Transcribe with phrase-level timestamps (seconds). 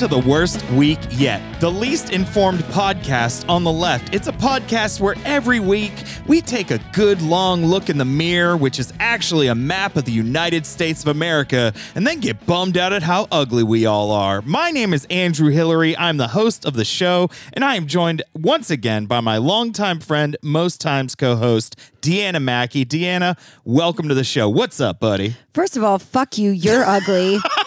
[0.00, 4.14] To the worst week yet, the least informed podcast on the left.
[4.14, 5.92] It's a podcast where every week
[6.26, 10.06] we take a good long look in the mirror, which is actually a map of
[10.06, 14.10] the United States of America, and then get bummed out at how ugly we all
[14.10, 14.40] are.
[14.40, 15.94] My name is Andrew Hillary.
[15.98, 20.00] I'm the host of the show, and I am joined once again by my longtime
[20.00, 22.86] friend, most times co host, Deanna Mackey.
[22.86, 24.48] Deanna, welcome to the show.
[24.48, 25.36] What's up, buddy?
[25.52, 26.52] First of all, fuck you.
[26.52, 27.38] You're ugly.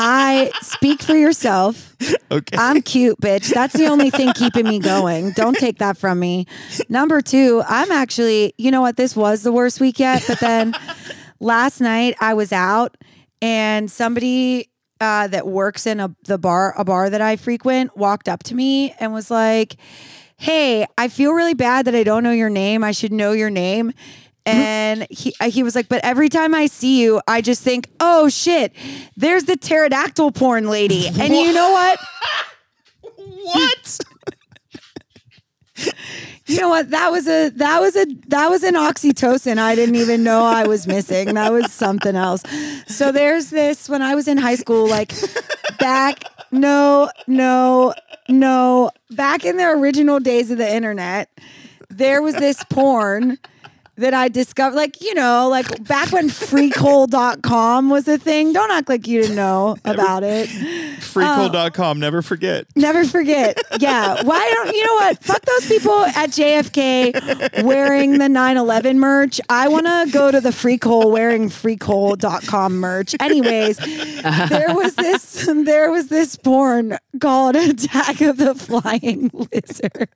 [0.00, 1.96] I speak for yourself.
[2.30, 2.58] Okay.
[2.58, 3.52] I'm cute, bitch.
[3.54, 5.30] That's the only thing keeping me going.
[5.30, 6.46] Don't take that from me.
[6.90, 8.98] Number two, I'm actually, you know what?
[8.98, 10.22] This was the worst week yet.
[10.28, 10.74] But then
[11.40, 12.98] last night I was out
[13.40, 14.68] and somebody
[15.00, 18.54] uh, that works in a the bar, a bar that I frequent, walked up to
[18.54, 19.76] me and was like,
[20.36, 22.84] "Hey, I feel really bad that I don't know your name.
[22.84, 23.92] I should know your name."
[24.48, 27.88] And he uh, he was like, but every time I see you, I just think,
[28.00, 28.72] oh shit,
[29.16, 31.08] there's the pterodactyl porn lady.
[31.18, 31.98] And you know what?
[33.42, 33.98] what?
[36.46, 36.90] You know what?
[36.90, 40.66] That was a that was a that was an oxytocin I didn't even know I
[40.66, 41.34] was missing.
[41.34, 42.42] That was something else.
[42.86, 45.12] So there's this when I was in high school, like
[45.78, 47.94] back no, no,
[48.28, 48.90] no.
[49.10, 51.30] Back in the original days of the internet,
[51.90, 53.38] there was this porn
[53.98, 58.52] that I discovered, like, you know, like back when freecole.com was a thing.
[58.52, 60.48] Don't act like you didn't know about it.
[60.48, 62.66] Freecole.com, um, never forget.
[62.76, 63.60] Never forget.
[63.78, 64.22] Yeah.
[64.22, 65.22] Why don't you know what?
[65.22, 69.40] Fuck those people at JFK wearing the 9/11 merch.
[69.48, 73.14] I want to go to the Freecole wearing freecole.com merch.
[73.20, 73.78] Anyways,
[74.48, 80.08] there was this there was this porn called Attack of the Flying Lizard.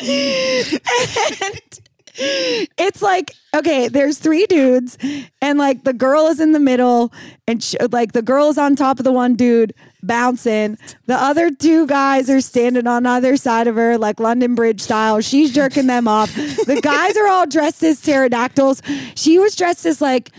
[0.02, 1.80] and
[2.16, 4.98] it's like okay there's three dudes
[5.40, 7.12] and like the girl is in the middle
[7.46, 9.72] and sh- like the girl is on top of the one dude
[10.02, 10.76] bouncing
[11.06, 15.20] the other two guys are standing on either side of her like london bridge style
[15.20, 18.82] she's jerking them off the guys are all dressed as pterodactyls
[19.14, 20.30] she was dressed as like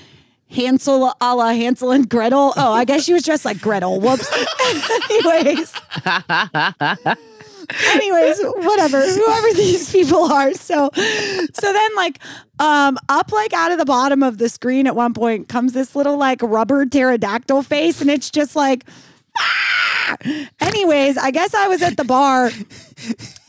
[0.50, 2.52] Hansel a la Hansel and Gretel.
[2.58, 4.02] Oh, I guess she was dressed like Gretel.
[4.02, 4.30] Whoops.
[5.10, 5.74] Anyways
[7.88, 9.02] anyways whatever.
[9.02, 10.54] Whoever these people are.
[10.54, 12.20] So so then like
[12.60, 15.96] um up like out of the bottom of the screen at one point comes this
[15.96, 18.86] little like rubber pterodactyl face and it's just like
[19.38, 20.18] ah!
[20.60, 22.52] anyways i guess i was at the bar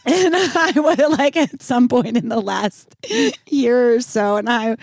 [0.06, 2.96] and I was like at some point in the last
[3.48, 4.76] year or so, and I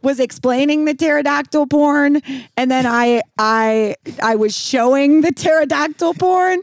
[0.00, 2.22] was explaining the pterodactyl porn,
[2.56, 6.60] and then I I I was showing the pterodactyl porn,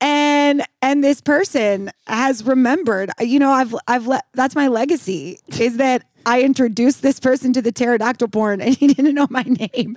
[0.00, 3.10] and and this person has remembered.
[3.20, 7.62] You know, I've I've let that's my legacy is that I introduced this person to
[7.62, 9.96] the pterodactyl porn and he didn't know my name.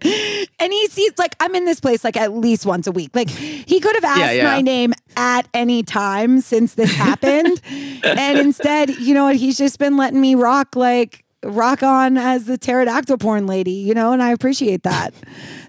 [0.60, 3.10] And he sees like I'm in this place like at least once a week.
[3.16, 4.44] Like he could have asked Yeah, yeah.
[4.44, 7.60] my name at any time since this happened.
[8.04, 12.46] and instead, you know what, he's just been letting me rock like rock on as
[12.46, 15.14] the pterodactyl porn lady, you know, and I appreciate that.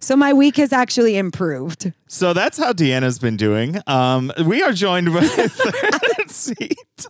[0.00, 1.92] So my week has actually improved.
[2.08, 3.78] So that's how Deanna's been doing.
[3.86, 7.06] Um, we are joined by third seat.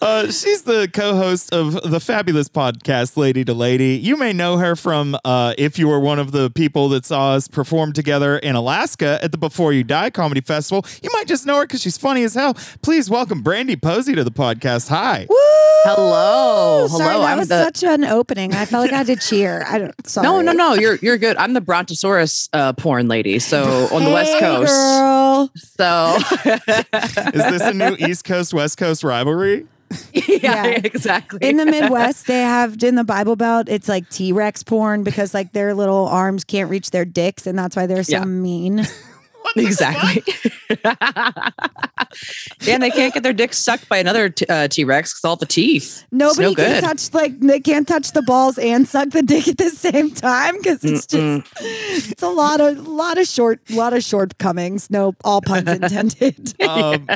[0.00, 3.96] Uh, she's the co-host of the fabulous podcast Lady to Lady.
[3.96, 7.32] You may know her from uh, if you were one of the people that saw
[7.32, 10.84] us perform together in Alaska at the Before You Die Comedy Festival.
[11.02, 12.54] You might just know her because she's funny as hell.
[12.82, 14.88] Please welcome Brandie Posey to the podcast.
[14.88, 15.26] Hi.
[15.28, 15.36] Woo!
[15.86, 17.20] Hello, Sorry, hello.
[17.24, 18.54] that I'm was the such an opening.
[18.54, 19.64] I felt like I had to cheer.
[19.68, 20.06] I don't.
[20.08, 20.24] Sorry.
[20.26, 20.74] no, no, no.
[20.74, 21.36] You're you're good.
[21.36, 23.38] I'm the Brontosaurus uh, porn lady.
[23.38, 24.72] So on the West Hey, Coast.
[24.72, 25.50] girl.
[25.76, 26.16] So
[27.34, 29.66] Is this a new East Coast West Coast rivalry?
[30.12, 30.80] yeah, Yeah.
[30.84, 31.38] exactly.
[31.48, 35.34] In the Midwest, they have in the Bible Belt, it's like T Rex porn because
[35.34, 38.24] like their little arms can't reach their dicks, and that's why they're so Yeah.
[38.24, 38.86] mean.
[39.56, 40.22] exactly.
[42.68, 45.46] and they can't get their dicks sucked by another t- uh, T-Rex because all the
[45.46, 46.04] teeth.
[46.10, 46.80] Nobody no can good.
[46.84, 50.56] touch like they can't touch the balls and suck the dick at the same time
[50.58, 54.90] because it's just it's a lot of lot of short lot of shortcomings.
[54.90, 56.54] No, all puns intended.
[56.64, 57.06] Um,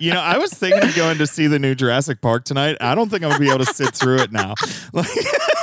[0.00, 2.76] you know, I was thinking of going to see the new Jurassic Park tonight.
[2.80, 4.54] I don't think I'm gonna be able to sit through it now.
[4.92, 5.08] Like,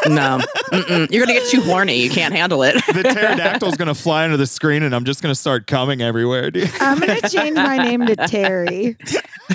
[0.08, 0.40] no,
[0.72, 1.10] Mm-mm.
[1.12, 1.96] you're gonna get too horny.
[2.02, 2.74] You can't handle it.
[2.88, 6.70] the pterodactyl's gonna fly into the screen, and I'm just gonna start coming everywhere, dude,
[6.80, 8.96] I'm gonna change my name to Terry.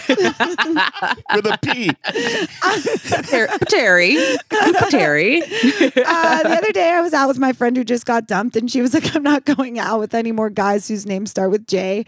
[0.09, 1.91] with a P.
[3.31, 4.17] Ter- Terry,
[4.91, 5.43] Terry.
[5.43, 8.69] Uh, the other day, I was out with my friend who just got dumped, and
[8.69, 11.67] she was like, "I'm not going out with any more guys whose names start with
[11.69, 12.05] J."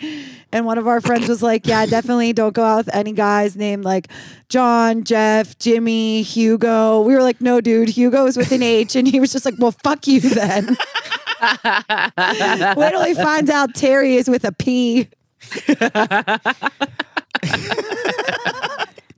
[0.51, 3.55] And one of our friends was like, "Yeah, definitely don't go out with any guys
[3.57, 4.09] named like
[4.51, 9.09] John, Jeff, Jimmy, Hugo." We were like, "No, dude, Hugo is with an H," and
[9.09, 10.77] he was just like, "Well, fuck you then."
[12.77, 15.09] Wait till he finds out Terry is with a P.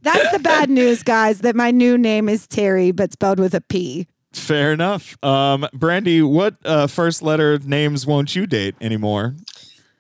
[0.02, 3.61] That's the bad news, guys, that my new name is Terry, but spelled with a
[3.61, 4.06] P.
[4.32, 5.17] Fair enough.
[5.25, 9.35] Um, Brandie, what uh, first letter names won't you date anymore?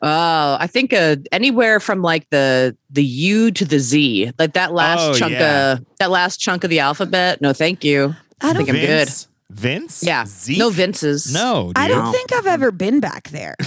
[0.04, 4.72] Oh, I think uh, anywhere from like the the U to the Z, like that
[4.74, 5.74] last Oh, chunk yeah.
[5.74, 7.40] of that last chunk of the alphabet.
[7.40, 8.14] No, thank you.
[8.40, 9.06] I I don't think I'm good.
[9.08, 9.28] Vince?
[9.50, 10.02] Vince?
[10.02, 10.58] Yeah, Zeke?
[10.58, 11.32] no Vinces.
[11.32, 11.78] No, Dude.
[11.78, 13.54] I don't think I've ever been back there.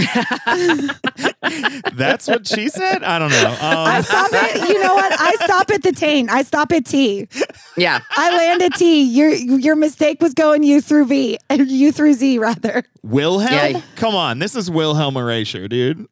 [1.94, 3.02] That's what she said.
[3.02, 3.56] I don't know.
[3.60, 4.68] I Um, stop it.
[4.68, 5.12] You know what?
[5.18, 6.30] I stop at the taint.
[6.30, 7.28] I stop at T.
[7.76, 9.02] Yeah, I land at T.
[9.04, 12.84] Your your mistake was going U through V and U through Z rather.
[13.02, 13.52] Wilhelm?
[13.52, 13.80] Yeah.
[13.96, 16.06] Come on, this is Wilhelm erasure, dude.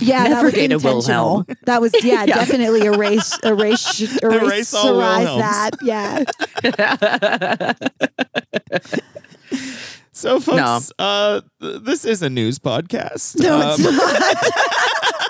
[0.00, 1.44] Yeah, that Never was dated intentional.
[1.46, 1.46] Wilhelm.
[1.66, 2.34] That was yeah, Yeah.
[2.34, 5.40] definitely erase erase erase, Erase all Wilhelms.
[5.40, 5.70] that.
[5.82, 6.24] Yeah.
[10.18, 13.38] So, folks, uh, th- this is a news podcast.
[13.38, 13.82] No, Um, it's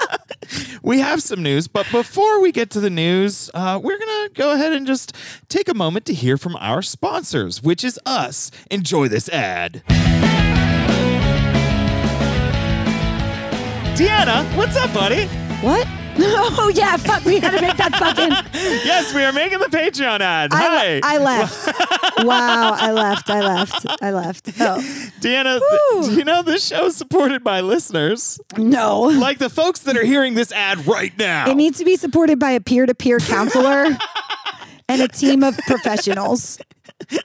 [0.09, 0.81] not.
[0.83, 4.31] we have some news, but before we get to the news, uh, we're going to
[4.35, 5.15] go ahead and just
[5.51, 8.51] take a moment to hear from our sponsors, which is us.
[8.71, 9.83] Enjoy this ad.
[13.95, 15.27] Deanna, what's up, buddy?
[15.61, 15.87] What?
[16.61, 17.25] Oh yeah, fuck.
[17.25, 18.33] We had to make that fucking.
[18.85, 20.53] Yes, we are making the Patreon ad.
[20.53, 20.97] Hi.
[20.97, 21.67] I, I left.
[22.25, 23.31] wow, I left.
[23.31, 23.87] I left.
[24.03, 24.49] I left.
[24.61, 24.79] Oh
[25.21, 26.03] Deanna, Woo.
[26.09, 28.41] do you know this show is supported by listeners?
[28.57, 29.03] no.
[29.03, 31.49] Like the folks that are hearing this ad right now.
[31.51, 33.97] It needs to be supported by a peer-to-peer counselor
[34.89, 36.59] and a team of professionals.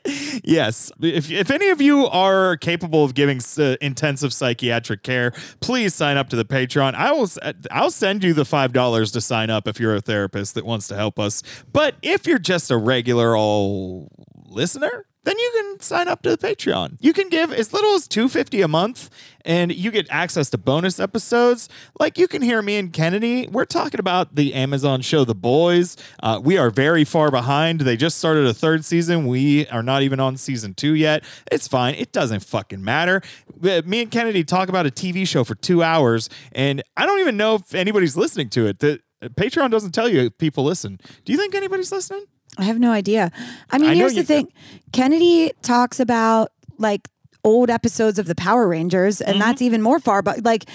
[0.44, 0.92] Yes.
[1.02, 5.32] If, if any of you are capable of giving uh, intensive psychiatric care,
[5.62, 6.96] please sign up to the Patreon.
[6.96, 7.38] I will s-
[7.72, 10.96] I'll send you the $5 to sign up if you're a therapist that wants to
[10.96, 11.44] help us.
[11.72, 14.10] But if you're just a regular old
[14.48, 16.98] listener, then you can sign up to the Patreon.
[17.00, 19.10] You can give as little as 250 a month
[19.46, 21.70] and you get access to bonus episodes.
[22.00, 23.48] Like you can hear me and Kennedy.
[23.48, 25.96] We're talking about the Amazon show The Boys.
[26.22, 27.82] Uh, we are very far behind.
[27.82, 29.26] They just started a third season.
[29.28, 31.24] We are not even on season two yet.
[31.52, 31.96] It's fine.
[31.96, 33.22] It doesn't fucking matter.
[33.64, 37.20] Uh, Me and Kennedy talk about a TV show for two hours, and I don't
[37.20, 38.80] even know if anybody's listening to it.
[38.80, 41.00] The Patreon doesn't tell you if people listen.
[41.24, 42.26] Do you think anybody's listening?
[42.58, 43.32] I have no idea.
[43.72, 44.52] I mean, I here's the thing.
[44.92, 47.10] Kennedy talks about like
[47.44, 50.22] old episodes of the Power Rangers, and that's even more far.
[50.22, 50.66] But like,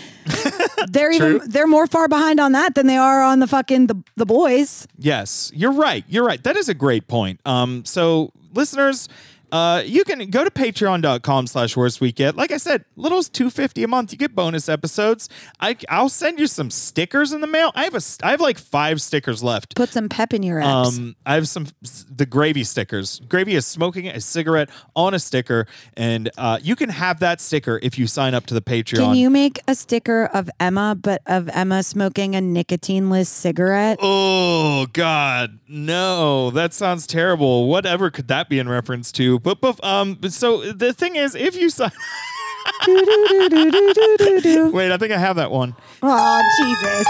[0.89, 1.51] they're even Mm-hmm.
[1.51, 4.87] They're more far behind on that than they are on the fucking the the boys.
[4.99, 6.05] Yes, you're right.
[6.09, 6.43] You're right.
[6.43, 7.41] That is a great point.
[7.45, 9.09] Um, so listeners,
[9.51, 12.37] uh, you can go to patreon.com slash worst week yet.
[12.37, 14.13] Like I said, little as 250 a month.
[14.13, 15.29] You get bonus episodes.
[15.61, 17.73] I, I'll send you some stickers in the mail.
[17.75, 19.75] I have a, I have like five stickers left.
[19.77, 20.99] Put some pep in your abs.
[20.99, 21.67] Um, I have some
[22.11, 23.21] the gravy stickers.
[23.29, 25.67] Gravy is smoking a cigarette on a sticker,
[25.97, 28.99] and uh, you can have that sticker if you sign up to the Patreon.
[28.99, 33.99] Can you make a sticker of Emma, but of Emma smoking a nicotineless cigarette?
[34.03, 36.51] Oh God, no!
[36.51, 37.69] That sounds terrible.
[37.69, 39.38] Whatever could that be in reference to?
[39.39, 41.91] But, but um, so the thing is, if you sign,
[44.73, 45.75] wait, I think I have that one.
[46.03, 47.07] Oh Jesus!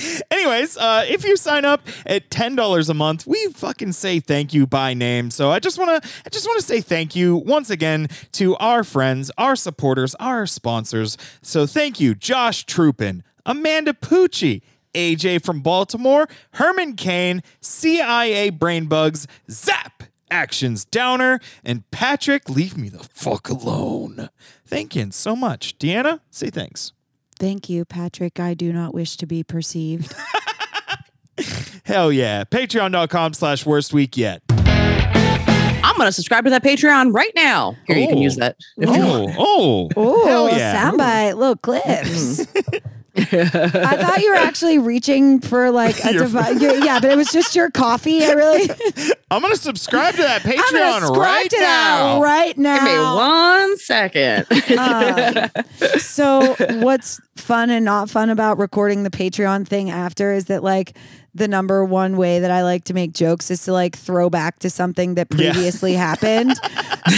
[0.30, 4.54] Anyways, uh, if you sign up at ten dollars a month, we fucking say thank
[4.54, 5.30] you by name.
[5.30, 9.30] So I just wanna, I just wanna say thank you once again to our friends,
[9.36, 11.18] our supporters, our sponsors.
[11.42, 14.62] So thank you, Josh Troopin, Amanda Pucci.
[14.94, 23.00] AJ from Baltimore, Herman Kane, CIA Brainbugs, Zap Actions Downer, and Patrick, leave me the
[23.12, 24.28] fuck alone.
[24.66, 25.78] Thank you so much.
[25.78, 26.92] Deanna, say thanks.
[27.38, 28.38] Thank you, Patrick.
[28.38, 30.14] I do not wish to be perceived.
[31.84, 32.44] Hell yeah.
[32.44, 34.42] Patreon.com slash worst week yet.
[34.50, 37.76] I'm gonna subscribe to that Patreon right now.
[37.86, 38.22] Here, you can Oh.
[38.22, 38.56] use that.
[38.76, 39.24] if you oh.
[39.24, 39.36] want.
[39.38, 40.90] Oh, oh, Oh, hell yeah.
[40.90, 42.46] soundbite, little clips.
[43.20, 46.60] I thought you were actually reaching for like a device.
[46.60, 48.24] Yeah, but it was just your coffee.
[48.24, 48.70] I really.
[49.30, 52.20] I'm gonna subscribe to that I'm Patreon right to now.
[52.20, 52.84] that right now.
[52.84, 54.46] Give me one second.
[54.78, 55.50] Um,
[55.98, 60.96] so what's fun and not fun about recording the Patreon thing after is that like
[61.34, 64.58] the number one way that I like to make jokes is to like throw back
[64.60, 65.52] to something that Yeah.
[65.52, 66.54] previously happened.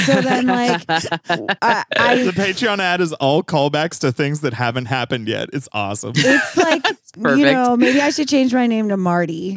[0.06, 4.86] So then like I, I The Patreon ad is all callbacks to things that haven't
[4.86, 5.48] happened yet.
[5.52, 6.12] It's awesome.
[6.16, 6.84] it's like
[7.16, 9.56] you know maybe I should change my name to Marty.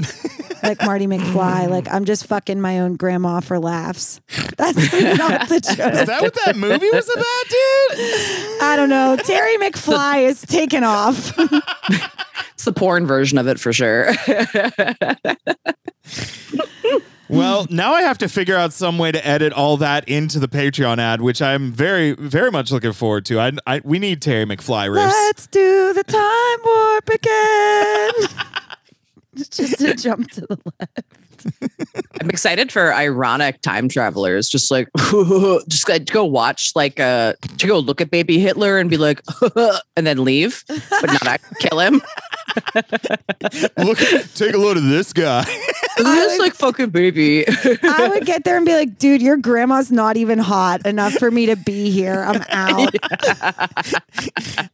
[0.64, 1.70] Like Marty McFly.
[1.76, 4.22] Like I'm just fucking my own grandma for laughs.
[4.58, 4.78] That's
[5.18, 5.94] not the joke.
[5.94, 8.62] Is that what that movie was about, dude?
[8.62, 9.18] I don't know.
[9.18, 11.34] Terry McFly is taken off.
[12.66, 14.08] It's the porn version of it for sure.
[14.28, 14.72] Well,
[17.28, 20.48] Well, now I have to figure out some way to edit all that into the
[20.48, 23.40] Patreon ad, which I'm very, very much looking forward to.
[23.40, 25.08] I, I we need Terry McFly riffs.
[25.08, 28.12] Let's do the time warp again.
[29.52, 31.16] Just to jump to the left.
[32.22, 34.50] I'm excited for ironic time travelers.
[34.50, 34.90] Just like,
[35.68, 38.98] just like, to go watch, like, uh, to go look at baby Hitler and be
[38.98, 39.22] like,
[39.96, 42.02] and then leave, but not kill him.
[43.78, 43.98] Look,
[44.36, 45.44] take a look at this guy.
[45.98, 47.46] Just like fucking baby.
[47.48, 51.32] I would get there and be like, dude, your grandma's not even hot enough for
[51.32, 52.24] me to be here.
[52.28, 52.96] I'm out.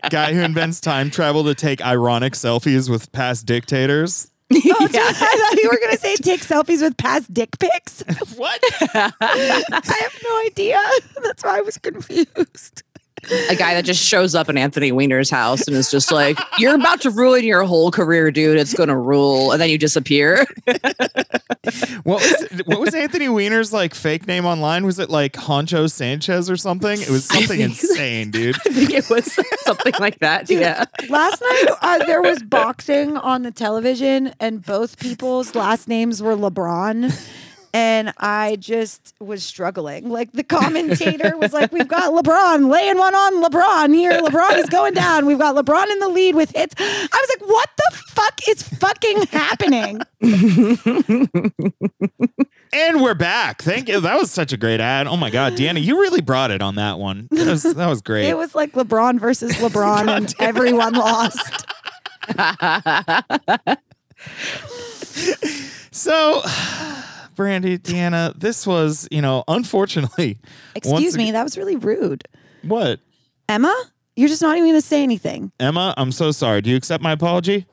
[0.09, 4.31] guy who invents time travel to take ironic selfies with past dictators.
[4.53, 8.03] Oh, dude, I thought you were going to say take selfies with past dick pics.
[8.35, 8.59] What?
[8.93, 9.11] I
[9.71, 10.81] have no idea.
[11.23, 12.83] That's why I was confused.
[13.49, 16.75] A guy that just shows up in Anthony Weiner's house and is just like, "You're
[16.75, 18.57] about to ruin your whole career, dude.
[18.57, 20.45] It's gonna rule," and then you disappear.
[22.03, 24.83] What was what was Anthony Weiner's like fake name online?
[24.83, 26.99] Was it like Honcho Sanchez or something?
[26.99, 28.55] It was something think- insane, dude.
[28.55, 30.49] I think it was something like that.
[30.49, 30.85] Yeah.
[31.09, 36.35] Last night uh, there was boxing on the television, and both people's last names were
[36.35, 37.13] LeBron.
[37.73, 40.09] And I just was struggling.
[40.09, 44.11] Like the commentator was like, "We've got LeBron laying one on LeBron here.
[44.21, 45.25] LeBron is going down.
[45.25, 48.63] We've got LeBron in the lead with hits." I was like, "What the fuck is
[48.63, 50.01] fucking happening?"
[52.73, 53.61] And we're back.
[53.61, 53.99] Thank you.
[53.99, 55.05] That was such a great ad.
[55.07, 57.27] Oh my god, Deanna, you really brought it on that one.
[57.31, 58.29] That was that was great.
[58.29, 61.65] It was like LeBron versus LeBron, and everyone lost.
[65.93, 66.41] So,
[67.41, 70.37] Brandie, Deanna, this was, you know, unfortunately.
[70.75, 72.23] Excuse me, ag- that was really rude.
[72.61, 72.99] What?
[73.49, 73.75] Emma,
[74.15, 75.51] you're just not even going to say anything.
[75.59, 76.61] Emma, I'm so sorry.
[76.61, 77.65] Do you accept my apology?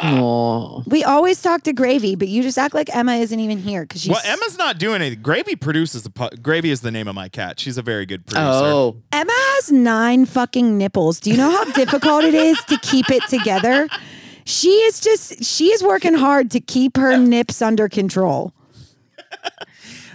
[0.00, 0.84] Oh.
[0.86, 4.02] We always talk to Gravy, but you just act like Emma isn't even here because
[4.02, 5.20] she's Well, Emma's not doing anything.
[5.20, 7.58] Gravy produces the po- Gravy is the name of my cat.
[7.58, 8.46] She's a very good producer.
[8.46, 9.02] Oh.
[9.10, 11.18] Emma has nine fucking nipples.
[11.18, 13.88] Do you know how difficult it is to keep it together?
[14.44, 18.52] She is just she is working hard to keep her nips under control.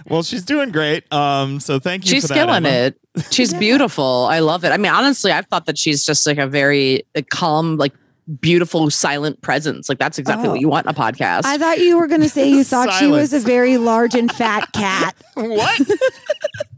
[0.08, 1.10] Well, she's doing great.
[1.12, 2.34] Um, so thank you She's for that.
[2.34, 2.68] killing Emma.
[2.68, 2.98] it.
[3.30, 4.26] She's beautiful.
[4.30, 4.70] I love it.
[4.70, 7.92] I mean, honestly, I've thought that she's just like a very calm, like
[8.40, 9.88] beautiful, silent presence.
[9.88, 10.52] Like that's exactly Oh.
[10.52, 11.42] what you want in a podcast.
[11.44, 14.32] I thought you were going to say you thought she was a very large and
[14.32, 15.14] fat cat.
[15.34, 15.80] What?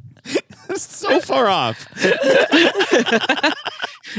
[0.76, 1.86] so far off.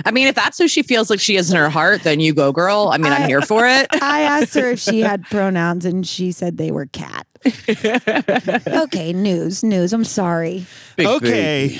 [0.06, 2.34] I mean, if that's who she feels like she is in her heart, then you
[2.34, 2.90] go, girl.
[2.94, 3.88] I mean, I, I- am here for it.
[4.02, 7.28] I asked her if she had pronouns and she said they were cat.
[7.46, 9.94] okay, news, news.
[9.94, 10.66] I'm sorry.
[10.96, 11.80] Big okay.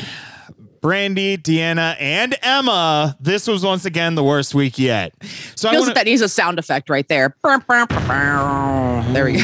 [0.82, 3.16] Brandie, Deanna, and Emma.
[3.20, 5.14] This was once again the worst week yet.
[5.56, 7.36] So I Feels want like that needs a sound effect right there.
[9.14, 9.44] There we go.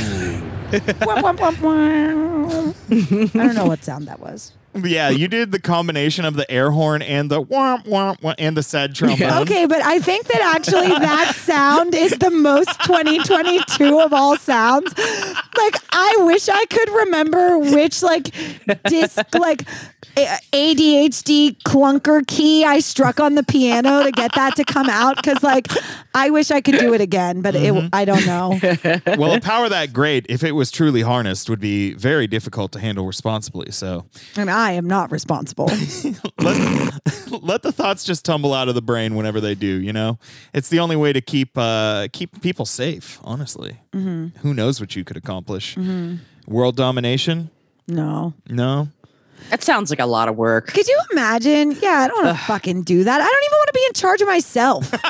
[0.72, 0.80] I
[3.34, 4.52] don't know what sound that was.
[4.86, 8.56] Yeah, you did the combination of the air horn and the womp womp womp and
[8.56, 9.42] the sad trombone.
[9.42, 14.98] Okay, but I think that actually that sound is the most 2022 of all sounds.
[14.98, 18.32] Like I wish I could remember which like
[18.86, 19.64] disc like
[20.16, 25.44] ADHD clunker key I struck on the piano to get that to come out cuz
[25.44, 25.68] like
[26.14, 27.90] I wish I could do it again, but it, mm-hmm.
[27.94, 28.60] I don't know.
[29.18, 32.80] Well, a power that great, if it was truly harnessed, would be very difficult to
[32.80, 33.72] handle responsibly.
[33.72, 34.06] So
[34.36, 35.66] And I am not responsible.
[36.40, 39.68] let, let the thoughts just tumble out of the brain whenever they do.
[39.82, 40.20] You know,
[40.54, 43.20] it's the only way to keep uh, keep people safe.
[43.24, 45.78] Honestly, who knows what you could accomplish?
[46.48, 47.50] World domination?
[47.88, 48.34] No.
[48.50, 48.90] No.
[49.50, 50.68] That sounds like a lot of work.
[50.68, 51.72] Could you imagine?
[51.82, 53.22] Yeah, I don't want to fucking do that.
[53.22, 54.94] I don't even want to be in charge of myself.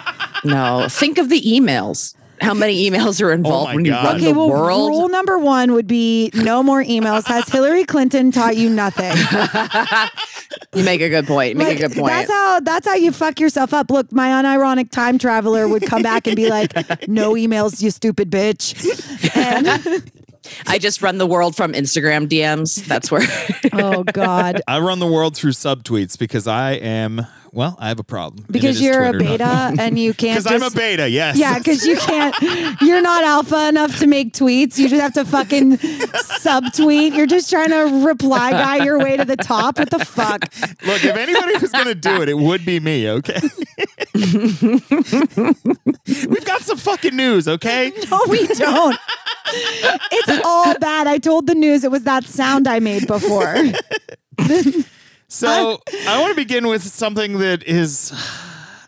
[0.44, 2.14] No, think of the emails.
[2.42, 4.06] How many emails are oh involved my when you God.
[4.06, 4.90] run Okay, the well, world?
[4.90, 7.26] rule number one would be no more emails.
[7.26, 9.16] Has Hillary Clinton taught you nothing?
[10.74, 11.52] You make a good point.
[11.52, 12.08] You Make Like, a good point.
[12.12, 13.90] That's how that's how you fuck yourself up.
[13.90, 16.74] Look, my unironic time traveler would come back and be like,
[17.08, 19.68] "No emails, you stupid bitch." And
[20.68, 22.86] I just run the world from Instagram DMs.
[22.86, 23.22] That's where.
[23.74, 27.26] oh god, I run the world through subtweets because I am
[27.58, 27.76] well.
[27.80, 30.42] I have a problem because you're a Twitter, not- beta and you can't.
[30.42, 31.38] Because I'm a beta, yes.
[31.38, 32.34] Yeah, because you can't.
[32.82, 34.78] You're not alpha enough to make tweets.
[34.78, 37.16] You just have to fucking subtweet.
[37.16, 39.80] You're just trying to reply guy your way to the top.
[39.80, 40.44] What the fuck?
[40.86, 43.40] Look, if anybody was going to do it, it would be me, okay?
[46.28, 47.92] We've got some fucking news, okay?
[48.10, 48.98] No, we don't.
[49.50, 51.08] It's all bad.
[51.08, 53.56] I told the news it was that sound I made before.
[55.30, 58.14] So I want to begin with something that is,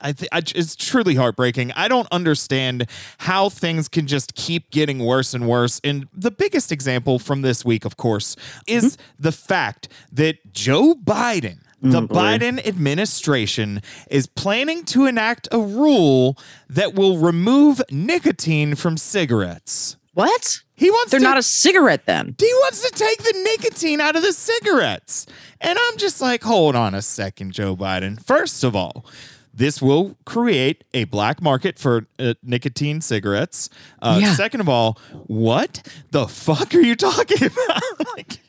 [0.02, 1.74] I, th- I it's truly heartbreaking.
[1.74, 5.82] I don't understand how things can just keep getting worse and worse.
[5.84, 9.02] And the biggest example from this week, of course, is hmm?
[9.20, 11.60] the fact that Joe Biden.
[11.82, 13.82] The oh, Biden administration
[14.12, 16.38] is planning to enact a rule
[16.70, 19.96] that will remove nicotine from cigarettes.
[20.14, 20.60] What?
[20.80, 22.36] He wants They're to not a cigarette then.
[22.40, 25.26] he wants to take the nicotine out of the cigarettes.
[25.62, 28.24] And I'm just like, hold on a second, Joe Biden.
[28.26, 29.06] First of all,
[29.54, 33.70] this will create a black market for uh, nicotine cigarettes.
[34.02, 34.34] Uh, Yeah.
[34.36, 38.08] Second of all, what the fuck are you talking about?
[38.16, 38.40] like,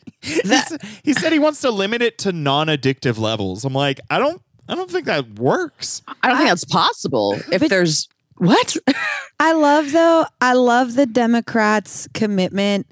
[0.44, 3.64] That- he said he wants to limit it to non-addictive levels.
[3.64, 6.02] I'm like, I don't, I don't think that works.
[6.22, 7.36] I don't think that's possible.
[7.50, 8.08] If there's
[8.40, 8.76] what?
[9.40, 10.26] I love though.
[10.40, 12.86] I love the Democrats' commitment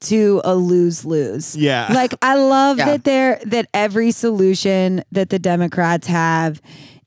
[0.00, 1.56] to a lose lose.
[1.56, 1.88] Yeah.
[1.92, 2.84] Like I love Yeah.
[2.86, 6.60] that they're that every solution that the Democrats have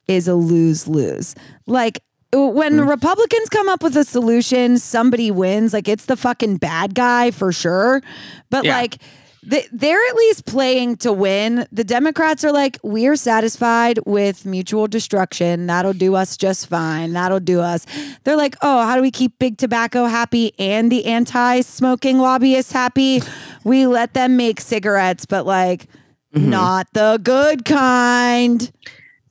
[0.07, 1.35] is a lose lose.
[1.67, 1.99] Like
[2.33, 2.87] when Mm.
[2.89, 5.73] Republicans come up with a solution, somebody wins.
[5.73, 8.01] Like it's the fucking bad guy for sure.
[8.49, 8.77] But Yeah.
[8.77, 8.97] like
[9.43, 11.65] they, they're at least playing to win.
[11.71, 15.67] The Democrats are like, we're satisfied with mutual destruction.
[15.67, 17.13] That'll do us just fine.
[17.13, 17.85] That'll do us.
[18.23, 22.71] They're like, oh, how do we keep big tobacco happy and the anti smoking lobbyists
[22.71, 23.21] happy?
[23.63, 25.87] We let them make cigarettes, but like,
[26.33, 26.49] mm-hmm.
[26.49, 28.71] not the good kind.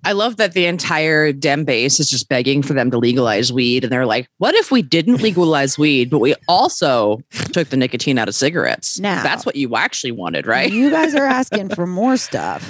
[0.05, 3.85] I love that the entire Dem base is just begging for them to legalize weed.
[3.85, 7.21] And they're like, what if we didn't legalize weed, but we also
[7.53, 8.99] took the nicotine out of cigarettes?
[8.99, 10.71] Now- That's what you actually wanted, right?
[10.73, 12.63] You guys are asking for more stuff.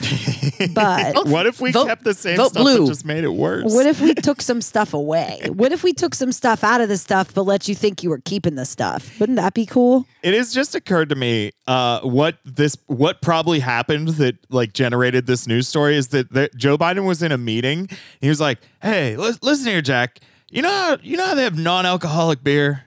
[0.74, 2.78] But What if we Vote- kept the same stuff blue.
[2.78, 3.72] and just made it worse?
[3.72, 5.40] What if we took some stuff away?
[5.52, 8.10] What if we took some stuff out of the stuff but let you think you
[8.10, 9.18] were keeping the stuff?
[9.20, 10.06] Wouldn't that be cool?
[10.22, 15.26] it has just occurred to me uh, what this what probably happened that like generated
[15.26, 17.88] this news story is that, that Joe Biden was in a meeting.
[18.20, 20.18] He was like, "Hey, lis- listen here, Jack.
[20.50, 22.84] You know, how, you know how they have non-alcoholic beer.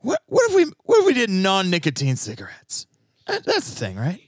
[0.00, 2.86] What what if we what if we did non-nicotine cigarettes?
[3.26, 4.20] That's the thing, right?"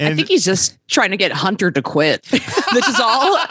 [0.00, 3.38] I think he's just trying to get Hunter to quit, which is all.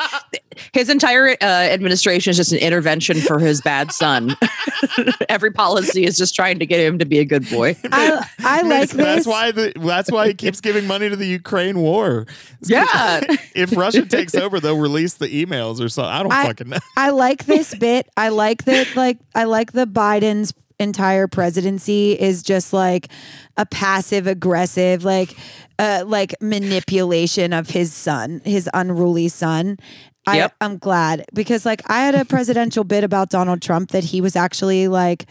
[0.73, 4.35] His entire uh, administration is just an intervention for his bad son.
[5.29, 7.77] Every policy is just trying to get him to be a good boy.
[7.93, 8.97] I I like That's- this.
[9.05, 12.27] That's why the that's why he keeps giving money to the Ukraine war.
[12.65, 13.21] Yeah.
[13.55, 16.11] if Russia takes over, they'll release the emails or something.
[16.11, 16.79] I don't I- fucking know.
[16.97, 18.09] I like this bit.
[18.17, 18.95] I like that.
[18.97, 23.09] Like I like the Biden's entire presidency is just like
[23.57, 25.35] a passive aggressive like
[25.77, 29.77] uh like manipulation of his son his unruly son
[30.25, 30.55] I, Yep.
[30.61, 34.35] I'm glad because like I had a presidential bit about Donald Trump that he was
[34.35, 35.25] actually like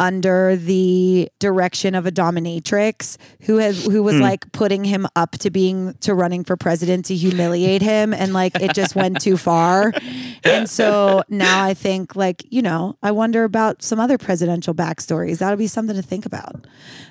[0.00, 4.22] under the direction of a dominatrix who has who was hmm.
[4.22, 8.54] like putting him up to being to running for president to humiliate him and like
[8.60, 9.92] it just went too far.
[10.44, 15.38] And so now I think like, you know, I wonder about some other presidential backstories.
[15.38, 16.66] That'll be something to think about.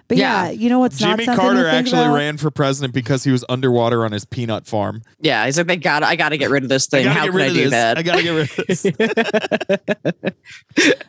[0.08, 0.52] But yeah, Yeah.
[0.52, 2.16] you know what's not Jimmy something Carter to think actually about?
[2.16, 5.02] ran for president because he was underwater on his peanut farm.
[5.20, 6.02] Yeah, he's like, they got.
[6.04, 7.02] I got to get rid of this thing.
[7.06, 7.72] I gotta How get can rid I of do this.
[7.72, 7.98] that?
[7.98, 10.34] I gotta get rid of this.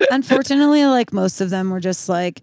[0.11, 2.41] Unfortunately, like most of them were just like,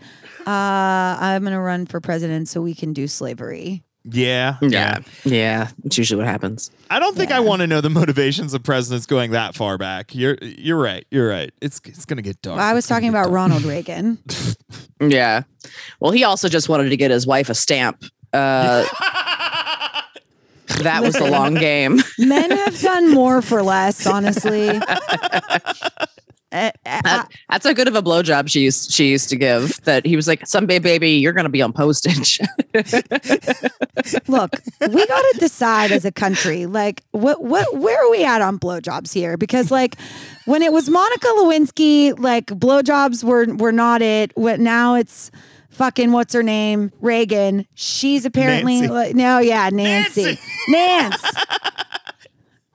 [0.48, 3.84] uh, I'm gonna run for president so we can do slavery.
[4.04, 5.70] yeah, yeah, yeah.
[5.84, 6.70] That's usually what happens.
[6.92, 10.14] I don't think I want to know the motivations of presidents going that far back.
[10.14, 11.06] You're you're right.
[11.10, 11.52] You're right.
[11.62, 12.60] It's it's gonna get dark.
[12.60, 13.34] I was It's talking about dark.
[13.34, 14.20] Ronald Reagan.
[15.02, 15.44] Yeah.
[16.00, 18.04] Well, he also just wanted to get his wife a stamp.
[18.32, 18.86] Uh,
[20.82, 22.00] that was the long game.
[22.20, 24.68] Men have done more for less, honestly.
[26.56, 29.82] Uh, uh, That- that's how good of a blowjob she used she used to give.
[29.84, 32.40] That he was like, "Someday, baby, you're gonna be on postage."
[34.28, 38.42] look, we got to decide as a country, like, what, what, where are we at
[38.42, 39.38] on blowjobs here?
[39.38, 39.96] Because, like,
[40.46, 44.32] when it was Monica Lewinsky, like, blowjobs were were not it.
[44.36, 44.96] What now?
[44.96, 45.32] It's
[45.70, 46.92] fucking what's her name?
[47.02, 47.66] Reagan.
[47.74, 48.94] She's apparently Nancy.
[48.94, 50.42] like, no, yeah, Nancy, Nancy.
[50.70, 51.24] Nance.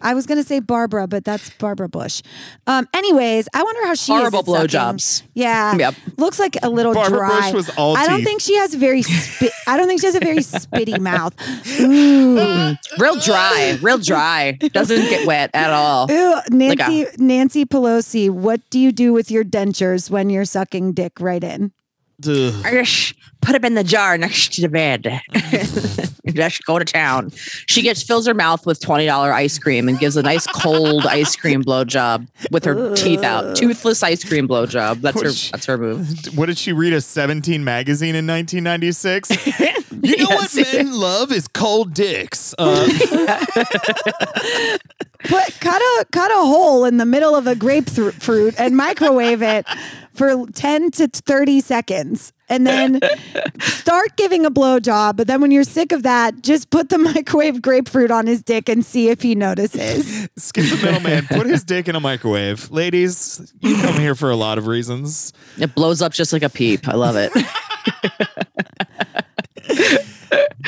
[0.01, 2.23] I was gonna say Barbara, but that's Barbara Bush.
[2.67, 4.97] Um, anyways, I wonder how she Horrible is at sucking.
[4.99, 5.23] blowjobs.
[5.35, 5.95] Yeah, Yep.
[6.17, 7.41] looks like a little Barbara dry.
[7.41, 8.27] Bush was all I don't teeth.
[8.27, 9.03] think she has a very.
[9.03, 11.35] Spit, I don't think she has a very spitty mouth.
[11.81, 14.53] Ooh, real dry, real dry.
[14.53, 16.11] Doesn't get wet at all.
[16.11, 18.31] Ew, Like Nancy Nancy Pelosi.
[18.31, 21.73] What do you do with your dentures when you're sucking dick right in?
[22.27, 22.55] Ugh.
[23.41, 25.21] Put them in the jar next to the bed.
[26.35, 27.31] Let's go to town.
[27.67, 31.07] She gets fills her mouth with twenty dollar ice cream and gives a nice cold
[31.07, 33.57] ice cream blowjob with her teeth out.
[33.57, 35.01] Toothless ice cream blowjob.
[35.01, 35.29] That's her.
[35.29, 36.09] Which- That's her move.
[36.37, 36.93] What did she read?
[36.93, 39.31] A 17 magazine in 1996?
[40.03, 42.55] You know what men love is cold dicks.
[42.57, 42.89] Uh,
[45.25, 49.67] Put cut a cut a hole in the middle of a grapefruit and microwave it
[50.15, 52.33] for 10 to 30 seconds.
[52.51, 53.01] And then
[53.61, 55.17] start giving a blowjob.
[55.17, 58.69] But then when you're sick of that, just put the microwave grapefruit on his dick
[58.69, 60.29] and see if he notices.
[60.37, 61.27] skip the middleman.
[61.27, 62.71] Put his dick in a microwave.
[62.71, 65.33] Ladies, you come here for a lot of reasons.
[65.57, 66.87] It blows up just like a peep.
[66.89, 67.33] I love it.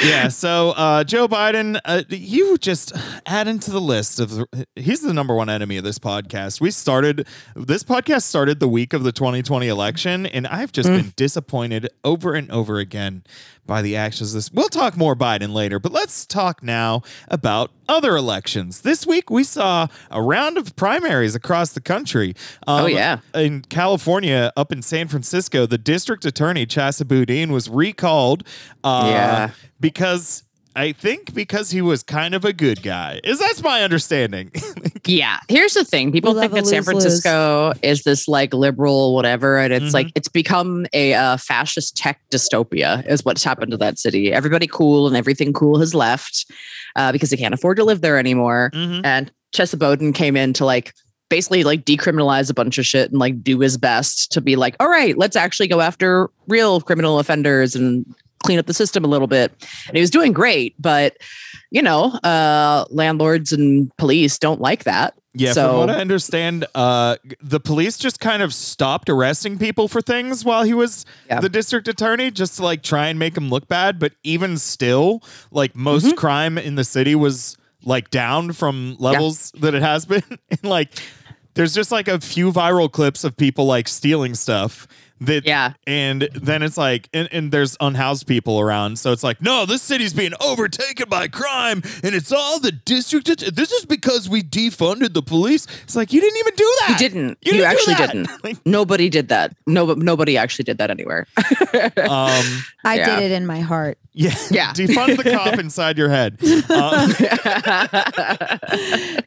[0.02, 0.28] Yeah.
[0.28, 2.92] So uh, Joe Biden, uh, you just
[3.26, 6.60] add into the list of the, he's the number one enemy of this podcast.
[6.60, 11.12] We started this podcast started the week of the 2020 election, and I've just been
[11.16, 13.24] disappointed over and over again
[13.66, 14.32] by the actions.
[14.32, 18.80] of This we'll talk more Biden later, but let's talk now about other elections.
[18.82, 22.34] This week we saw a round of primaries across the country.
[22.66, 23.18] Um, Oh, yeah.
[23.34, 28.44] in California, up in San Francisco, the district attorney Chesa Boudin was recalled.
[28.82, 29.50] Uh, Yeah.
[29.80, 30.42] because
[30.74, 33.20] I think because he was kind of a good guy.
[33.24, 34.50] Is that's my understanding?
[35.04, 35.40] Yeah.
[35.48, 36.12] Here's the thing.
[36.12, 36.84] People We think that a San lose-lose.
[37.02, 39.58] Francisco is this like liberal whatever.
[39.58, 39.94] And it's Mhm.
[39.94, 44.32] like it's become a uh, fascist tech dystopia, is what's happened to that city.
[44.32, 46.46] Everybody cool and everything cool has left
[46.94, 48.70] uh, because they can't afford to live there anymore.
[48.74, 49.00] Mhm.
[49.02, 50.94] And Chesa Boudin came in to like
[51.28, 54.76] basically like decriminalize a bunch of shit and like do his best to be like,
[54.78, 58.06] all right, let's actually go after real criminal offenders and
[58.42, 59.52] clean up the system a little bit.
[59.88, 61.16] And he was doing great, but
[61.70, 65.14] you know, uh, landlords and police don't like that.
[65.34, 69.88] Yeah, So- from what I understand, uh, the police just kind of stopped arresting people
[69.88, 71.40] for things while he was Yeah.
[71.40, 73.98] the district attorney, just to like try and make him look bad.
[73.98, 76.14] But even still, like most Mm-hmm.
[76.16, 80.22] crime in the city was like down from levels that it has been.
[80.50, 80.90] and like,
[81.54, 84.86] there's just like a few viral clips of people like stealing stuff.
[85.26, 85.72] That, Yeah.
[85.86, 89.82] and then it's like, and, and there's unhoused people around, so it's like, no, this
[89.82, 93.28] city's being overtaken by crime, and it's all the district.
[93.28, 95.66] att- This is because we defunded the police.
[95.84, 96.88] It's like you didn't even do that.
[96.90, 97.38] You didn't.
[97.42, 98.12] You You, didn't do actually that.
[98.12, 98.30] didn't.
[98.44, 99.54] Like, Nobody did that.
[99.66, 101.26] No, nobody actually did that anywhere.
[101.36, 103.20] um, I Yeah.
[103.20, 103.98] did it in my heart.
[104.14, 104.72] yeah, Yeah.
[104.74, 106.38] defund the cop inside your head.
[106.42, 107.12] Um,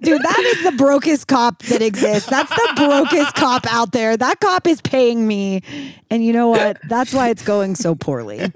[0.01, 2.29] Dude, that is the brokest cop that exists.
[2.29, 4.17] That's the brokest cop out there.
[4.17, 5.62] That cop is paying me.
[6.09, 6.77] And you know what?
[6.87, 8.39] That's why it's going so poorly.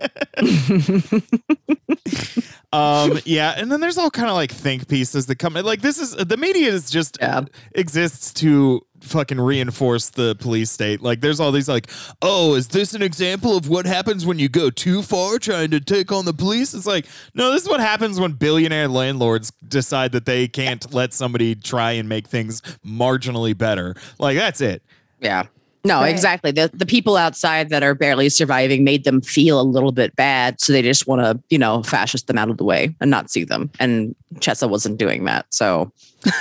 [2.71, 5.53] um, yeah, and then there's all kind of like think pieces that come.
[5.53, 7.41] Like this is the media is just Yeah.
[7.73, 11.01] exists to fucking reinforce the police state.
[11.01, 11.89] Like there's all these like,
[12.21, 15.79] oh, is this an example of what happens when you go too far trying to
[15.79, 16.73] take on the police?
[16.73, 21.13] It's like, no, this is what happens when billionaire landlords decide that they can't let
[21.13, 23.95] somebody try and make things marginally better.
[24.19, 24.83] Like that's it.
[25.21, 25.43] Yeah.
[25.85, 26.09] No, Right.
[26.09, 26.51] exactly.
[26.51, 30.59] The the people outside that are barely surviving made them feel a little bit bad,
[30.59, 33.31] so they just want to, you know, fascist them out of the way and not
[33.31, 33.69] see them.
[33.79, 35.91] And Chesa wasn't doing that, so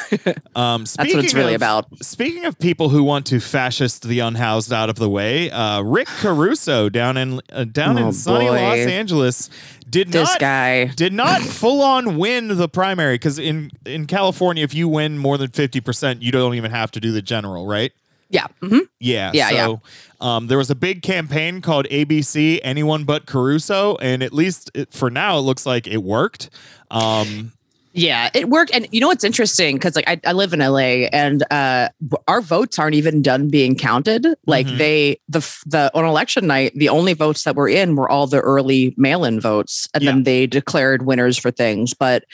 [0.56, 1.86] Um, that's what it's really of- about.
[2.02, 6.08] Speaking of people who want to fascist the unhoused out of the way, uh, Rick
[6.08, 8.56] Caruso down in uh, down Oh, in sunny boy.
[8.60, 9.50] Los Angeles
[9.88, 10.86] did This not guy.
[10.86, 15.38] did not full on win the primary because in in California, if you win more
[15.38, 17.92] than fifty percent, you don't even have to do the general, right?
[18.30, 18.46] Yeah.
[18.62, 18.80] mhm.
[19.00, 19.30] Yeah.
[19.34, 19.80] Yeah, so,
[20.20, 24.92] Um, there was a big campaign called ABC Anyone But Caruso, and at least it,
[24.92, 26.50] for now, it looks like it worked.
[26.90, 27.52] Um,
[27.94, 28.72] Yeah, it worked.
[28.74, 29.76] And you know what's interesting?
[29.76, 31.88] Because like I, I live in LA, and uh,
[32.28, 34.26] our votes aren't even done being counted.
[34.46, 34.78] Like Mhm.
[34.78, 38.40] they the the on election night, the only votes that were in were all the
[38.40, 40.10] early mail-in votes, and Yeah.
[40.12, 41.94] then they declared winners for things.
[41.94, 42.24] But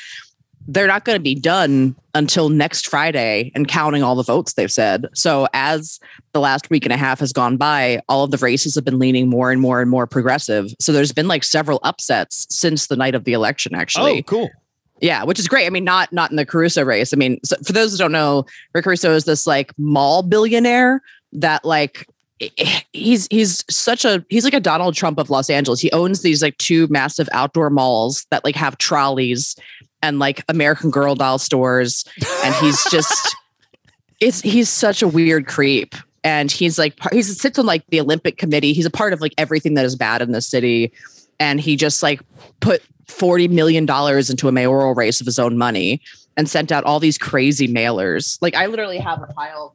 [0.67, 4.73] they're not going to be done until next Friday and counting all the votes they've
[4.73, 5.07] said.
[5.15, 6.01] So as
[6.33, 8.99] the last week and a half has gone by, all of the races have been
[8.99, 10.73] leaning more and more and more progressive.
[10.81, 13.75] So there's been like several upsets since the night of the election.
[13.75, 14.51] Actually, oh, cool.
[15.01, 15.67] yeah, which is great.
[15.67, 17.13] I mean, not not in the Caruso race.
[17.13, 21.03] I mean, so for those who don't know, Rick Caruso is this like mall billionaire
[21.33, 22.07] that like
[22.93, 25.81] he's he's such a he's like a Donald Trump of Los Angeles.
[25.81, 29.57] He owns these like two massive outdoor malls that like have trolleys
[30.05, 32.05] and like American Girl doll stores,
[32.45, 33.35] and he's just
[34.21, 35.95] it's he's such a weird creep.
[36.23, 38.73] And he's like he sits on like the Olympic committee.
[38.73, 40.93] He's a part of like everything that is bad in the city,
[41.39, 42.21] and he just like
[42.61, 46.01] put forty million dollars into a mayoral race of his own money
[46.37, 48.39] and sent out all these crazy mailers.
[48.41, 49.75] Like I literally have a pile.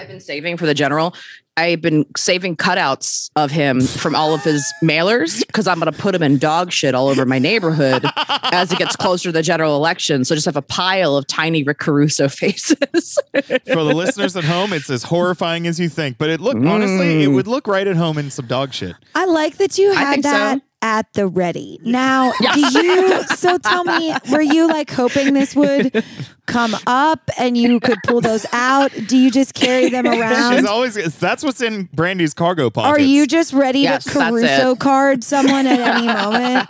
[0.00, 1.14] I've been saving for the general.
[1.58, 5.98] I've been saving cutouts of him from all of his mailers because I'm going to
[5.98, 8.06] put him in dog shit all over my neighborhood
[8.44, 10.24] as it gets closer to the general election.
[10.24, 13.18] So just have a pile of tiny Rick Caruso faces.
[13.34, 17.24] For the listeners at home, it's as horrifying as you think, but it look honestly,
[17.24, 17.34] it mm.
[17.34, 18.96] would look right at home in some dog shit.
[19.14, 20.60] I like that you I had think so.
[20.82, 21.78] That at the ready.
[21.82, 22.72] Now, Yes.
[22.72, 23.22] do you?
[23.36, 26.04] So tell me, were you like hoping this would
[26.46, 28.90] come up and you could pull those out?
[29.06, 30.66] Do you just carry them She's around?
[30.66, 32.98] always that's what's in Brandie's cargo pockets.
[32.98, 36.68] Are you just ready Yes, to Caruso card someone at any moment?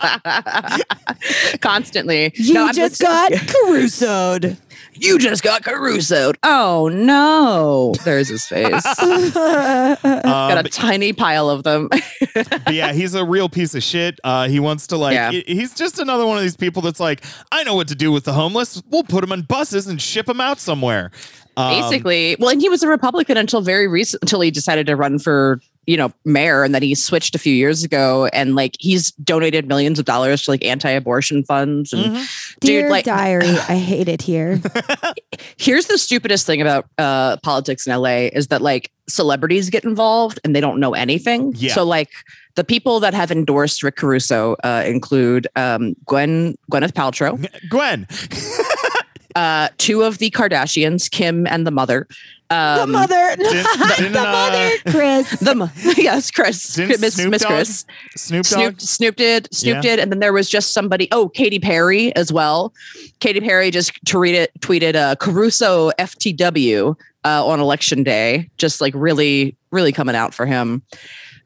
[1.60, 2.32] Constantly.
[2.34, 4.56] You No, I'm just got- got Carusoed.
[5.00, 6.36] You just got Carusoed.
[6.42, 7.94] Oh no.
[8.04, 8.82] There's his face.
[9.00, 11.88] got Um, a tiny pile of them.
[12.70, 14.18] yeah, he's a real piece of shit.
[14.24, 15.14] Uh, he wants to like.
[15.14, 15.30] Yeah.
[15.30, 18.24] he's just another one of these people that's like, I know what to do with
[18.24, 18.82] the homeless.
[18.90, 21.10] We'll put them on buses and ship them out somewhere.
[21.56, 24.96] Um, Basically, well, and he was a Republican until very recent, until he decided to
[24.96, 28.76] run for you know mayor, and then he switched a few years ago, and like
[28.78, 32.56] he's donated millions of dollars to like anti-abortion funds, and Mhm.
[32.60, 34.60] Dear dude, like diary, I hate it here.
[35.56, 40.38] here's the stupidest thing about uh, politics in LA is that like celebrities get involved
[40.44, 41.52] and they don't know anything.
[41.56, 41.74] Yeah.
[41.74, 42.10] So like
[42.54, 47.34] the people that have endorsed Rick Caruso uh, include um, Gwen Gwyneth Paltrow,
[47.68, 48.06] Gwen.
[49.34, 52.06] uh, two of the Kardashians, Kim and the mother.
[52.50, 55.30] The Um, mother, didn't, didn't, the uh, mother, Kris.
[55.40, 57.50] The mo- yes, Kris, Didn't Miss Snoop Miss Dogg?
[57.52, 57.84] Kris,
[58.16, 58.58] Snoop Dogg.
[58.58, 59.80] Snoop Snoop did, Snoop Yeah.
[59.80, 61.06] did, and then there was just somebody.
[61.12, 62.74] Oh, Katy Perry as well.
[63.20, 69.56] Katy Perry just tweeted tweeted uh, Caruso FTW uh, on election day, just like really,
[69.70, 70.82] really coming out for him.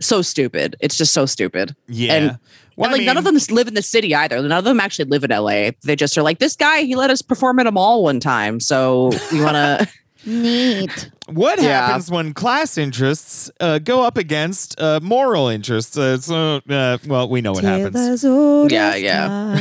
[0.01, 0.75] So stupid.
[0.81, 1.77] It's just so stupid.
[1.87, 2.15] Yeah.
[2.15, 2.39] and-
[2.77, 4.41] Well, and I like none of them live in the city either.
[4.43, 5.71] None of them actually live in LA.
[5.85, 6.83] They just are like this guy.
[6.83, 9.87] He let us perform at a mall one time, so we want to.
[10.27, 11.11] Neat.
[11.27, 11.87] What Yeah.
[11.87, 15.97] happens when class interests uh, go up against uh, moral interests?
[15.97, 18.23] Uh, so, uh, well, we know what happens.
[18.71, 19.27] Yeah, yeah.
[19.27, 19.59] time.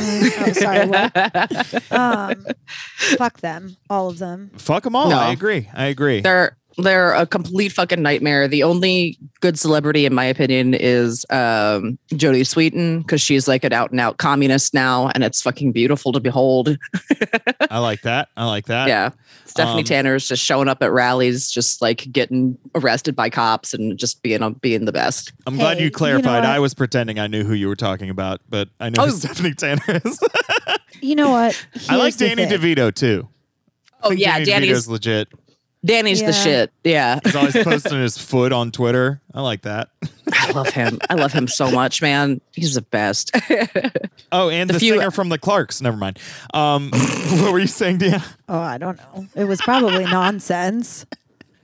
[0.47, 0.88] Oh, sorry.
[0.88, 1.84] What?
[1.91, 2.45] Um,
[3.17, 4.52] fuck them, all of them.
[4.58, 5.10] Fuck them all.
[5.10, 5.17] No.
[5.17, 5.69] I agree.
[5.73, 6.21] I agree.
[6.21, 8.47] They're they're a complete fucking nightmare.
[8.47, 13.73] The only good celebrity, in my opinion, is um, Jodie Sweetin because she's like an
[13.73, 16.77] out and out communist now, and it's fucking beautiful to behold.
[17.69, 18.29] I like that.
[18.38, 18.88] I like that.
[18.88, 19.12] yeah,
[19.45, 23.97] Stephanie Um, Tanner's just showing up at rallies, just like getting arrested by cops and
[23.97, 25.31] just being being the best.
[25.47, 26.45] I'm glad Hey, you you know clarified.
[26.45, 29.05] I was pretending I knew who you were talking about, but I know Oh.
[29.07, 30.19] who Stephanie Tanner is.
[31.01, 31.67] You know what?
[31.89, 32.45] I like Danny.
[32.45, 33.27] DeVito too.
[34.03, 35.27] Oh yeah, Danny Danny's DeVito's legit.
[35.85, 36.71] Danny's the shit.
[36.83, 39.21] Yeah, He's always posting his foot on Twitter.
[39.33, 39.89] I like that.
[40.31, 40.99] I love him.
[41.09, 42.39] I love him so much, man.
[42.53, 43.35] He's the best.
[44.35, 45.79] Oh, and The the, few- singer from the Clarks.
[45.79, 46.17] Never mind.
[46.55, 46.89] Um,
[47.39, 48.25] what were you saying, Deanna?
[48.49, 49.27] Oh, I don't know.
[49.35, 51.05] It was probably nonsense.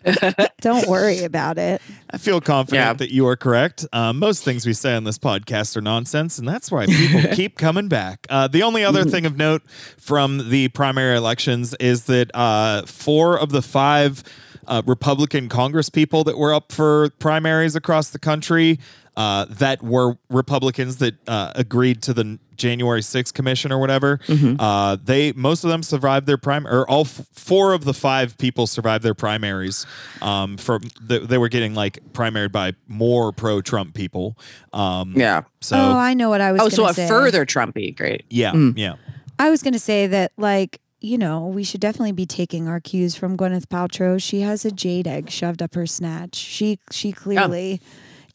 [0.61, 1.81] don't worry about it.
[2.09, 2.93] I feel confident Yeah.
[2.93, 3.85] that you are correct.
[3.91, 7.57] Uh, most things we say on this podcast are nonsense, and that's why people keep
[7.57, 8.25] coming back.
[8.29, 9.61] Uh, the only other thing of note
[9.97, 14.23] from the primary elections is that uh, four of the five
[14.67, 18.79] uh, Republican Congress people that were up for primaries across the country
[19.19, 24.19] uh, that were Republicans that uh, agreed to the January 6th commission or whatever.
[24.59, 28.37] Uh, they most of them survived their prime or all f- four of the five
[28.37, 29.85] people survived their primaries.
[30.21, 34.37] Um, from the, they were getting like primaried by more pro Trump people.
[34.73, 35.41] Um, yeah.
[35.61, 36.61] So oh, I know what I was.
[36.61, 37.07] Oh, so gonna a say.
[37.07, 38.23] further Trumpy, great.
[38.29, 38.73] yeah, Mm.
[38.77, 38.95] yeah.
[39.37, 42.81] I was going to say that, like, you know, we should definitely be taking our
[42.81, 44.21] cues from Gwyneth Paltrow.
[44.21, 46.35] She has a jade egg shoved up her snatch.
[46.35, 47.79] She she clearly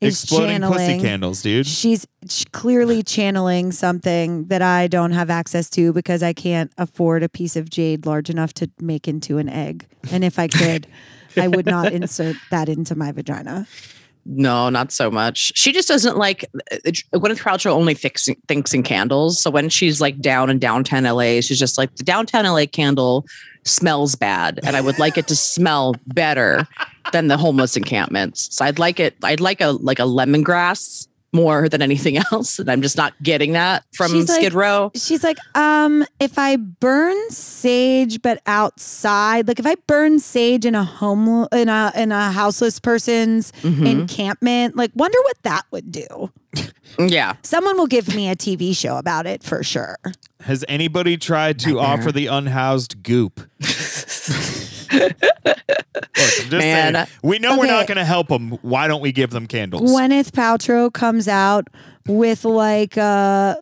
[0.01, 1.01] is Exploding pussy channeling.
[1.01, 1.67] candles, dude.
[1.67, 7.23] She's sh- clearly channeling something that I don't have access to because I can't afford
[7.23, 9.87] a piece of jade large enough to make into an egg.
[10.11, 10.87] And if I could,
[11.37, 13.67] I would not insert that into my vagina.
[14.27, 15.53] No, not so much.
[15.55, 19.39] She just doesn't like uh, Gwyneth Paltrow only thinks, thinks in candles.
[19.39, 23.27] So when she's like down in downtown LA, she's just like the downtown LA candle
[23.65, 26.67] smells bad, and I would like it to smell better
[27.13, 28.55] than the homeless encampments.
[28.55, 29.17] So I'd like it.
[29.23, 33.53] I'd like a like a lemongrass more than anything else, and I'm just not getting
[33.53, 34.91] that from She's like- Skid Row.
[34.95, 40.75] She's like, um, if I burn sage but outside, like if I burn sage in
[40.75, 43.87] a home in a in a houseless person's Mhm.
[43.87, 46.33] encampment, like wonder what that would do.
[46.97, 49.97] Yeah, Someone will give me a TV show about it for sure.
[50.43, 51.85] Has anybody tried to Nightmare.
[51.87, 53.41] offer the unhoused goop?
[54.95, 55.57] Look,
[56.17, 56.95] I'm just Man.
[56.95, 58.51] saying, we know we're not going to help them.
[58.63, 59.91] Why don't we give them candles?
[59.91, 61.69] Gwyneth Paltrow comes out
[62.07, 63.57] with like uh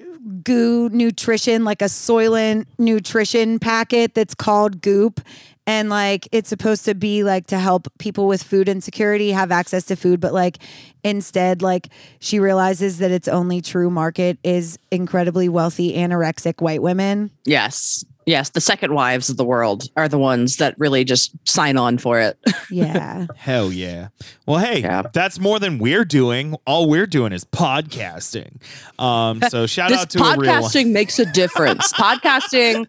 [0.45, 5.21] goo nutrition, like a Soylent nutrition packet that's called Goop.
[5.65, 9.85] And like it's supposed to be like to help people with food insecurity have access
[9.87, 10.59] to food, but like
[11.05, 17.31] instead, like she realizes that its only true market is incredibly wealthy anorexic white women.
[17.45, 18.05] Yes.
[18.27, 18.51] Yes.
[18.51, 22.21] The second wives of the world are the ones that really just sign on for
[22.21, 22.39] it.
[22.71, 23.27] Yeah.
[23.37, 24.09] Hell yeah.
[24.47, 25.03] Well, hey, Yeah.
[25.13, 26.57] that's more than we're doing.
[26.67, 28.63] All we're doing is podcasting.
[28.99, 30.63] Um, so shout this out to a real one.
[30.63, 31.93] podcasting makes a difference.
[31.93, 32.87] podcasting,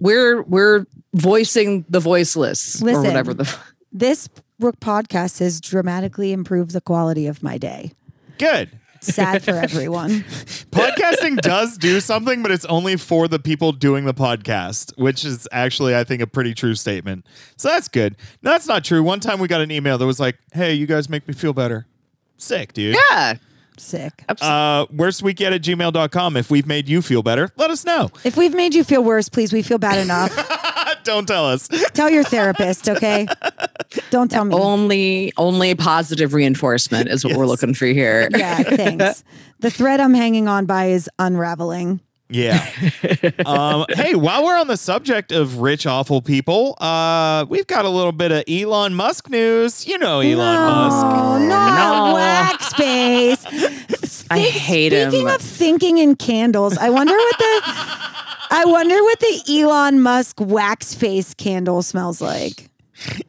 [0.00, 3.54] we're we're voicing the voiceless or whatever the
[3.92, 7.92] this work podcast has dramatically improved the quality of my day.
[8.38, 8.70] Good.
[9.00, 10.20] Sad for everyone.
[10.70, 15.46] Podcasting does do something, but it's only for the people doing the podcast, which is
[15.52, 17.24] actually, I think, a pretty true statement.
[17.56, 18.16] So that's good.
[18.42, 19.02] No, that's not true.
[19.02, 21.52] One time we got an email that was like, hey, you guys make me feel
[21.52, 21.86] better.
[22.36, 22.96] Sick, dude.
[23.10, 23.34] Yeah.
[23.76, 24.24] Sick.
[24.28, 26.36] Uh, worstweekyet at gmail.com.
[26.36, 28.10] If we've made you feel better, let us know.
[28.24, 30.32] If we've made you feel worse, please, we feel bad enough.
[31.04, 31.68] Don't tell us.
[31.94, 33.26] Tell your therapist, okay?
[34.10, 34.54] Don't tell me.
[34.54, 38.28] Only only positive reinforcement is what we're looking for here.
[38.36, 39.24] Yeah, thanks.
[39.60, 42.00] The thread I'm hanging on by is unraveling.
[42.30, 42.58] Yeah.
[43.46, 47.88] um, hey, while we're on the subject of rich, awful people, uh, we've got a
[47.88, 49.86] little bit of Elon Musk news.
[49.86, 51.06] You know Elon Musk.
[51.06, 52.14] Oh, not No.
[52.14, 54.26] wax face.
[54.30, 55.10] I hate him.
[55.10, 57.62] Speaking of thinking in candles, I wonder what the
[58.50, 62.70] I wonder what the Elon Musk wax face candle smells like.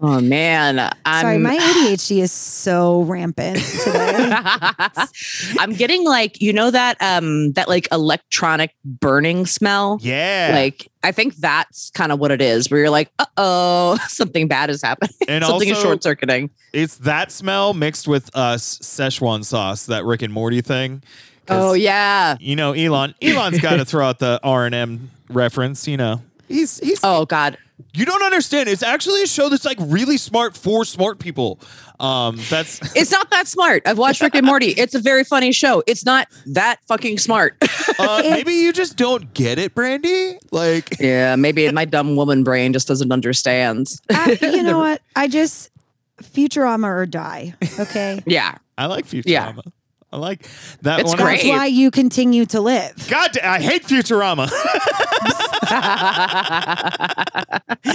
[0.01, 0.79] Oh man.
[1.05, 1.55] I'm Sorry, my
[1.91, 4.31] ADHD is so rampant today.
[5.59, 9.99] I'm getting like, you know that um that like electronic burning smell?
[10.01, 10.51] Yeah.
[10.53, 14.47] Like I think that's kind of what it is, where you're like, uh oh, something
[14.47, 15.13] bad is happening.
[15.27, 16.49] And something is also- short circuiting.
[16.73, 21.03] it's that smell mixed with uh, Szechuan sauce, that Rick and Morty thing.
[21.49, 22.37] 'Cause, Oh yeah.
[22.39, 23.13] You know, Elon.
[23.21, 25.87] Elon's got to throw out the R and M reference.
[25.87, 26.99] You know, he's he's.
[27.03, 27.57] Oh God.
[27.93, 28.67] You don't understand.
[28.69, 31.59] It's actually a show that's like really smart for smart people.
[31.99, 33.83] Um, that's It's not that smart.
[33.87, 34.67] I've watched Rick and Morty.
[34.77, 35.81] It's a very funny show.
[35.87, 37.55] It's not that fucking smart.
[37.97, 40.37] uh, maybe you just don't get it, Brandie.
[40.51, 43.87] Like, yeah, maybe my dumb woman brain just doesn't understand.
[44.11, 45.01] I- you know what?
[45.15, 45.71] I just
[46.21, 47.55] Futurama or die.
[47.79, 48.21] Okay.
[48.25, 48.57] Yeah.
[48.77, 49.25] I like Futurama.
[49.25, 49.71] Yeah.
[50.11, 50.47] I like
[50.81, 51.17] that It's one.
[51.17, 51.43] great.
[51.43, 53.07] That's why you continue to live.
[53.09, 54.49] God, da- I hate Futurama.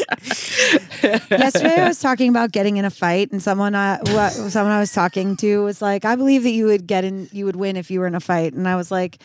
[1.31, 4.93] Yesterday, I was talking about getting in a fight, and someone, wha- someone I was
[4.93, 7.91] talking to was like, "I believe that you would get in, you would win if
[7.91, 9.19] you were in a fight," and I was like,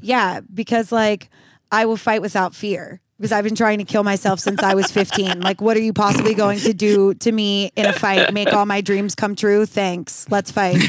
[0.00, 1.28] "Yeah, because like
[1.70, 4.90] I will fight without fear." Because I've been trying to kill myself since I was
[4.90, 5.42] 15.
[5.42, 8.34] Like, what are you possibly going to do to me in a fight?
[8.34, 9.64] Make all my dreams come true?
[9.64, 10.26] Thanks.
[10.28, 10.82] Let's fight.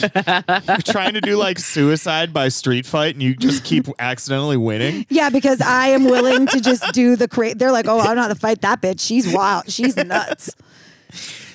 [0.00, 5.06] You're trying to do like suicide by street fight, and you just keep accidentally winning.
[5.08, 8.28] Yeah, because I am willing to just do the cra They're like, oh, I'm not
[8.28, 9.00] to fight that bitch.
[9.00, 9.68] She's wild.
[9.68, 10.54] She's nuts.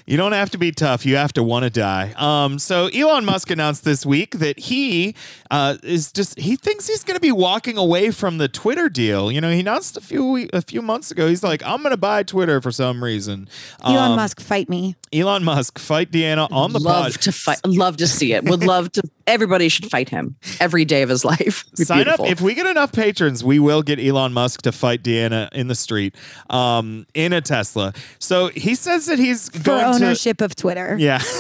[0.08, 1.06] You don't have to be tough.
[1.06, 2.14] You have to want to die.
[2.16, 5.16] Um, so Elon Musk announced this week that he
[5.52, 9.30] uh, is just he thinks he's going to be walking away from the Twitter deal.
[9.32, 11.28] You know, he announced a few a few months ago.
[11.28, 13.50] He's like, I'm going to buy Twitter for some reason.
[13.84, 14.96] Elon Um, Musk, fight me.
[15.12, 17.22] Elon Musk fight Deanna on the love pod.
[17.24, 17.60] to fight.
[17.66, 18.46] Love to see it.
[18.46, 19.04] Would love to.
[19.28, 21.66] Everybody should fight him every day of his life.
[21.76, 22.26] Sign beautiful.
[22.26, 23.44] up if we get enough patrons.
[23.44, 26.16] We will get Elon Musk to fight Deanna in the street,
[26.50, 27.94] um, in a Tesla.
[28.20, 30.96] So he says that he's For going ownership of Twitter.
[30.98, 31.22] yeah.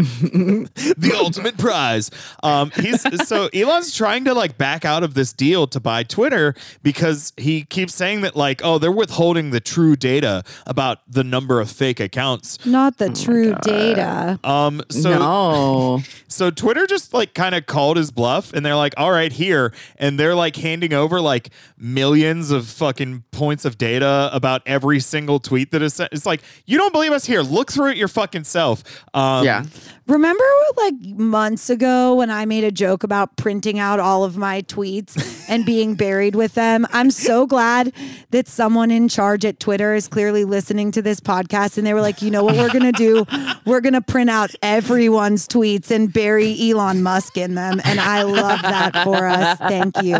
[0.96, 2.10] the ultimate prize.
[2.42, 6.54] Um, he's so Elon's trying to like back out of this deal to buy Twitter
[6.82, 11.60] because he keeps saying that like, oh, they're withholding the true data about the number
[11.60, 12.64] of fake accounts.
[12.64, 14.38] Not the true data.
[14.44, 16.00] Um, so no.
[16.28, 19.72] so Twitter just like kind of called his bluff and they're like, all right, here.
[19.96, 25.40] And they're like handing over like millions of fucking points of data about every single
[25.40, 26.12] tweet that is sent.
[26.12, 27.40] It's like, you don't believe us here.
[27.42, 28.82] Look through it your fucking self.
[29.14, 29.64] Um, Yeah.
[30.06, 30.44] Remember
[30.76, 35.48] like months ago when I made a joke about printing out all of my tweets
[35.48, 36.86] and being buried with them?
[36.90, 37.92] I'm so glad
[38.30, 42.00] that someone in charge at Twitter is clearly listening to this podcast and they were
[42.00, 43.24] like, you know what we're going to do?
[43.64, 47.80] We're going to print out everyone's tweets and bury Elon Musk in them.
[47.84, 49.58] And I love that for us.
[49.58, 50.16] Thank you.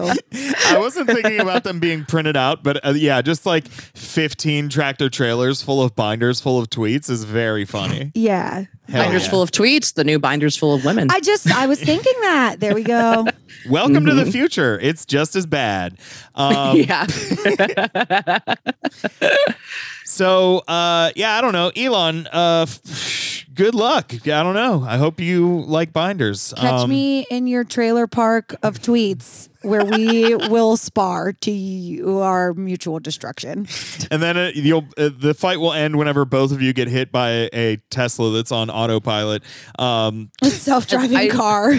[0.67, 5.09] I wasn't thinking about them being printed out, but uh, yeah, just like 15 tractor
[5.09, 8.13] trailers full of binders full of tweets is very funny.
[8.15, 8.65] Yeah.
[8.89, 9.31] Hell binders yeah.
[9.31, 9.95] full of tweets.
[9.95, 11.09] The new binders full of women.
[11.11, 12.61] I just, I was thinking that.
[12.61, 13.27] There we go.
[13.69, 14.79] Welcome to the future.
[14.81, 15.99] It's just as bad.
[16.35, 17.07] Um, yeah.
[20.05, 22.27] So, uh, yeah, I don't know, Elon.
[22.27, 22.67] Uh,
[23.55, 24.13] good luck.
[24.13, 24.83] I don't know.
[24.87, 26.53] I hope you like binders.
[26.57, 32.55] Catch Um, me in your trailer park of tweets where we will spar to our
[32.55, 33.67] mutual destruction.
[34.13, 37.13] And then uh, you'll uh, the fight will end whenever both of you get hit
[37.13, 39.45] by a, a Tesla that's on autopilot.
[39.79, 41.75] Um, self-driving car.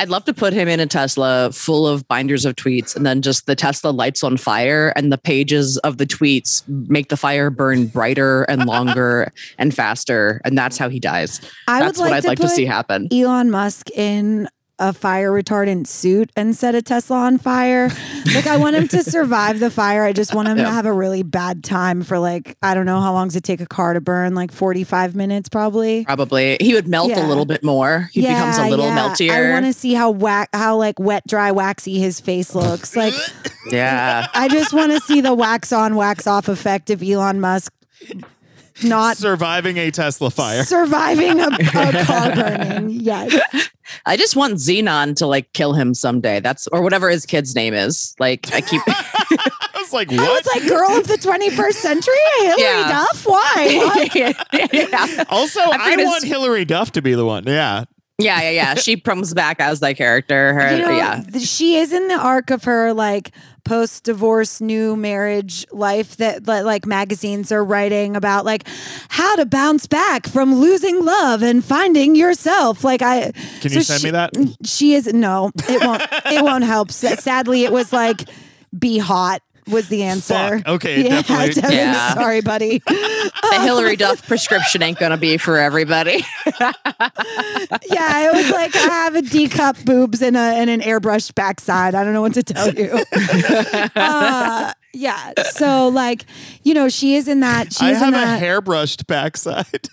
[0.00, 3.20] I'd love to put him in a Tesla full of binders of tweets and then
[3.20, 7.50] just the Tesla lights on fire and the pages of the tweets make the fire
[7.50, 10.40] burn brighter and longer and faster.
[10.44, 11.40] And that's how he dies.
[11.66, 13.08] I that's would what I'd to like to see happen.
[13.12, 14.48] Elon Musk in
[14.78, 17.90] a fire retardant suit and set a Tesla on fire.
[18.34, 20.04] like I want him to survive the fire.
[20.04, 23.00] I just want him to have a really bad time for like I don't know
[23.00, 24.34] how long does it take a car to burn?
[24.34, 26.04] Like 45 minutes probably.
[26.04, 27.24] Probably he would melt Yeah.
[27.24, 28.08] a little bit more.
[28.12, 29.30] He becomes a little meltier.
[29.30, 32.94] I want to see how whack how like wet dry waxy his face looks.
[32.96, 33.14] Like
[33.70, 34.28] yeah.
[34.34, 37.72] I just want to see the wax on wax off effect of Elon Musk
[38.84, 40.64] not surviving a Tesla fire.
[40.64, 41.64] surviving a, a
[42.04, 42.90] car burning.
[42.90, 43.34] Yes.
[44.06, 46.40] I just want Xenon to like kill him someday.
[46.40, 48.14] That's or whatever his kid's name is.
[48.18, 50.44] Like I keep I was like, I what?
[50.44, 52.88] was like, girl of the 21st century, Hilary Yeah.
[52.88, 53.26] Duff.
[53.26, 54.10] Why?
[54.14, 55.24] Yeah.
[55.30, 57.44] also, I I, want it's- Hilary Duff to be the one.
[57.46, 57.84] Yeah.
[58.20, 58.74] Yeah, yeah, yeah.
[58.74, 60.52] She comes back as that character.
[60.54, 61.22] Her, You know, yeah.
[61.38, 63.30] she is in the arc of her like
[63.64, 68.66] post-divorce new marriage life that that, like magazines are writing about like
[69.08, 73.82] how to bounce back from losing love and finding yourself like i Can so you
[73.82, 74.32] send she- me that?
[74.64, 76.02] she is no it won't
[76.32, 78.22] it won't help sadly it was like
[78.78, 80.66] be hot was the answer Fuck.
[80.68, 82.14] Okay, yeah, definitely- Devin, Yeah.
[82.14, 86.24] sorry buddy The Hilary Duff prescription ain't gonna be for everybody.
[86.60, 91.34] yeah, it was like I have a D cup boobs and a and an airbrushed
[91.34, 91.94] backside.
[91.94, 93.02] I don't know what to tell you.
[93.96, 96.24] uh, yeah, so like
[96.62, 97.72] you know, she is in that.
[97.72, 98.42] She I is have in a that.
[98.42, 99.88] hairbrushed backside.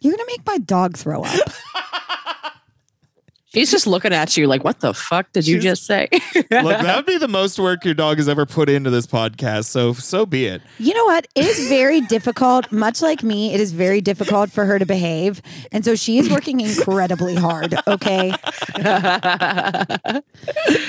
[0.00, 1.34] You're gonna make my dog throw up.
[3.58, 6.08] She's just looking at you like, what the fuck did you just say?
[6.34, 9.64] Look, that would be the most work your dog has ever put into this podcast.
[9.64, 10.62] So, so be it.
[10.78, 11.26] You know what?
[11.34, 12.70] It is very difficult.
[12.70, 15.42] Much like me, it is very difficult for her to behave,
[15.72, 17.74] and so she is working incredibly hard.
[17.88, 18.32] Okay.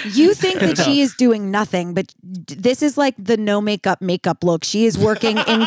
[0.06, 4.44] You think that she is doing nothing, but this is like the no makeup makeup
[4.44, 4.64] look.
[4.64, 5.66] She is working in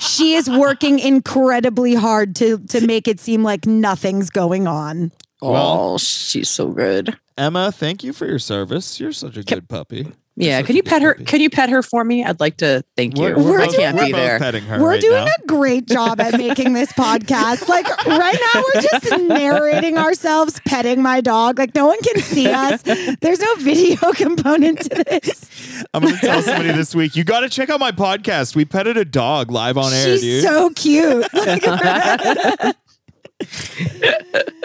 [0.00, 5.12] she is working incredibly hard to to make it seem like nothing's going on.
[5.42, 7.16] Oh, she's so good.
[7.36, 9.00] Emma, thank you for your service.
[9.00, 10.12] You're such a good puppy.
[10.34, 11.12] Yeah, can you good pet her?
[11.14, 11.24] puppy.
[11.26, 12.24] Can you pet her for me?
[12.24, 13.22] I'd like to thank you.
[13.24, 14.38] We're, We're I both, can't we're be there.
[14.38, 14.80] petting her.
[14.80, 15.30] We're right doing now.
[15.42, 17.68] a great job at making this podcast.
[17.68, 21.58] Like right now, we're just narrating ourselves petting my dog.
[21.58, 22.80] Like no one can see us.
[23.20, 25.84] There's no video component to this.
[25.92, 27.14] I'm going to tell somebody this week.
[27.14, 28.56] You got to check out my podcast.
[28.56, 30.44] We petted a dog live on air, She's dude.
[30.44, 31.26] so cute.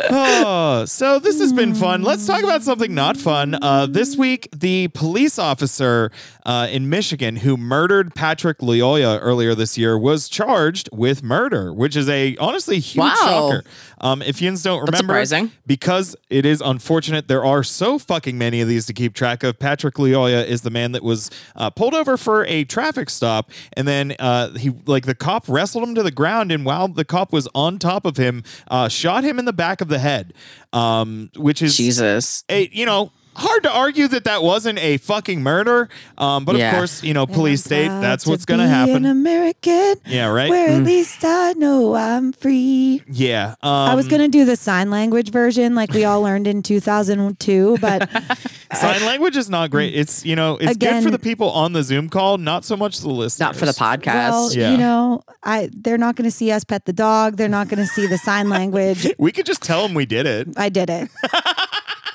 [0.09, 2.01] Oh, so this has been fun.
[2.03, 3.57] Let's talk about something not fun.
[3.61, 6.11] Uh, this week, the police officer
[6.45, 11.95] uh, in Michigan who murdered Patrick Lyoya earlier this year was charged with murder, which
[11.95, 13.15] is a honestly huge Wow.
[13.15, 13.63] shocker.
[13.99, 15.51] Um, if yins don't That's remember, surprising.
[15.65, 19.57] because it is unfortunate, there are so fucking many of these to keep track of.
[19.59, 23.87] Patrick Lyoya is the man that was uh, pulled over for a traffic stop, and
[23.87, 27.33] then uh, he like the cop wrestled him to the ground, and while the cop
[27.33, 30.33] was on top of him, uh, shot him in the back of the head,
[30.73, 32.43] um, which is Jesus.
[32.49, 33.11] a you know.
[33.37, 36.71] Hard to argue that that wasn't a fucking murder, um, but Yeah.
[36.71, 38.95] of course, you know, police state, that's to what's going to happen.
[38.97, 40.49] An American, yeah, right.
[40.49, 43.03] where at least I know I'm free.
[43.07, 46.63] yeah, um, I was gonna do the sign language version, like we all learned in
[46.63, 48.09] 2002, but
[48.73, 49.95] Sign language is not great.
[49.95, 52.75] It's you know it's good for Again- the people on the Zoom call, not so
[52.75, 53.39] much the listeners.
[53.39, 54.31] Not for the podcast.
[54.31, 54.71] well, Yeah.
[54.71, 57.37] you know, I they're not gonna see us pet the dog.
[57.37, 59.07] They're not gonna see the sign language.
[59.19, 60.49] We could just tell them we did it.
[60.57, 61.09] I did it.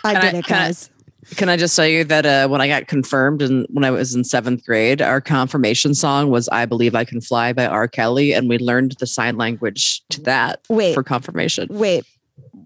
[0.05, 0.91] I Can did I- it, can I- guys.
[1.37, 4.15] Can I just tell you that uh, when I got confirmed and when I was
[4.15, 7.89] in seventh grade, our confirmation song was "I Believe I Can Fly" by R.
[7.89, 10.95] Kelly, and we learned the sign language to that Wait.
[10.95, 11.69] for confirmation.
[11.71, 12.05] Wait,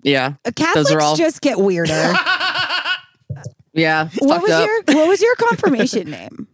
[0.03, 1.93] Yeah, uh, Catholics all- just get weirder.
[3.73, 4.09] yeah.
[4.19, 4.67] what was up.
[4.67, 6.49] your What was your confirmation name?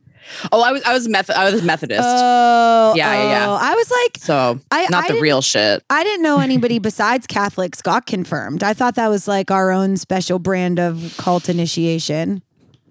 [0.52, 2.02] Oh, I was I was meth- I was Methodist.
[2.04, 3.46] Oh, Yeah, yeah, yeah.
[3.50, 3.58] oh.
[3.60, 5.82] I was like, so I- not I the real shit.
[5.90, 8.62] I didn't know anybody besides Catholics got confirmed.
[8.62, 12.42] I thought that was like our own special brand of cult initiation.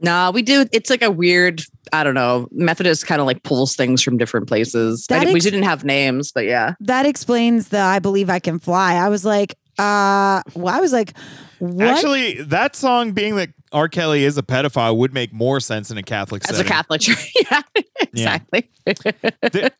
[0.04, 0.66] Nah, we do.
[0.72, 1.62] It's like a weird.
[1.94, 2.48] I don't know.
[2.52, 5.06] Methodist kind of like pulls things from different places.
[5.10, 6.74] That Like, we didn't have names, but yeah.
[6.80, 8.96] That explains the I believe I can fly.
[8.96, 11.14] I was like, uh, well, I was like,
[11.60, 11.88] what?
[11.88, 13.88] Actually, that song being that R.
[13.88, 16.72] Kelly is a pedophile would make more sense in a Catholic As a setting.
[16.72, 17.34] Catholic church.
[17.52, 17.62] yeah,
[18.02, 18.70] exactly.
[18.86, 19.72] The-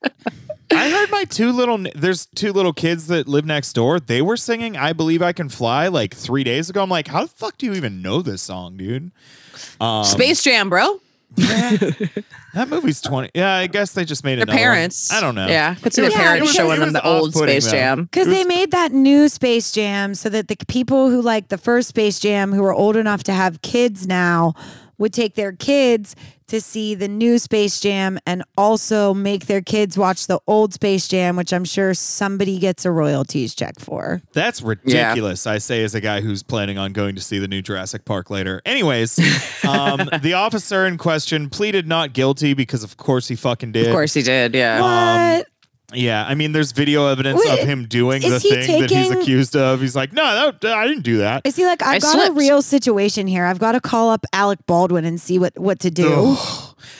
[0.74, 4.00] I heard my two little there's two little kids that live next door.
[4.00, 6.82] They were singing "I Believe I Can Fly" like three days ago.
[6.82, 9.12] I'm like, how the fuck do you even know this song, dude?
[9.82, 11.02] Um, Space Jam, bro.
[12.54, 13.30] That movie's twenty.
[13.34, 14.64] Yeah, I guess they just made Their another one.
[14.64, 15.12] parents.
[15.12, 15.48] I don't know.
[15.48, 17.72] Yeah, could see It the Yeah, parents because- showing them the old Space though.
[17.72, 18.04] Jam.
[18.04, 21.88] Because they made that new Space Jam so that the people who like the first
[21.90, 24.54] Space Jam who are old enough to have kids now
[25.02, 26.16] would take their kids
[26.48, 31.08] to see the new Space Jam and also make their kids watch the old Space
[31.08, 34.22] Jam, which I'm sure somebody gets a royalties check for.
[34.34, 35.48] That's ridiculous.
[35.48, 38.30] I say as a guy who's planning on going to see the new Jurassic Park
[38.30, 38.62] later.
[38.66, 39.18] Anyways,
[39.66, 43.88] um, the officer in question pleaded not guilty because of course he fucking did.
[43.88, 44.54] Of course he did.
[44.54, 45.38] Yeah.
[45.38, 45.48] What?
[45.94, 49.12] Yeah, I mean, there's video evidence Wait, of him doing the he thing that he's
[49.12, 49.82] accused of.
[49.82, 51.46] He's like, no, that, I didn't do that.
[51.46, 53.46] Is he like, I've I got a real situation here.
[53.46, 56.38] I've got to call up Alec Baldwin and see what, what to do.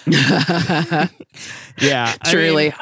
[1.80, 2.64] Yeah, I Truly.
[2.66, 2.74] mean,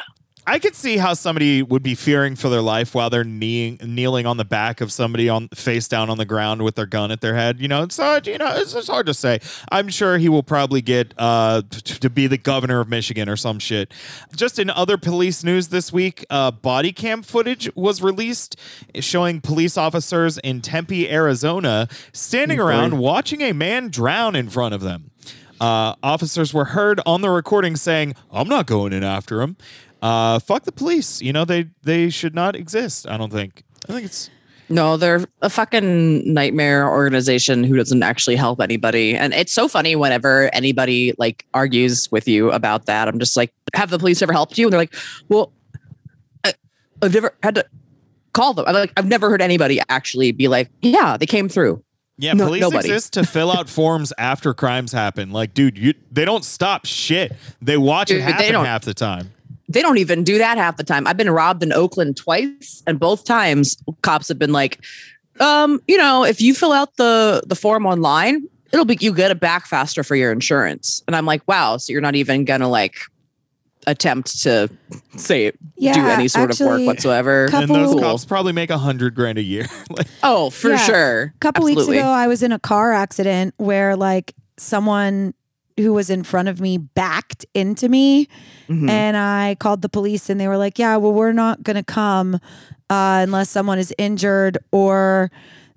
[0.50, 4.26] I could see how somebody would be fearing for their life while they're kneeling, kneeling
[4.26, 7.20] on the back of somebody on face down on the ground with their gun at
[7.20, 7.60] their head.
[7.60, 9.38] You know, it's uh, you know, it's, it's hard to say.
[9.70, 13.36] I'm sure he will probably get uh, t- to be the governor of Michigan or
[13.36, 13.94] some shit.
[14.34, 18.56] Just in other police news this week, uh, body cam footage was released
[18.96, 24.80] showing police officers in Tempe, Arizona, standing around watching a man drown in front of
[24.80, 25.12] them.
[25.60, 29.56] Uh, officers were heard on the recording saying, "I'm not going in after him."
[30.02, 31.20] Uh, fuck the police.
[31.20, 33.06] You know they they should not exist.
[33.08, 33.62] I don't think.
[33.88, 34.30] I think it's
[34.68, 39.16] No, they're a fucking nightmare organization who doesn't actually help anybody.
[39.16, 43.08] And it's so funny whenever anybody like argues with you about that.
[43.08, 44.66] I'm just like, have the police ever helped you?
[44.66, 44.94] And they're like,
[45.28, 45.52] well,
[46.44, 46.54] I,
[47.02, 47.66] I've never had to
[48.32, 48.64] call them.
[48.68, 51.82] I'm like, I've never heard anybody actually be like, yeah, they came through.
[52.16, 52.32] yeah.
[52.34, 52.88] No- police nobody.
[52.88, 55.30] exist to fill out forms after crimes happen.
[55.32, 57.32] Like, dude, you they don't stop shit.
[57.60, 59.32] They watch it Dude, they happen half the time.
[59.70, 61.06] They don't even do that half the time.
[61.06, 64.80] I've been robbed in Oakland twice, and both times cops have been like,
[65.38, 69.30] um, you know, if you fill out the the form online, it'll be you get
[69.30, 71.02] it back faster for your insurance.
[71.06, 72.96] And I'm like, wow, so you're not even gonna like
[73.86, 74.68] attempt to
[75.16, 77.48] say do any sort of work whatsoever.
[77.48, 79.66] couple- and those cops probably make a hundred grand a year.
[79.90, 80.76] like, Oh, for Yeah.
[80.76, 81.22] sure.
[81.34, 81.94] A couple Absolutely.
[81.94, 85.32] weeks ago, I was in a car accident where like someone
[85.82, 88.28] who was in front of me backed into me,
[88.68, 88.88] Mhm.
[88.88, 92.34] and I called the police, and they were like, "Yeah, well, we're not gonna come
[92.90, 95.30] uh, unless someone is injured or."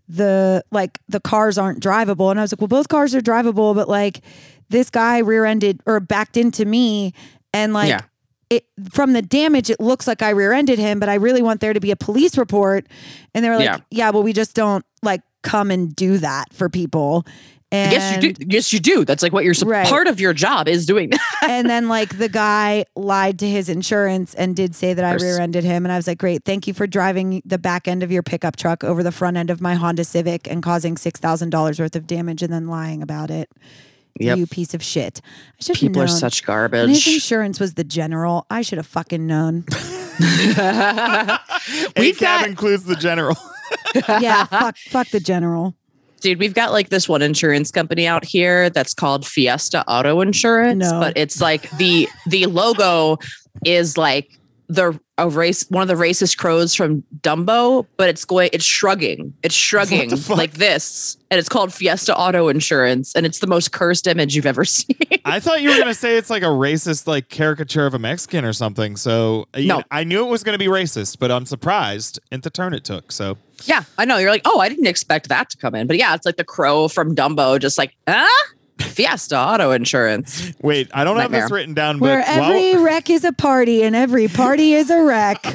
[0.10, 3.74] the like the cars aren't drivable and i was like well both cars are drivable
[3.74, 4.20] but like
[4.70, 7.14] this guy rear-ended or backed into me
[7.54, 8.02] and like Yeah.
[8.50, 11.72] it from the damage it looks like i rear-ended him but i really want there
[11.72, 12.86] to be a police report
[13.34, 13.78] and they were like Yeah.
[13.92, 17.26] yeah, well we just don't like come and do that for people
[17.74, 18.46] and yes, you do.
[18.48, 19.04] Yes, you do.
[19.06, 19.88] That's like what you're Right.
[19.88, 21.20] part of your job is doing that.
[21.50, 25.64] and then like the guy lied to his insurance and did say that I rear-ended
[25.64, 28.24] him and I was like great thank you for driving the back end of your
[28.24, 32.08] pickup truck over the front end of my Honda Civic and causing $6,000 worth of
[32.08, 33.50] damage and then lying about it
[34.20, 34.38] Yep.
[34.38, 35.22] you piece of shit
[35.60, 36.16] I should People are known.
[36.16, 39.66] such and his insurance was the general I should have fucking known
[40.20, 41.40] a
[41.98, 43.36] We've cab got- includes the general.
[43.96, 45.76] yeah fuck fuck the general
[46.24, 50.90] Dude, we've got like this one insurance company out here that's called Fiesta Auto Insurance,
[50.90, 51.00] No.
[51.02, 53.18] but it's like the the logo
[53.66, 58.50] is like the a race one of the racist crows from Dumbo, but it's going
[58.54, 59.34] it's shrugging.
[59.44, 61.18] It's shrugging like this.
[61.30, 63.14] And it's called Fiesta Auto Insurance.
[63.16, 64.96] And it's the most cursed image you've ever seen.
[65.26, 68.46] I thought you were gonna say it's like a racist like caricature of a Mexican
[68.46, 68.96] or something.
[68.96, 69.80] So No.
[69.80, 72.86] know, I knew it was gonna be racist, but I'm surprised at the turn it
[72.86, 73.12] took.
[73.12, 74.18] So yeah, I know.
[74.18, 75.88] You're like, oh, I didn't expect that to come in.
[75.88, 78.28] But yeah, it's like the crow from Dumbo, just like, ah,
[78.80, 80.52] Fiesta Auto Insurance.
[80.62, 83.84] wait, I don't have this written down, but where while- every wreck is a party
[83.84, 85.46] and every party is a wreck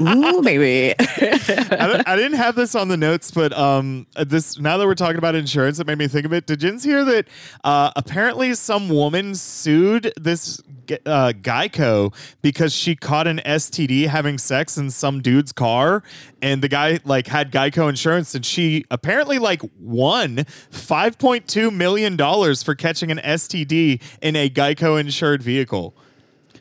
[0.00, 0.92] Ooh, maybe.
[0.98, 5.18] I, I didn't have this on the notes, but um, this now that we're talking
[5.18, 6.46] about insurance, it made me think of it.
[6.46, 7.28] Did Jins hear that?
[7.62, 10.64] Uh, apparently, some woman sued this g-
[11.06, 16.02] uh, Geico because she caught an STD having sex in some dude's car,
[16.42, 21.70] and the guy like had Geico insurance, and she apparently like won five point two
[21.70, 25.96] million dollars for catching an STD in a Geico insured vehicle.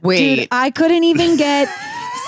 [0.01, 0.35] Wait.
[0.35, 1.67] Dude, I couldn't even get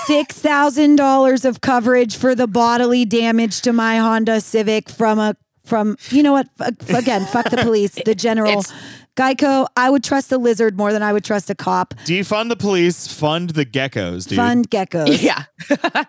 [0.05, 5.35] six thousand dollars of coverage for the bodily damage to my Honda Civic from a
[5.65, 6.47] from you know what
[6.89, 8.73] again fuck the police the general It's-
[9.15, 11.93] Geico, I would trust a lizard more than I would trust a cop.
[12.05, 14.35] Defund the police, fund the geckos, dude.
[14.35, 15.21] Fund geckos.
[15.21, 15.43] Yeah.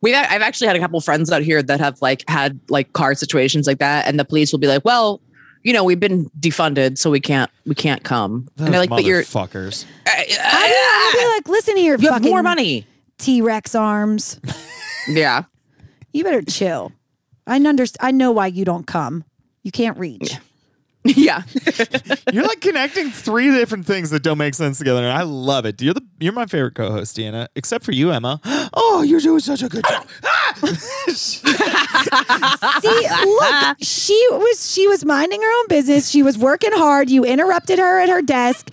[0.00, 3.14] We've I've actually had a couple friends out here that have like had like car
[3.14, 5.20] situations like that, and the police will be like, "Well,
[5.62, 8.90] you know, we've been defunded, so we can't we can't come." Those and they're like,
[8.90, 12.84] "But you're fuckers." Uh, I mean, I'm be like, listen here, you have more money."
[13.18, 14.40] T Rex arms.
[15.06, 15.42] Yeah.
[16.14, 16.90] You better chill.
[17.46, 19.22] I underst- I know why you don't come.
[19.62, 20.32] You can't reach.
[20.32, 20.38] yeah.
[22.32, 25.82] You're like connecting three different things that don't make sense together, and I love it.
[25.82, 28.40] You're the you're my favorite co-host, Deanna, except for you, Emma.
[28.76, 30.06] Oh, you're doing such a good job.
[31.16, 36.08] See, look, she was she was minding her own business.
[36.10, 37.10] She was working hard.
[37.10, 38.70] You interrupted her at her desk.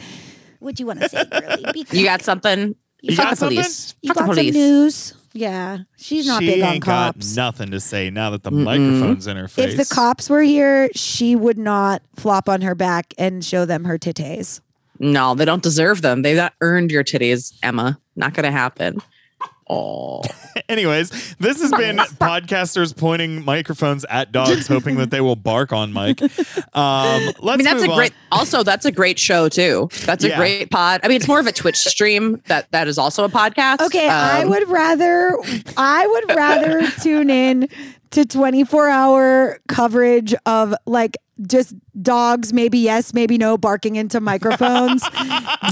[0.60, 1.66] What do you want to say, girly?
[1.74, 2.76] Be You got something?
[3.02, 3.58] You Fuck got the something?
[3.58, 3.96] police.
[4.02, 5.14] You Fuck the got some news?
[5.34, 7.36] Yeah, she's not she big on ain't cops.
[7.36, 9.74] got nothing to say now that the microphone's in her face.
[9.74, 13.86] If the cops were here, she would not flop on her back and show them
[13.86, 14.60] her titties.
[15.00, 16.22] No, they don't deserve them.
[16.22, 18.00] They've not earned your titties, Emma.
[18.16, 19.02] Not gonna happen.
[19.74, 20.22] Oh.
[20.70, 25.94] Anyways, this has been podcasters pointing microphones at dogs, hoping that they will bark on
[25.94, 26.22] mic.
[26.22, 26.30] Um,
[26.74, 28.12] let's I mean, that's a move great.
[28.32, 28.40] on.
[28.40, 29.90] Also, that's a great show too.
[30.06, 30.38] That's a Yeah.
[30.38, 31.02] great pod.
[31.04, 33.80] I mean, it's more of a Twitch stream that that is also a podcast.
[33.82, 35.38] Okay, I Um, would rather
[35.78, 37.70] I would rather tune in
[38.12, 41.16] to 24 hour coverage of like
[41.48, 45.02] just dogs, maybe yes, maybe no, barking into microphones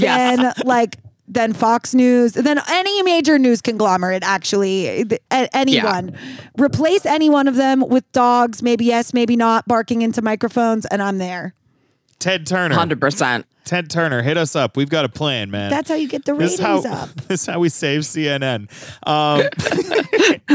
[0.00, 0.96] than like
[1.30, 6.16] than Fox News, than any major news conglomerate, actually, th- a- anyone.
[6.58, 11.00] Replace any one of them with dogs, maybe yes, maybe not, barking into microphones, and
[11.00, 11.54] I'm there.
[12.18, 12.74] Ted Turner.
[12.74, 13.46] Hundred percent.
[13.64, 14.76] Ted Turner, hit us up.
[14.76, 15.70] We've got a plan, man.
[15.70, 17.14] That's how you get the this ratings is how up.
[17.28, 18.68] this is how we save CNN.
[19.06, 19.42] Um,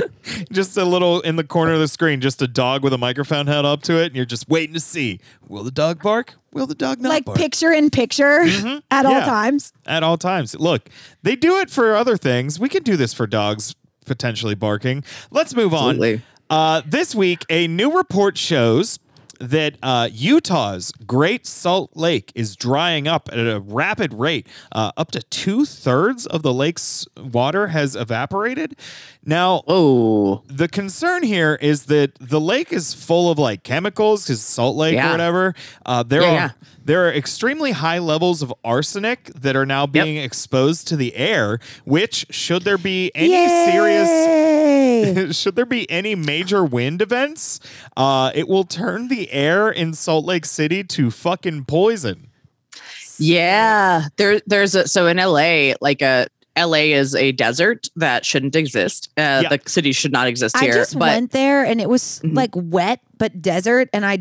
[0.51, 3.47] just a little in the corner of the screen, just a dog with a microphone
[3.47, 6.36] held up to it, and you're just waiting to see will the dog bark?
[6.51, 7.15] Will the dog not bark?
[7.15, 7.38] Like bark?
[7.38, 8.45] picture in picture
[8.91, 9.73] at all times.
[9.86, 10.55] at all times.
[10.55, 10.89] Look,
[11.23, 12.59] they do it for other things.
[12.59, 15.03] We can do this for dogs potentially barking.
[15.32, 16.15] Let's move Absolutely.
[16.15, 16.21] on.
[16.47, 18.99] Uh, this week, a new report shows
[19.40, 24.48] that uh, Utah's Great Salt Lake is drying up at a rapid rate.
[24.72, 28.76] Uh, up to two thirds of the lake's water has evaporated.
[29.24, 34.42] Now, Oh, the concern here is that the lake is full of like chemicals because
[34.42, 35.56] Salt Lake or whatever.
[35.86, 36.52] Uh, there Yeah, are yeah.
[36.86, 41.60] There are extremely high levels of arsenic that are now being exposed to the air.
[41.84, 47.60] Which, should there be any serious should there be any major wind events,
[47.98, 52.28] uh, it will turn the air in Salt Lake City to fucking poison.
[53.18, 54.08] yeah.
[54.18, 56.28] There, there's a so in LA, like a
[56.58, 59.10] LA is a desert that shouldn't exist.
[59.18, 59.50] Uh, Yeah.
[59.50, 60.72] The city should not exist here.
[60.72, 62.36] I just but went there and it was Mhm.
[62.36, 64.20] like wet but desert, and I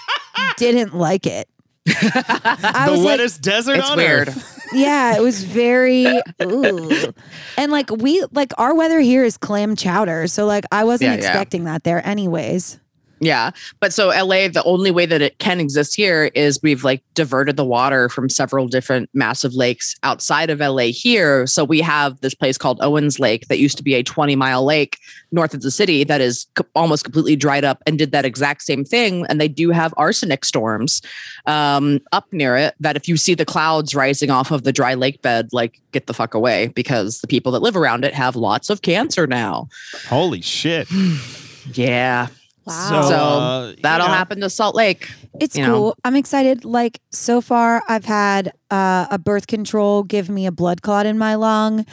[0.56, 1.48] didn't like it.
[1.88, 4.28] I the was like, wettest desert it's on weird.
[4.28, 4.68] earth.
[4.72, 6.06] yeah, it was very,
[6.42, 7.12] ooh.
[7.56, 11.12] and like we like our weather here is clam chowder, so like I wasn't Yeah,
[11.22, 11.28] yeah.
[11.28, 12.78] expecting that there, anyways.
[13.18, 13.52] Yeah.
[13.80, 17.56] But so LA, the only way that it can exist here is we've like diverted
[17.56, 21.46] the water from several different massive lakes outside of LA here.
[21.46, 24.64] So we have this place called Owens Lake that used to be a 20 mile
[24.64, 24.98] lake
[25.32, 28.62] north of the city that is co- almost completely dried up and did that exact
[28.62, 29.24] same thing.
[29.28, 31.00] And they do have arsenic storms
[31.46, 34.94] um, up near it that if you see the clouds rising off of the dry
[34.94, 38.36] lake bed, like get the fuck away because the people that live around it have
[38.36, 39.68] lots of cancer now.
[40.08, 40.88] Holy shit!
[41.74, 42.28] Yeah.
[42.66, 43.02] Wow.
[43.02, 45.08] So, So uh, That'll know, happen to Salt Lake.
[45.40, 45.74] It's you know.
[45.74, 45.96] cool.
[46.04, 46.64] I'm excited.
[46.64, 51.16] Like so far, I've had uh, a birth control give me a blood clot in
[51.16, 51.86] my lung,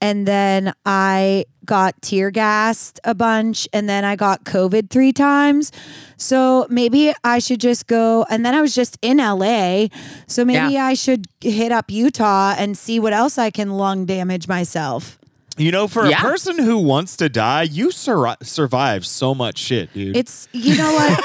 [0.00, 5.72] and then I got tear gassed a bunch, and then I got COVID three times.
[6.16, 8.26] So maybe I should just go.
[8.28, 9.86] And then I was just in LA,
[10.26, 14.48] so maybe I should hit up Utah and see what else I can lung damage
[14.48, 15.19] myself.
[15.60, 16.16] You know, for Yeah.
[16.18, 20.16] a person who wants to die, you sur- survive so much shit, dude.
[20.16, 21.24] It's you know what,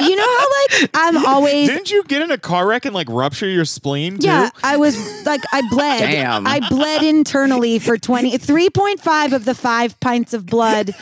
[0.00, 3.08] you know how like I'm always Didn't you get in a car wreck and like
[3.10, 4.26] rupture your spleen too?
[4.28, 6.00] Yeah, I was like, I bled.
[6.00, 6.46] Damn.
[6.46, 10.92] I bled internally for 20, 3.5 of the five pints of blood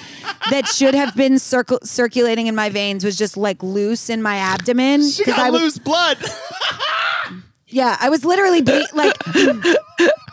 [0.51, 4.37] that should have been circle, circulating in my veins was just like loose in my
[4.37, 5.09] abdomen.
[5.09, 6.19] She 'Cause got I was, loose blood.
[7.69, 9.15] yeah, I was literally ble- like,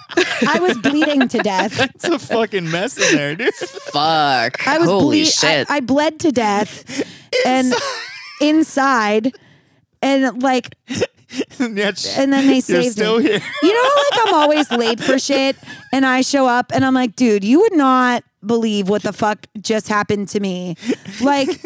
[0.47, 1.79] I was bleeding to death.
[1.95, 3.53] it's a fucking mess in there, dude.
[3.53, 4.67] Fuck.
[4.67, 5.69] I was Holy ble- shit.
[5.69, 7.03] I, I bled to death
[7.45, 7.73] and
[8.41, 9.35] inside.
[10.01, 10.75] And like,
[11.59, 13.25] and, yet and then they you're saved still me.
[13.29, 13.41] here.
[13.61, 15.55] You know, like I'm always late for shit,
[15.93, 19.45] and I show up, and I'm like, dude, you would not believe what the fuck
[19.61, 20.75] just happened to me.
[21.21, 21.47] Like,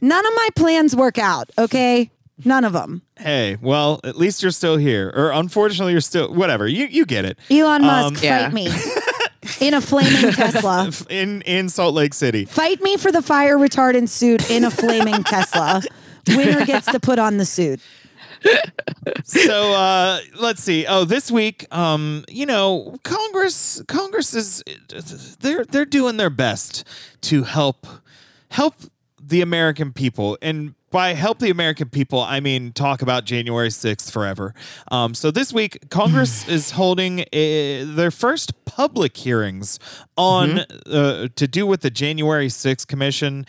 [0.00, 1.50] none of my plans work out.
[1.58, 2.10] Okay,
[2.44, 3.02] None of them.
[3.18, 5.12] Hey, well, at least you're still here.
[5.14, 6.66] Or unfortunately, you're still whatever.
[6.66, 7.38] You you get it.
[7.50, 8.44] Elon Musk, Um, Yeah.
[8.50, 8.68] fight me
[9.60, 10.90] in a flaming Tesla.
[11.08, 12.44] In in Salt Lake City.
[12.44, 15.82] Fight me for the fire retardant suit in a flaming Tesla.
[16.28, 17.80] Winner gets to put on the suit.
[19.24, 24.62] so uh let's see oh this week um you know congress congress is
[25.40, 26.84] they're they're doing their best
[27.22, 27.86] to help
[28.50, 28.74] help
[29.22, 34.12] the american people and by help the American people, I mean talk about January 6th
[34.12, 34.54] forever.
[34.92, 39.80] Um, so this week, Congress is holding a, their first public hearings
[40.16, 43.44] on uh, to do with the January 6th Commission.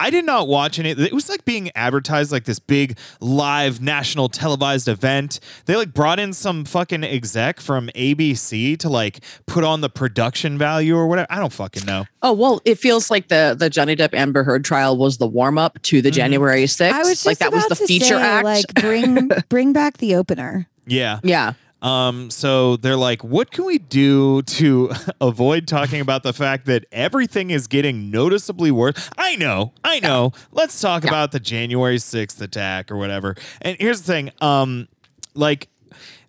[0.00, 0.90] I did not watch any.
[0.90, 5.38] It was like being advertised like this big live national televised event.
[5.66, 10.58] They like brought in some fucking exec from ABC to like put on the production
[10.58, 11.28] value or whatever.
[11.30, 12.06] I don't fucking know.
[12.22, 15.58] Oh well, it feels like the the Johnny Depp Amber Heard trial was the warm
[15.58, 16.16] up to the mm-hmm.
[16.16, 16.92] January 6th.
[16.92, 18.44] I was just like that was the to feature say, act.
[18.44, 20.68] like bring bring back the opener.
[20.86, 21.20] Yeah.
[21.22, 21.52] yeah.
[21.82, 26.86] Um, so they're like, what can we do to avoid talking about the fact that
[26.92, 29.10] everything is getting noticeably worse?
[29.18, 30.32] I know, I know.
[30.52, 31.10] Let's talk Yeah.
[31.10, 33.34] about the January 6th attack or whatever.
[33.60, 34.86] And here's the thing, um,
[35.34, 35.68] like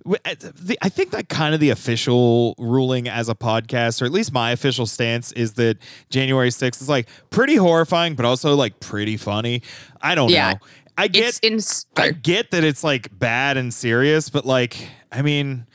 [0.06, 0.36] uh,
[0.82, 4.52] I think that kind of the official ruling as a podcast, or at least my
[4.52, 5.78] official stance, is that
[6.10, 9.62] January 6th is like pretty horrifying, but also like pretty funny.
[10.02, 10.54] I don't Yeah.
[10.54, 10.60] know.
[10.98, 15.22] I get It's in I get that it's like bad and serious, but like, I
[15.22, 15.66] mean,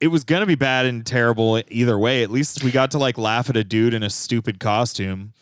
[0.00, 2.22] it was gonna be bad and terrible either way.
[2.22, 5.32] At least we got to like laugh at a dude in a stupid costume.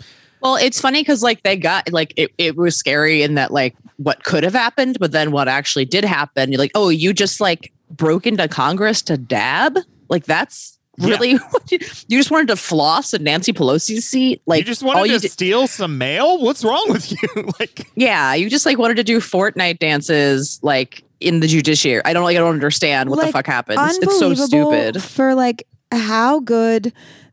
[0.42, 3.76] Well, it's funny because like they got like it, it was scary in that like
[3.98, 7.40] what could have happened, but then what actually did happen, you're like, oh, you just
[7.40, 9.78] like broke into Congress to dab?
[10.08, 10.78] Like that's.
[11.00, 11.78] Really what you,
[12.08, 14.42] you just wanted to floss in Nancy Pelosi's seat?
[14.46, 16.40] Like you just wanted all to you did, steal some mail?
[16.42, 17.50] What's wrong with you?
[17.60, 22.02] like, Yeah, you just like wanted to do Fortnite dances like in the judiciary.
[22.04, 23.78] I don't like I don't understand what the fuck happens.
[23.98, 25.02] It's so Unbelievable stupid.
[25.02, 26.92] for like how good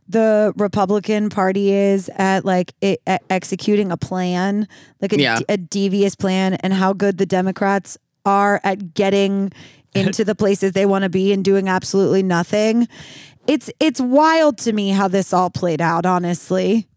[0.09, 4.67] the Republican Party is at like it, at executing a plan,
[5.01, 5.39] like a, Yeah.
[5.49, 9.51] a devious plan, and how good the Democrats are at getting
[9.95, 12.87] into the places they want to be and doing absolutely nothing.
[13.47, 16.05] It's it's wild to me how this all played out.
[16.05, 16.87] Honestly,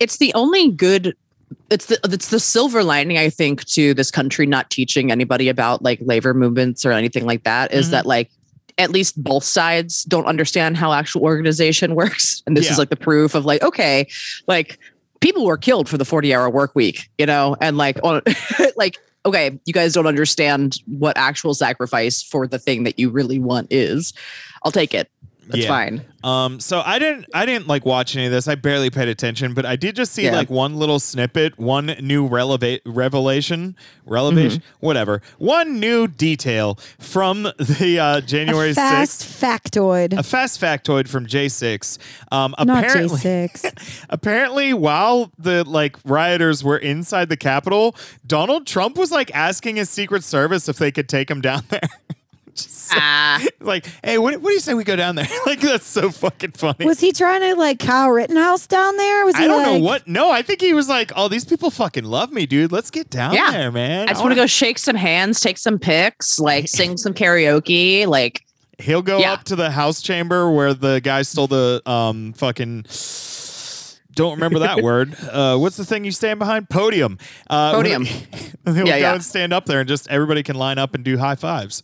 [0.00, 1.14] it's the only good
[1.70, 5.82] it's the it's the silver lining i think to this country not teaching anybody about
[5.82, 7.90] like labor movements or anything like that is Mhm.
[7.90, 8.30] that like
[8.78, 12.72] at least both sides don't understand how actual organization works and this Yeah.
[12.72, 14.08] is like the proof of like okay
[14.48, 14.78] like
[15.20, 18.22] people were killed for the 40 hour work week you know and like on
[18.76, 23.38] like okay you guys don't understand what actual sacrifice for the thing that you really
[23.38, 24.14] want is
[24.62, 25.10] i'll take it
[25.48, 25.68] that's Yeah.
[25.68, 28.46] fine Um, so I didn't I didn't like watch any of this.
[28.46, 30.36] I barely paid attention, but I did just see Yeah.
[30.36, 33.74] like one little snippet, one new releva- revelation,
[34.06, 34.86] revelation, Mm-hmm.
[34.86, 39.42] whatever, one new detail from the uh, January a fast sixth.
[39.42, 41.98] factoid, A fast factoid from J6.
[42.30, 43.64] Um, not J six.
[44.10, 49.90] apparently, while the like rioters were inside the Capitol, Donald Trump was like asking his
[49.90, 51.80] Secret Service if they could take him down there.
[53.42, 55.26] Just so- like, hey, what, what do you say we go down there?
[55.46, 56.84] like, that's so fucking funny.
[56.86, 59.24] Was he trying to like Kyle Rittenhouse down there?
[59.24, 60.06] Was he I don't like, know what.
[60.08, 62.72] No, I think he was like, "Oh, these people fucking love me, dude.
[62.72, 63.50] Let's get down Yeah.
[63.50, 66.96] there, man." I just want to go shake some hands, take some pics, like sing
[66.96, 68.06] some karaoke.
[68.06, 68.42] Like,
[68.78, 69.34] He'll go Yeah.
[69.34, 72.86] up to the house chamber where the guy stole the um fucking.
[74.14, 75.14] Don't remember that word.
[75.30, 76.68] Uh, what's the thing you stand behind?
[76.68, 77.18] Podium.
[77.48, 78.04] Uh, Podium.
[78.64, 79.14] He'll Yeah, go yeah.
[79.14, 81.82] and stand up there, and just everybody can line up and do high fives.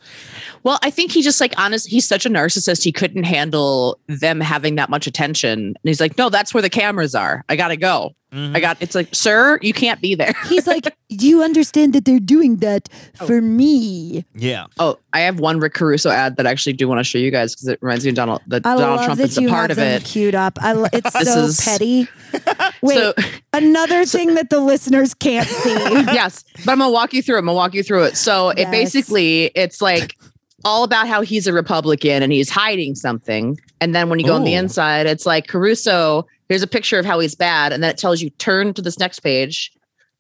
[0.63, 1.89] well, I think he just like honest.
[1.89, 2.85] He's such a narcissist.
[2.85, 6.71] He couldn't handle them having that much attention, and he's like, "No, that's where the
[6.71, 7.45] cameras are.
[7.49, 8.15] I gotta go.
[8.33, 8.57] Mhm.
[8.57, 12.05] I got." It's like, "Sir, you can't be there." He's like, do you understand that
[12.05, 12.89] they're doing that
[13.27, 14.25] for me?
[14.35, 14.67] Yeah.
[14.79, 17.31] Oh, I have one Rick Caruso ad that I actually do want to show you
[17.31, 18.43] guys because it reminds me of Donald.
[18.49, 20.05] That I Donald love Trump that is a you part have of it.
[20.05, 20.59] queued up.
[20.61, 22.09] I lo- it's so is- petty.
[22.83, 23.15] Wait, So-
[23.53, 25.71] another thing that the listeners can't see.
[25.73, 27.41] yes, but I'm gonna walk you through it.
[27.41, 28.17] I'm gonna walk you through it.
[28.17, 30.17] So it basically it's like
[30.65, 33.59] all about how he's a Republican and he's hiding something.
[33.81, 36.27] And then when you go on the inside, it's like Caruso.
[36.49, 38.99] Here's a picture of how he's bad, and then it tells you turn to this
[38.99, 39.73] next page.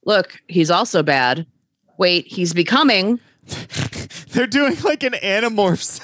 [0.05, 1.47] Look, he's also bad.
[1.99, 3.18] Wait, he's becoming.
[4.39, 6.01] They're doing like an animorphs,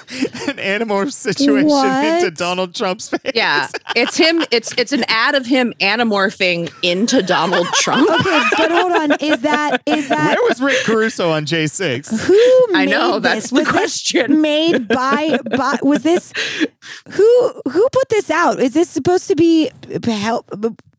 [0.48, 2.04] an animorph situation What?
[2.24, 3.20] into Donald Trump's face.
[3.32, 4.42] Yeah, it's him.
[4.50, 8.10] It's it's an ad of him anamorphing into Donald Trump.
[8.10, 9.12] Okay, but hold on.
[9.20, 12.08] Is that is that Where was Rick Caruso on J six?
[12.26, 12.34] who
[12.74, 13.50] I made know that's this?
[13.50, 14.40] the Was this question.
[14.40, 16.32] made by by was this
[17.12, 18.58] who who put this out?
[18.58, 19.70] Is this supposed to be
[20.04, 20.50] help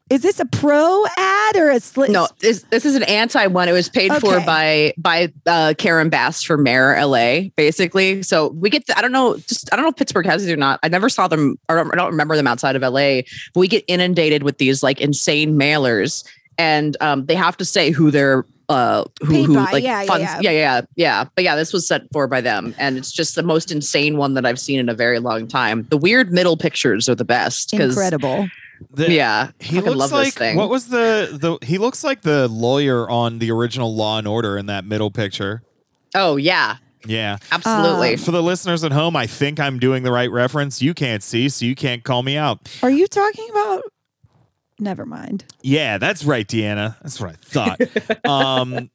[0.09, 3.67] is this a pro ad or a sli- No, this, this is an anti one.
[3.67, 8.21] It was paid for by by uh, Karen Bass for Mayor LA, basically.
[8.21, 8.85] So we get.
[8.85, 9.37] The, I don't know.
[9.37, 10.79] Just I don't know if Pittsburgh has it or not.
[10.83, 11.57] I never saw them.
[11.69, 13.21] Or I don't remember them outside of LA.
[13.53, 16.23] But we get inundated with these like insane mailers,
[16.59, 20.01] and um, they have to say who they're uh who, Paid who by, like yeah,
[20.01, 20.39] yeah, funds yeah.
[20.41, 23.43] yeah yeah yeah but yeah this was set for by them and it's just the
[23.43, 27.07] most insane one that i've seen in a very long time the weird middle pictures
[27.07, 28.49] are the best incredible?
[28.91, 32.21] The- yeah He looks love like this thing what was the the he looks like
[32.21, 35.63] the lawyer on the original Law and Order in that middle picture.
[36.15, 37.37] oh yeah Yeah.
[37.51, 40.81] absolutely Um, For the listeners at home, I think I'm doing the right reference.
[40.81, 42.67] You can't see, so you can't call me out.
[42.81, 43.83] Are you talking about?
[44.79, 45.45] Never mind.
[45.61, 46.97] Yeah, that's right, Deanna.
[47.01, 48.25] That's what I thought.
[48.25, 48.89] um,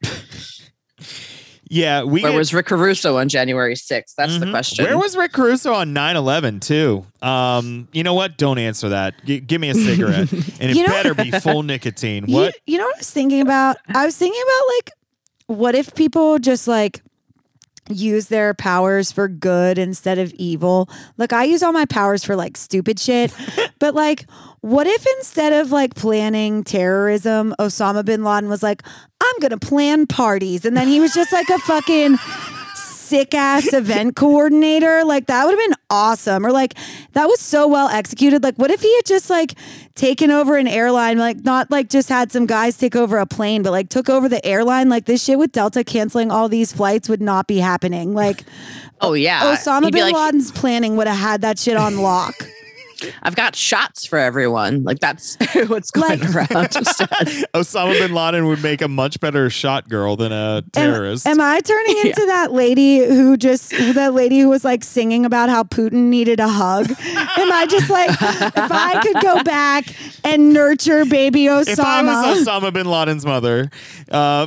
[1.70, 4.14] yeah, we Where get- was Rick Caruso on January 6th?
[4.16, 4.50] That's the Mhm.
[4.50, 4.84] question.
[4.84, 7.06] Where was Rick Caruso on 9/11 too?
[7.22, 8.36] Um, you know what?
[8.36, 9.14] Don't answer that.
[9.24, 12.26] G- give me a cigarette, and it You know- better be full nicotine.
[12.28, 12.56] You- What?
[12.66, 13.76] You, know what I was thinking about?
[13.94, 14.90] I was thinking about like,
[15.58, 17.02] what if people just like
[17.90, 20.88] use their powers for good instead of evil?
[21.18, 23.32] Like, I use all my powers for like stupid shit,
[23.78, 24.26] but like,
[24.60, 28.82] what if instead of like planning terrorism, Osama bin Laden was like,
[29.20, 32.16] I'm gonna plan parties, and then he was just like a fucking
[33.10, 35.04] sick ass event coordinator.
[35.04, 36.46] Like that would have been awesome.
[36.46, 36.74] Or like
[37.12, 38.42] that was so well executed.
[38.42, 39.54] Like what if he had just like
[39.94, 43.62] taken over an airline, like not like just had some guys take over a plane,
[43.62, 44.88] but like took over the airline.
[44.88, 48.14] Like this shit with Delta canceling all these flights would not be happening.
[48.14, 48.44] Like
[49.00, 49.54] oh, yeah.
[49.54, 52.34] Osama He'd bin like, Laden's planning would have had that shit on lock.
[53.22, 54.82] I've got shots for everyone.
[54.84, 55.36] Like, that's
[55.66, 56.48] what's going Like- around.
[57.54, 61.26] Osama bin Laden would make a much better shot girl than a terrorist.
[61.26, 65.48] am I turning into that lady who just that lady who was like singing about
[65.48, 66.90] how Putin needed a hug?
[66.90, 69.84] am I just like if I could go back
[70.24, 71.68] and nurture baby Osama?
[71.68, 73.70] if I was Osama bin Laden's mother,
[74.10, 74.46] uh,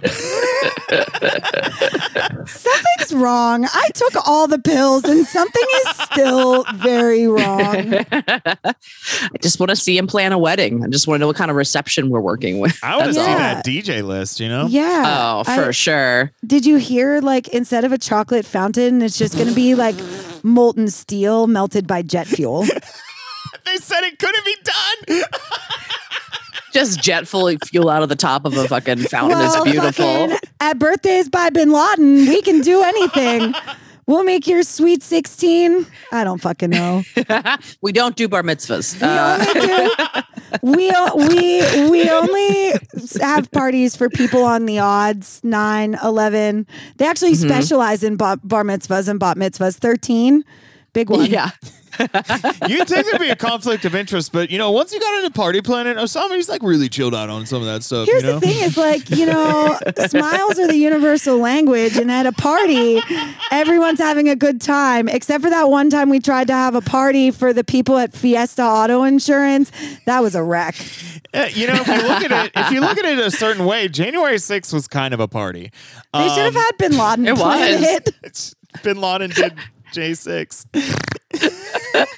[2.45, 3.65] Something's wrong.
[3.65, 8.05] I took all the pills and something is still very wrong.
[8.45, 10.83] I just want to see him plan a wedding.
[10.83, 12.77] I just want to know what kind of reception we're working with.
[12.83, 13.19] I want to see.
[13.21, 13.53] Yeah.
[13.55, 14.39] that DJ list.
[14.39, 15.03] You know, Yeah.
[15.39, 16.31] Oh, for I- sure.
[16.45, 19.95] Did you hear like instead of a chocolate fountain, it's just going to be like
[20.43, 22.63] molten steel melted by jet fuel?
[23.65, 25.23] they said it couldn't be done.
[26.73, 30.05] Just jet full fuel out of the top of a fucking fountain Well, is beautiful.
[30.29, 33.53] fucking at birthdays by Bin Laden, we can do anything.
[34.05, 35.85] We'll make your sweet 16.
[36.11, 37.03] I don't fucking know.
[37.81, 38.99] we don't do bar mitzvahs.
[39.01, 39.37] We Uh,
[40.61, 42.73] only do we we we only
[43.21, 47.49] have parties for people on the odds 9 11 they actually Mm-hmm.
[47.49, 50.43] specialize in bar, bar mitzvahs and bat mitzvahs 13
[50.93, 51.49] big one yeah.
[51.99, 55.31] You'd think there'd be a conflict of interest, but you know, once you got into
[55.31, 58.07] party planning, Osama, he's like really chilled out on some of that stuff.
[58.07, 58.39] Here's you know?
[58.39, 59.77] the thing is like, you know,
[60.07, 61.97] smiles are the universal language.
[61.97, 63.01] And at a party,
[63.51, 66.81] everyone's having a good time, except for that one time we tried to have a
[66.81, 69.71] party for the people at Fiesta Auto Insurance.
[70.05, 70.75] That was a wreck.
[71.33, 73.65] Uh, you know, if you look at it, if you look at it a certain
[73.65, 75.71] way, January 6th was kind of a party.
[76.13, 77.81] They should have Um, had Bin Laden it was.
[77.81, 78.53] it.
[78.83, 79.53] Bin Laden did
[79.93, 80.65] J6.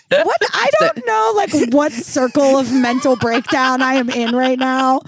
[0.10, 5.02] What I don't know, like what circle of mental breakdown I am in right now.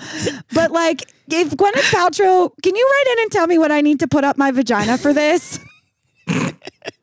[0.54, 4.00] But like, if Gwyneth Paltrow, can you write in and tell me what I need
[4.00, 5.60] to put up my vagina for this?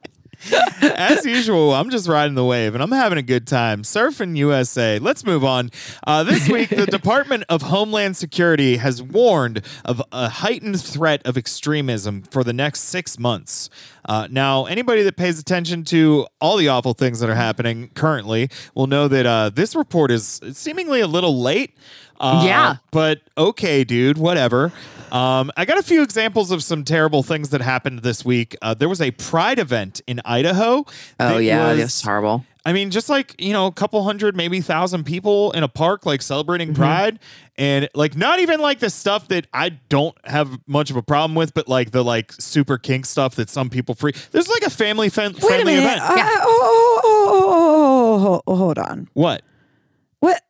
[0.83, 3.83] As usual, I'm just riding the wave and I'm having a good time.
[3.83, 4.99] Surfing USA.
[4.99, 5.71] Let's move on.
[6.07, 11.37] Uh, this week, the Department of Homeland Security has warned of a heightened threat of
[11.39, 13.71] extremism for the next six months.
[14.07, 18.51] Uh, now, anybody that pays attention to all the awful things that are happening currently
[18.75, 21.75] will know that uh, this report is seemingly a little late.
[22.21, 22.77] Uh, Yeah.
[22.91, 24.73] But okay, dude, whatever.
[25.15, 28.57] Um, I got a few examples of some terrible things that happened this week.
[28.61, 30.85] Uh, there was a Pride event in Idaho.
[31.21, 31.69] Oh, yeah.
[31.71, 32.45] was- That's horrible.
[32.67, 36.07] I mean, just like, you know, a couple hundred, maybe thousand people in a park,
[36.07, 36.77] like celebrating Mm-hmm.
[36.83, 37.19] Pride.
[37.59, 41.35] And like, not even like the stuff that I don't have much of a problem
[41.35, 44.13] with, but like the like super kink stuff that some people free.
[44.33, 45.85] There's like a family fen- Wait a friendly minute.
[45.99, 46.01] event.
[46.01, 49.09] Uh, oh, oh, oh, oh, oh, oh, oh, hold on.
[49.13, 49.43] what?
[50.21, 50.41] What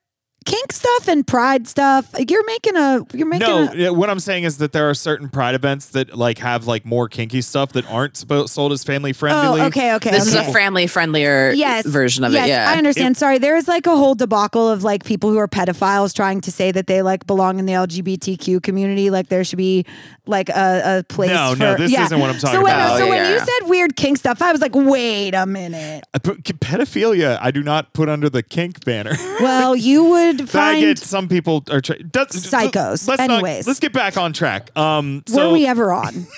[0.45, 2.11] kink stuff and pride stuff?
[2.29, 3.07] You're making a.
[3.13, 3.93] You're making No, a.
[3.93, 7.09] what I'm saying is that there are certain Pride events that like have like more
[7.09, 9.61] kinky stuff that aren't spo- sold as family oh, friendly.
[9.61, 10.11] Oh, okay, okay.
[10.11, 10.43] This okay.
[10.43, 12.51] is a family friendlier yes version of yes, it.
[12.51, 12.71] Yeah.
[12.71, 13.17] I understand.
[13.17, 16.53] Sorry, there is like a whole debacle of like people who are pedophiles trying to
[16.53, 19.11] say that they like belong in the LGBTQ community.
[19.11, 19.87] Like there should be
[20.27, 21.31] like a, a place.
[21.31, 22.05] No, for, no, this yeah.
[22.05, 22.99] isn't what I'm talking so when, about.
[22.99, 26.05] So Oh, when you said weird kink stuff, I was like, wait a minute.
[26.05, 27.39] Uh, I put pedophilia.
[27.41, 29.15] I do not put under the kink banner.
[29.41, 33.09] Well, you would should I get some people are tra- Psychos.
[33.09, 33.67] Let's Anyways.
[33.67, 34.77] not, let's get back on track.
[34.77, 36.27] Um, were we ever on?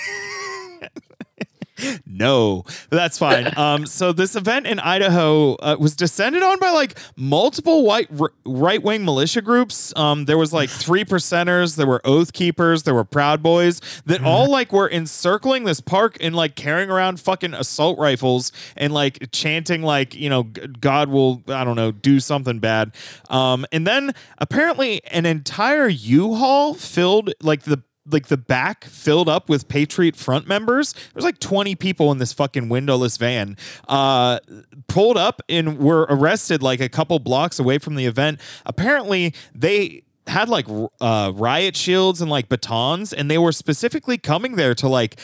[2.07, 3.51] no, that's fine.
[3.59, 8.33] um, so this event in Idaho uh, was descended on by like multiple white r-
[8.45, 9.93] right wing militia groups.
[9.97, 14.23] Um, there was like three percenters, there were Oath Keepers, there were Proud Boys that
[14.23, 19.31] all like were encircling this park and like carrying around fucking assault rifles and like
[19.33, 22.95] chanting like you know God will I don't know do something bad.
[23.29, 29.49] Um, and then apparently an entire U-Haul filled like the like the back filled up
[29.49, 30.95] with Patriot Front members.
[31.13, 33.57] There's like 20 people in this fucking windowless van.
[33.89, 34.39] Uh,
[34.89, 38.41] pulled up and were arrested like a couple blocks away from the event.
[38.65, 40.67] Apparently, they had like
[41.01, 45.19] uh, riot shields and like batons, and they were specifically coming there to like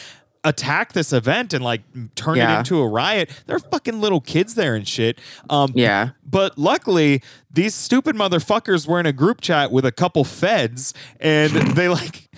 [0.45, 1.83] attack this event and like
[2.16, 3.30] turn it into a riot.
[3.47, 5.20] There are fucking little kids there and shit.
[5.49, 6.11] Um, Yeah.
[6.24, 11.53] but luckily, these stupid motherfuckers were in a group chat with a couple feds, and
[11.76, 12.28] they like.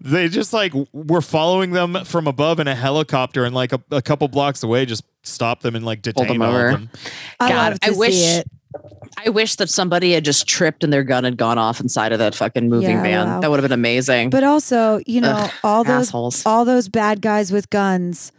[0.00, 4.00] They just like were following them from above in a helicopter, and like a, a
[4.02, 6.68] couple blocks away, just stopped them and like detained them all over.
[6.68, 6.90] of them.
[7.40, 8.46] I God, I wish- it.
[9.24, 12.18] I wish that somebody had just tripped and their gun had gone off inside of
[12.18, 13.26] that fucking moving Yeah, van.
[13.26, 13.40] wow.
[13.40, 14.28] That would have been amazing.
[14.30, 16.44] But also, you know, Ugh, all those assholes.
[16.46, 18.30] all those bad guys with guns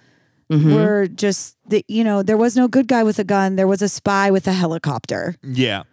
[0.52, 0.74] Mhm.
[0.76, 3.56] were just the you know, there was no good guy with a gun.
[3.56, 5.36] There was a spy with a helicopter.
[5.44, 5.84] Yeah.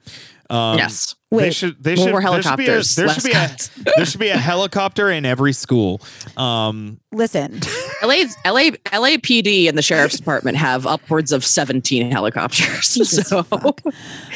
[0.49, 1.15] Um, yes.
[1.31, 1.83] They Wait, should.
[1.83, 2.23] They more should.
[2.23, 3.35] helicopters, There should be a.
[3.35, 6.01] There should be a, there should be a helicopter in every school.
[6.37, 7.61] Um, Listen,
[8.03, 12.95] LA's, LA, LAPD and the sheriff's department have upwards of 17 helicopters.
[12.95, 13.81] Jesus so fuck.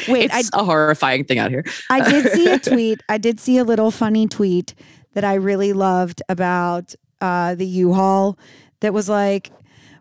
[0.09, 1.63] wait, I it's a horrifying thing out here.
[1.89, 3.01] I did see a tweet.
[3.07, 4.73] I did see a little funny tweet
[5.13, 8.37] that I really loved about uh, the U-Haul
[8.81, 9.51] that was like,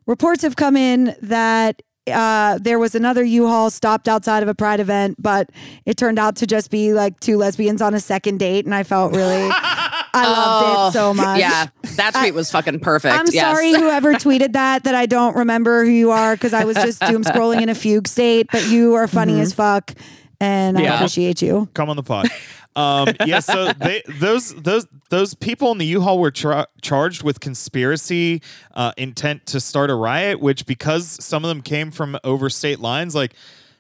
[0.07, 4.81] reports have come in that uh, there was another U-Haul stopped outside of a Pride
[4.81, 5.51] event, but
[5.85, 8.83] it turned out to just be like two lesbians on a second date, and I
[8.83, 11.27] felt really, I loved it so much.
[11.27, 13.15] Oh, Yeah, that tweet was fucking perfect.
[13.15, 13.45] I'm yes.
[13.45, 17.01] sorry, whoever tweeted that, that I don't remember who you are because I was just
[17.01, 19.93] doom scrolling in a fugue state, but you are funny as fuck,
[20.41, 21.69] and I appreciate you.
[21.75, 22.29] come on the pod.
[22.81, 27.41] Um, yeah, so they those those those people in the U-Haul were tra- charged with
[27.41, 28.43] conspiracy
[28.75, 32.81] uh, intent to start a riot, which because some of them came from over state
[32.81, 33.35] lines, like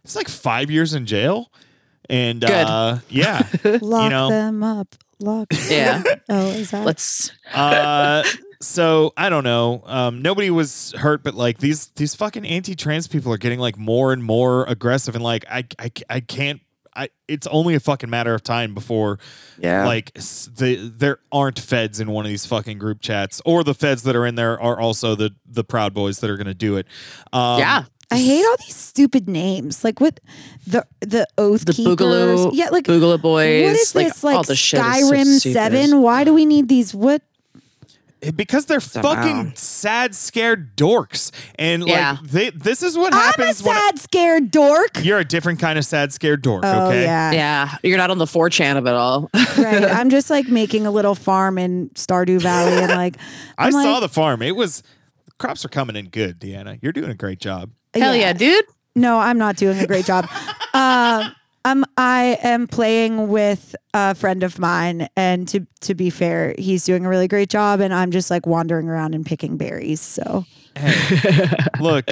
[0.04, 1.50] it's like five years in jail.
[2.08, 2.50] And Good.
[2.50, 3.46] uh, yeah,
[3.80, 4.28] Lock know.
[4.30, 4.96] them up.
[5.20, 5.48] Lock.
[5.68, 6.02] Yeah.
[6.28, 6.84] Oh, is that?
[6.84, 7.30] Let's.
[7.54, 8.24] uh,
[8.60, 9.82] so I don't know.
[9.86, 14.12] Um, nobody was hurt, but like these these fucking anti-trans people are getting like more
[14.12, 16.60] and more aggressive, and like I I, I can't.
[17.00, 19.18] I, it's only a fucking matter of time before
[19.58, 19.86] Yeah.
[19.86, 24.02] like the there aren't feds in one of these fucking group chats, or the feds
[24.02, 26.76] that are in there are also the the Proud Boys that are going to do
[26.76, 26.86] it.
[27.32, 27.84] Um, yeah.
[28.12, 29.84] I hate all these stupid names.
[29.84, 30.18] Like what
[30.66, 31.96] the the oath The keepers.
[31.96, 32.50] Boogaloo.
[32.54, 33.62] Yeah, like Boogaloo Boys.
[33.62, 34.24] what is this?
[34.24, 35.52] all Like the shit is so Skyrim.
[35.52, 36.02] Seven?
[36.02, 36.92] Why do we need these?
[36.92, 37.22] What?
[38.36, 42.18] Because they're Don't fucking sad, scared dorks, and Yeah.
[42.20, 45.02] like they, this is what I'm a happens when sad, scared dork.
[45.04, 46.62] you're a different kind of sad, scared dork.
[46.64, 47.76] Oh okay, yeah, Yeah.
[47.82, 49.30] You're not on the 4chan of it all.
[49.34, 49.84] right.
[49.90, 53.16] I'm just like making a little farm in Stardew Valley, and like
[53.58, 54.42] I I'm saw like, the farm.
[54.42, 54.82] It was
[55.38, 56.78] crops are coming in good, Deanna.
[56.82, 57.70] You're doing a great job.
[57.94, 58.64] Hell yeah, dude.
[58.94, 60.28] No, I'm not doing a great job.
[60.72, 61.28] Uh,
[61.64, 67.04] um, I'm playing with a friend of mine, and to to be fair, he's doing
[67.04, 70.00] a really great job, and I'm just like wandering around and picking berries.
[70.00, 70.44] So
[70.76, 72.06] Hey, look,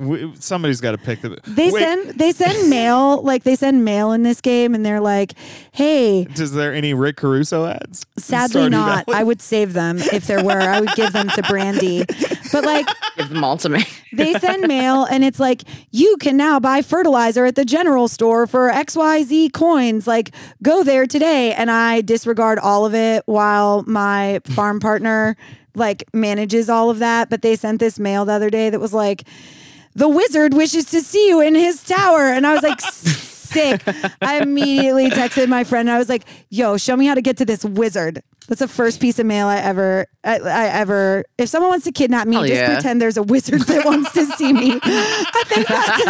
[0.00, 1.38] we, somebody's got to pick the.
[1.46, 5.00] they Wait, send they send mail like they send mail in this game, and they're
[5.00, 5.34] like,
[5.72, 8.04] "Hey, Is there any Rick Caruso ads?
[8.18, 9.06] sadly not.
[9.06, 9.18] Valley?
[9.18, 10.60] I would save them if there were.
[10.60, 12.04] I would give them to Brandie,
[12.52, 12.86] but like."
[13.16, 13.84] Give them all to me.
[14.12, 18.46] they send mail and it's like you can now buy fertilizer at the general store
[18.46, 24.40] for xyz coins like go there today and i disregard all of it while my
[24.46, 25.36] farm partner
[25.74, 28.92] like manages all of that but they sent this mail the other day that was
[28.92, 29.22] like
[30.00, 32.22] the wizard wishes to see you in his tower.
[32.22, 32.80] And i was like
[33.50, 33.82] sick.
[34.22, 35.90] I immediately texted my friend.
[35.90, 38.22] I was like yo show me how to get to this wizard.
[38.48, 41.92] That's the first piece of mail i ever i, I ever if someone wants to
[41.92, 42.72] kidnap me Hell just yeah.
[42.72, 44.80] pretend there's a wizard that wants to see me.
[44.82, 46.02] I think that's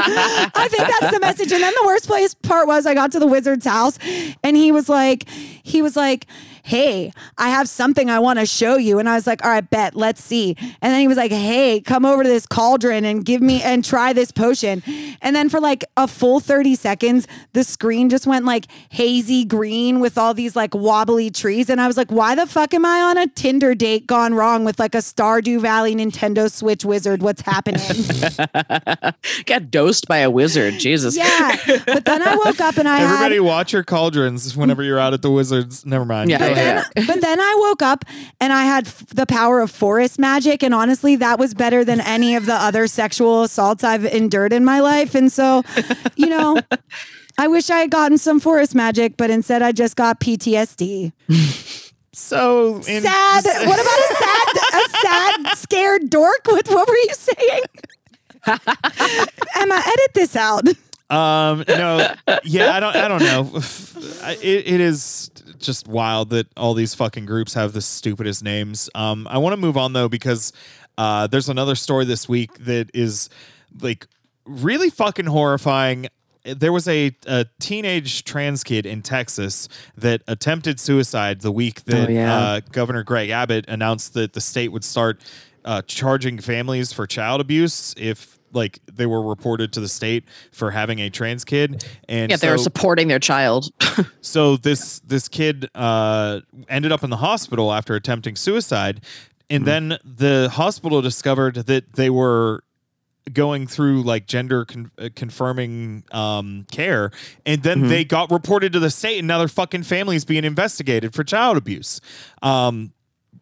[0.54, 1.52] i think that's the message.
[1.52, 3.98] And then the worst place part was i got to the wizard's house
[4.44, 6.26] and he was like he was like
[6.70, 9.00] Hey, I have something I want to show you.
[9.00, 10.54] And I was like, All right, bet, let's see.
[10.60, 13.84] And then he was like, Hey, come over to this cauldron and give me and
[13.84, 14.80] try this potion.
[15.20, 19.98] And then for like a full 30 seconds, the screen just went like hazy green
[19.98, 21.70] with all these like wobbly trees.
[21.70, 24.64] And I was like, Why the fuck am I on a Tinder date gone wrong
[24.64, 27.20] with like a Stardew Valley Nintendo Switch wizard?
[27.20, 27.80] What's happening?
[29.46, 30.74] Got dosed by a wizard.
[30.78, 31.16] Jesus.
[31.16, 31.56] yeah.
[31.84, 35.14] But then I woke up and I had Everybody watch your cauldrons whenever you're out
[35.14, 35.84] at the Wizards.
[35.84, 36.30] Never mind.
[36.30, 36.84] Yeah, Go yeah, ahead.
[36.96, 37.04] yeah.
[37.06, 38.04] but then I woke up
[38.40, 40.62] and I had f- the power of forest magic.
[40.62, 44.64] And honestly, that was better than any of the other sexual assaults I've endured in
[44.64, 45.14] my life.
[45.14, 45.62] And so,
[46.16, 46.58] you know,
[47.38, 51.12] I wish I had gotten some forest magic, but instead I just got PTSD.
[52.12, 53.44] So in- Sad.
[53.66, 54.88] What about a sad, a
[55.46, 56.40] sad, scared dork?
[56.46, 57.62] What, what were you saying?
[59.56, 60.66] Emma, edit this out.
[61.10, 63.60] Um, no, yeah, I don't, I don't know.
[64.42, 68.88] It, it is just wild that all these fucking groups have the stupidest names.
[68.94, 70.52] Um, I want to move on though because
[70.98, 73.28] uh, there's another story this week that is
[73.80, 74.06] like
[74.44, 76.06] really fucking horrifying.
[76.44, 82.08] There was a, a teenage trans kid in Texas that attempted suicide the week that
[82.08, 82.34] Oh, yeah.
[82.38, 85.20] uh, Governor Greg Abbott announced that the state would start
[85.66, 90.70] uh, charging families for child abuse if like they were reported to the state for
[90.70, 93.70] having a trans kid and Yeah, they were supporting their child.
[94.20, 99.02] so this this kid uh, ended up in the hospital after attempting suicide,
[99.48, 102.62] and then the hospital discovered that they were
[103.32, 107.10] going through like gender con- uh, confirming um, care,
[107.46, 111.14] and then they got reported to the state, and now their fucking family's being investigated
[111.14, 112.00] for child abuse.
[112.42, 112.92] Um,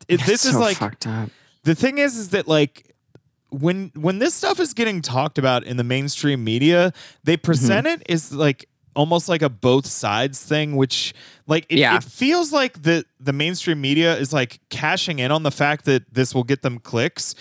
[0.09, 1.31] it, this is like fucked up.
[1.65, 2.95] the thing is is that like
[3.51, 6.93] when when this stuff is getting talked about in the mainstream media
[7.25, 7.45] they mm-hmm.
[7.45, 11.15] present it as like almost like a both sides thing which
[11.47, 11.97] like it, Yeah.
[11.97, 16.13] it feels like the the mainstream media is like cashing in on the fact that
[16.13, 17.35] this will get them clicks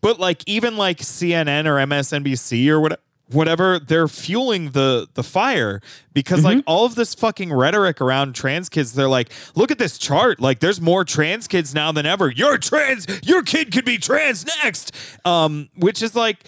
[0.00, 3.00] but like even like CNN or MSNBC or what
[3.32, 5.80] whatever they're fueling the the fire
[6.12, 9.98] because like all of this fucking rhetoric around trans kids they're like look at this
[9.98, 10.40] chart.
[10.40, 12.30] Like there's more trans kids now than ever.
[12.30, 13.06] You're trans.
[13.22, 14.94] Your kid could be trans next.
[15.24, 16.44] Um which is like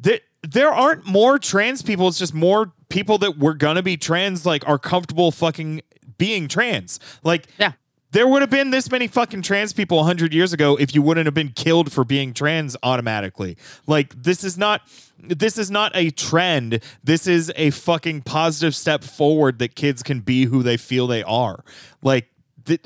[0.00, 2.08] that there aren't more trans people.
[2.08, 5.82] It's just more people that were gonna be trans like are comfortable fucking
[6.16, 7.00] being trans.
[7.22, 7.72] Like Yeah.
[8.10, 11.26] There would have been this many fucking trans people 100 years ago if you wouldn't
[11.26, 13.56] have been killed for being trans automatically.
[13.86, 14.82] Like this is not
[15.20, 16.82] this is not a trend.
[17.02, 21.22] This is a fucking positive step forward that kids can be who they feel they
[21.24, 21.64] are.
[22.02, 22.28] Like
[22.64, 22.80] th-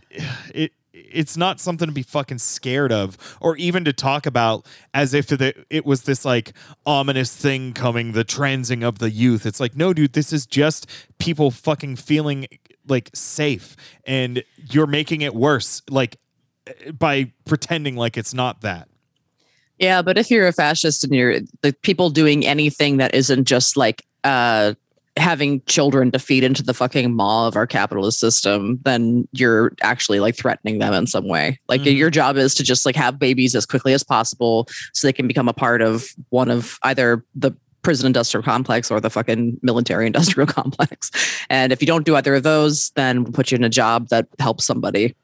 [0.55, 5.15] it it's not something to be fucking scared of or even to talk about as
[5.15, 6.53] if the, it was this like
[6.85, 10.87] ominous thing coming the transing of the youth it's like no dude this is just
[11.19, 12.47] people fucking feeling
[12.89, 16.17] like safe and you're making it worse like
[16.99, 18.89] by pretending like it's not that
[19.79, 23.77] Yeah, but if you're a fascist and you're the people doing anything that isn't just
[23.77, 24.75] like uh
[25.19, 30.21] having children to feed into the fucking maw of our capitalist system, then you're actually
[30.21, 31.61] like threatening them in some way.
[31.69, 31.99] Like Mhm.
[31.99, 35.29] your job is to just like have babies as quickly as possible so they can
[35.29, 37.53] become a part of one of either the
[37.83, 41.11] prison industrial complex or the fucking military industrial complex.
[41.51, 44.09] And if you don't do either of those, then we'll put you in a job
[44.09, 45.15] that helps somebody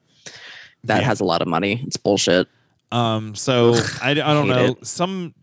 [0.85, 1.07] that Yeah.
[1.07, 1.83] has a lot of money.
[1.87, 2.49] It's bullshit.
[2.91, 4.65] Um, so I, I don't know.
[4.67, 4.87] it.
[4.87, 5.35] Some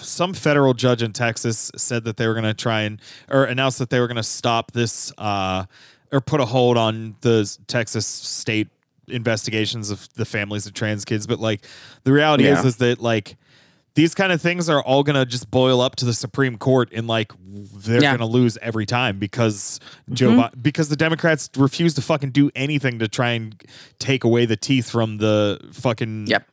[0.00, 3.78] some federal judge in Texas said that they were going to try and or announced
[3.80, 5.64] that they were going to stop this uh,
[6.12, 8.68] or put a hold on the Texas state
[9.08, 11.26] investigations of the families of trans kids.
[11.26, 11.64] But like
[12.04, 13.36] the reality is is that like
[13.94, 16.90] these kind of things are all going to just boil up to the Supreme Court
[16.92, 18.10] and like they're Yeah.
[18.16, 19.80] going to lose every time because
[20.12, 20.40] Joe mm-hmm.
[20.40, 23.60] Bi- because the Democrats refuse to fucking do anything to try and
[23.98, 26.46] take away the teeth from the fucking Yep.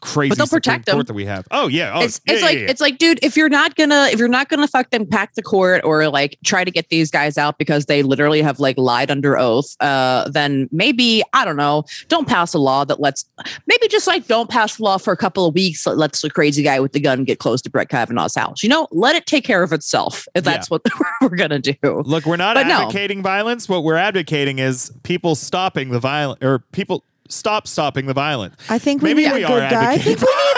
[0.00, 0.94] Crazy But they'll protect them.
[0.96, 1.46] Court that we have.
[1.50, 2.66] Oh yeah, oh, it's yeah, it's yeah, like yeah.
[2.68, 5.82] it's like dude if you're not gonna if you're not gonna fucking pack the court
[5.84, 9.38] or like try to get these guys out because they literally have like lied under
[9.38, 13.24] oath uh then maybe i don't know don't pass a law that lets
[13.66, 16.30] maybe just like don't pass a law for a couple of weeks that lets the
[16.30, 19.26] crazy guy with the gun get close to brett kavanaugh's house you know let it
[19.26, 20.82] take care of itself if that's what
[21.20, 22.82] we're gonna do Look, we're not But no.
[22.82, 23.68] advocating violence.
[23.68, 28.54] What we're advocating is people stopping the violent or people stop stopping the violence.
[28.68, 29.92] I think we Maybe need we a are good guy.
[29.92, 30.54] I think we need,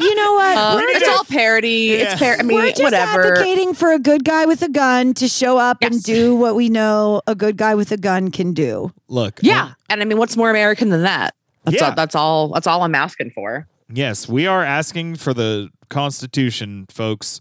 [0.10, 0.56] you know what?
[0.56, 1.94] uh, We're it's just- all parody Yeah.
[2.12, 5.14] it's par- i mean we're just whatever advocating for a good guy with a gun
[5.14, 6.02] to show up and Yes.
[6.02, 8.92] do what we know a good guy with a gun can do.
[9.08, 11.34] Look, yeah and i mean what's more american than that
[11.64, 11.88] that's Yeah.
[11.90, 16.86] all that's all that's all i'm asking for Yes, we are asking for the Constitution,
[16.90, 17.38] folks.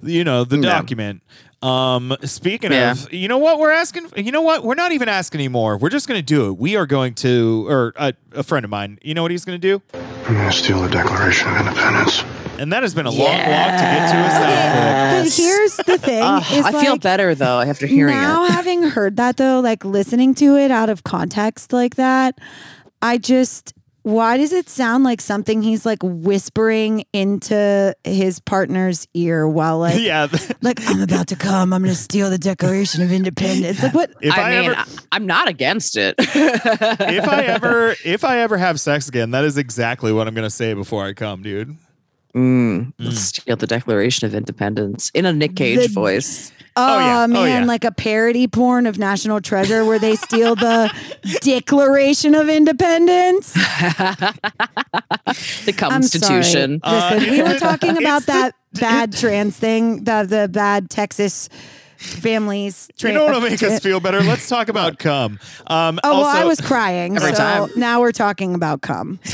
[0.00, 0.70] You know, the Yeah.
[0.70, 1.22] document.
[1.62, 2.92] Um, speaking Yeah.
[2.92, 4.06] of, you know what we're asking?
[4.16, 4.64] You know what?
[4.64, 5.76] We're not even asking anymore.
[5.76, 6.56] We're just going to do it.
[6.58, 9.60] We are going to, or a, a friend of mine, you know what he's going
[9.60, 9.82] to do?
[9.94, 12.22] I'm gonna steal the Declaration of Independence.
[12.58, 15.98] And that has been a long walk to get to a sound But here's the
[16.06, 18.48] thing: Ugh, is I feel better though after hearing now it.
[18.48, 22.38] Now having heard that though, like listening to it out of context like that,
[23.02, 23.72] I just
[24.02, 30.00] why does it sound like something he's like whispering into his partner's ear while like
[30.00, 30.28] yeah.
[30.62, 33.82] like I'm about to come, I'm gonna steal the Declaration of Independence.
[33.82, 36.14] Like what If I, I, mean, ever, I, am not against it.
[36.18, 40.46] if I ever, if I ever have sex again, that is exactly what I'm going
[40.46, 41.76] to say before I come, dude.
[42.34, 46.52] Mm, let's steal the Declaration of Independence in a Nick Cage The- voice.
[46.88, 47.24] Oh, yeah.
[47.24, 47.66] Oh, man, yeah.
[47.66, 50.90] like a parody porn of National Treasure where they steal the
[51.42, 53.52] Declaration of Independence.
[55.64, 56.80] The Constitution.
[56.84, 61.48] Listen, Uh, we were talking about that bad trans thing, the the bad Texas
[62.00, 62.90] families.
[62.98, 64.20] You know what'll make us feel better?
[64.22, 65.38] Let's talk about cum.
[65.66, 67.16] Um, Oh, well, I was crying.
[67.16, 67.70] Every so time.
[67.76, 69.20] now we're talking about cum.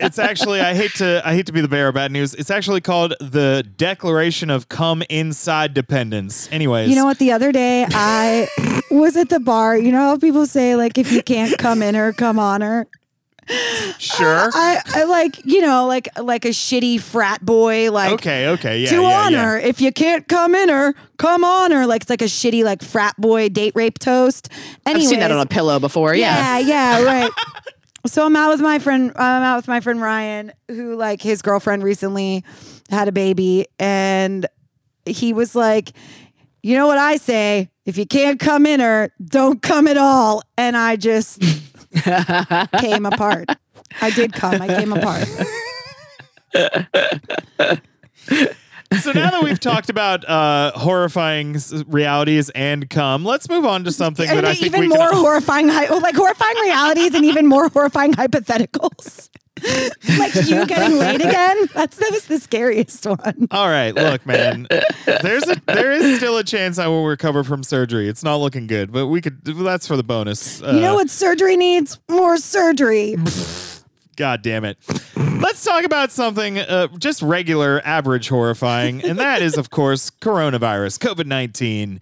[0.00, 2.34] it's actually I hate to I hate to be the bearer of bad news.
[2.34, 6.48] It's actually called the Declaration of Cum Inside Dependence.
[6.52, 7.18] Anyways, You know what?
[7.18, 8.48] The other day I
[8.90, 9.76] was at the bar.
[9.76, 12.86] You know how people say like if you can't come in or come on her.
[13.98, 14.50] Sure.
[14.52, 18.48] I, I like you know like like a shitty frat boy like okay.
[18.48, 18.80] Okay.
[18.80, 18.90] Yeah.
[18.90, 19.58] to yeah, honor.
[19.58, 19.66] yeah.
[19.66, 21.86] If you can't come in her, come on her.
[21.86, 24.48] Like it's like a shitty like frat boy date rape toast.
[24.84, 26.14] I've seen that Anyways, on a pillow before.
[26.14, 26.58] Yeah.
[26.58, 27.30] yeah, yeah, right.
[28.06, 29.12] so I'm out with my friend.
[29.14, 32.44] I'm out with my friend Ryan, who like his girlfriend recently
[32.90, 34.46] had a baby, and
[35.04, 35.92] he was like,
[36.62, 37.70] "You know what I say?
[37.84, 41.42] If you can't come in her, don't come at all." And I just
[42.80, 43.48] came apart.
[44.00, 44.60] I did come.
[44.60, 45.28] I came apart.
[49.02, 53.82] So now that we've talked about uh, horrifying s- realities and come, let's move on
[53.84, 55.18] to something that I think even we more can.
[55.18, 59.28] horrifying, hy- like horrifying realities, and even more horrifying hypotheticals.
[60.18, 61.56] like you getting laid again.
[61.74, 63.48] That's that was the scariest one.
[63.50, 64.66] All right, look, man.
[65.06, 68.08] There's a there is still a chance I will recover from surgery.
[68.08, 69.42] It's not looking good, but we could.
[69.44, 70.60] That's for the bonus.
[70.60, 71.98] You know Uh, what surgery needs?
[72.08, 73.16] More surgery.
[74.16, 74.78] God damn it.
[75.16, 80.98] Let's talk about something uh, just regular, average horrifying, and that is, of course, coronavirus,
[80.98, 82.00] COVID 19.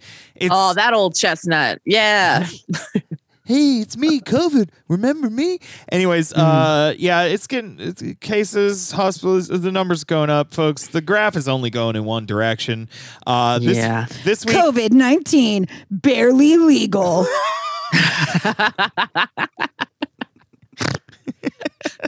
[0.49, 1.81] Oh, that old chestnut.
[1.85, 2.47] Yeah.
[3.45, 4.69] hey, it's me, COVID.
[4.89, 5.59] Remember me?
[5.91, 10.87] Anyways, uh, yeah, it's getting it's, cases, hospitals, the numbers going up, folks.
[10.87, 12.89] The graph is only going in one direction.
[13.25, 14.07] Uh, this, Yeah.
[14.23, 17.25] This week, COVID nineteen barely legal.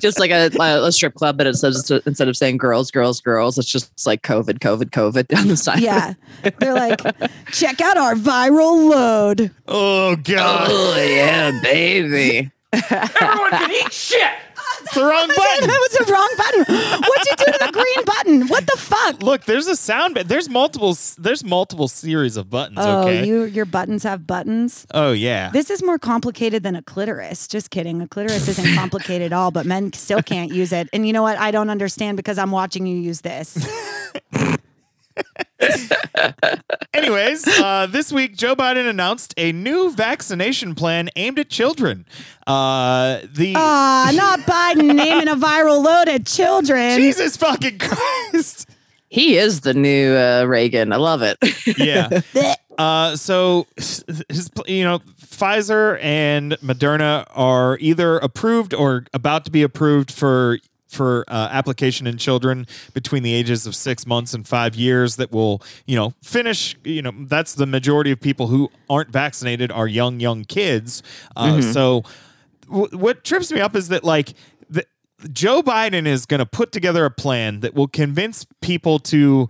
[0.02, 3.58] just like a, a strip club, but it says instead of saying girls, girls, girls,
[3.58, 5.80] it's just like COVID, COVID, COVID down the side.
[5.80, 6.14] Yeah,
[6.60, 7.02] they're like,
[7.52, 9.52] check out our viral load.
[9.68, 10.68] oh, God.
[10.70, 12.52] Oh yeah, baby.
[12.74, 14.32] Everyone can eat shit.
[14.82, 15.68] It's the wrong button.
[15.68, 16.64] That was the wrong button.
[17.02, 18.48] What'd you do green button?
[18.48, 19.22] What the fuck?
[19.22, 20.16] Look, there's a sound.
[20.16, 20.98] There's multiple.
[21.18, 22.80] There's multiple series of buttons.
[22.82, 23.26] Oh, okay.
[23.26, 24.86] you your buttons have buttons.
[24.94, 25.50] oh yeah.
[25.52, 27.48] This is more complicated than a clitoris.
[27.48, 28.02] Just kidding.
[28.02, 30.90] A clitoris isn't complicated at all, but men still can't use it.
[30.94, 31.38] And you know what?
[31.38, 33.58] I don't understand because I'm watching you use this.
[36.94, 42.06] Anyways, uh, this week Joe Biden announced a new vaccination plan aimed at children.
[42.46, 46.98] Uh, the Ah, not Biden naming a viral load at children.
[46.98, 48.70] Jesus fucking Christ.
[49.10, 50.92] He is the new uh, Reagan.
[50.92, 51.38] I love it.
[51.78, 52.10] Yeah.
[52.10, 52.56] Blech.
[52.78, 54.04] Uh, so his,
[54.68, 61.26] you know, Pfizer and Moderna are either approved or about to be approved for for
[61.28, 65.16] uh, application in children between the ages of six months and five years.
[65.18, 66.76] That will, you know, finish.
[66.84, 71.04] You know, that's the majority of people who aren't vaccinated are young, young kids.
[71.36, 72.04] Uh, So,
[72.70, 74.34] w- what trips me up is that like.
[74.70, 74.86] The,
[75.34, 79.50] Joe Biden is going to put together a plan that will convince people to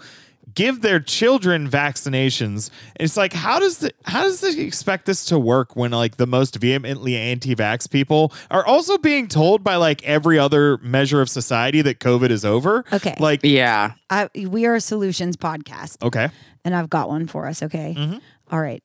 [0.57, 2.71] give their children vaccinations.
[2.99, 6.25] It's like how does the how does he expect this to work when like the
[6.25, 11.83] most vehemently anti-vax people are also being told by like every other measure of society
[11.83, 12.83] that COVID is over?
[12.91, 13.15] Okay.
[13.19, 13.93] Like yeah.
[14.09, 16.29] I, we are a solutions podcast, okay.
[16.65, 17.61] and I've got one for us.
[17.61, 17.93] Okay.
[17.95, 18.17] Mm-hmm.
[18.51, 18.83] All right.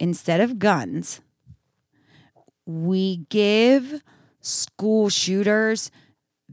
[0.00, 1.20] Instead of guns,
[2.66, 4.02] we give
[4.40, 5.92] school shooters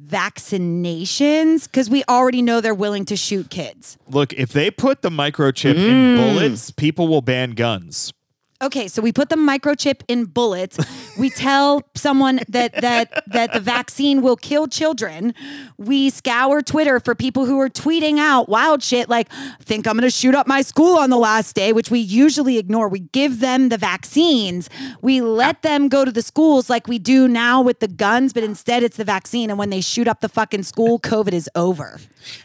[0.08, 3.98] vaccinations because we already know they're willing to shoot kids.
[4.08, 6.18] Look, if they put the microchip in mm.
[6.18, 8.14] bullets, people will ban guns.
[8.62, 10.78] Okay, so we put the microchip in bullets.
[11.18, 15.34] We tell someone that that that the vaccine will kill children.
[15.78, 19.30] We scour Twitter for people who are tweeting out wild shit like
[19.62, 22.60] think I'm going to shoot up my school on the last day, which we usually
[22.60, 22.88] ignore.
[22.88, 24.70] We give them the vaccines.
[25.02, 28.44] We let them go to the schools like we do now with the guns, but
[28.44, 32.00] instead it's the vaccine and when they shoot up the fucking school, COVID is over.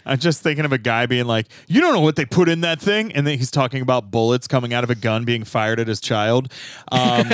[0.07, 2.63] I'm just thinking of a guy being like, "You don't know what they put in
[2.63, 5.79] that thing," and then he's talking about bullets coming out of a gun being fired
[5.79, 6.53] at his child.
[6.91, 7.33] Um,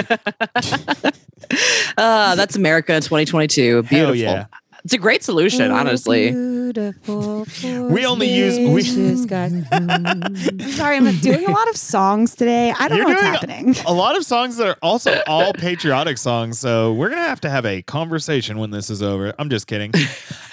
[1.97, 3.83] Uh, that's America in 2022.
[3.83, 3.97] Beautiful.
[3.97, 4.47] hell yeah.
[4.85, 6.33] It's a great solution, honestly.
[6.33, 7.47] Beautiful.
[7.63, 9.53] We only use- we- forces, guys.
[10.77, 12.73] Sorry, I'm doing a lot of songs today.
[12.77, 13.33] I don't You're know what's doing
[13.67, 13.77] happening.
[13.87, 17.51] A lot of songs that are also all patriotic songs, so we're gonna have to
[17.51, 19.33] have a conversation when this is over.
[19.39, 19.93] I'm just kidding.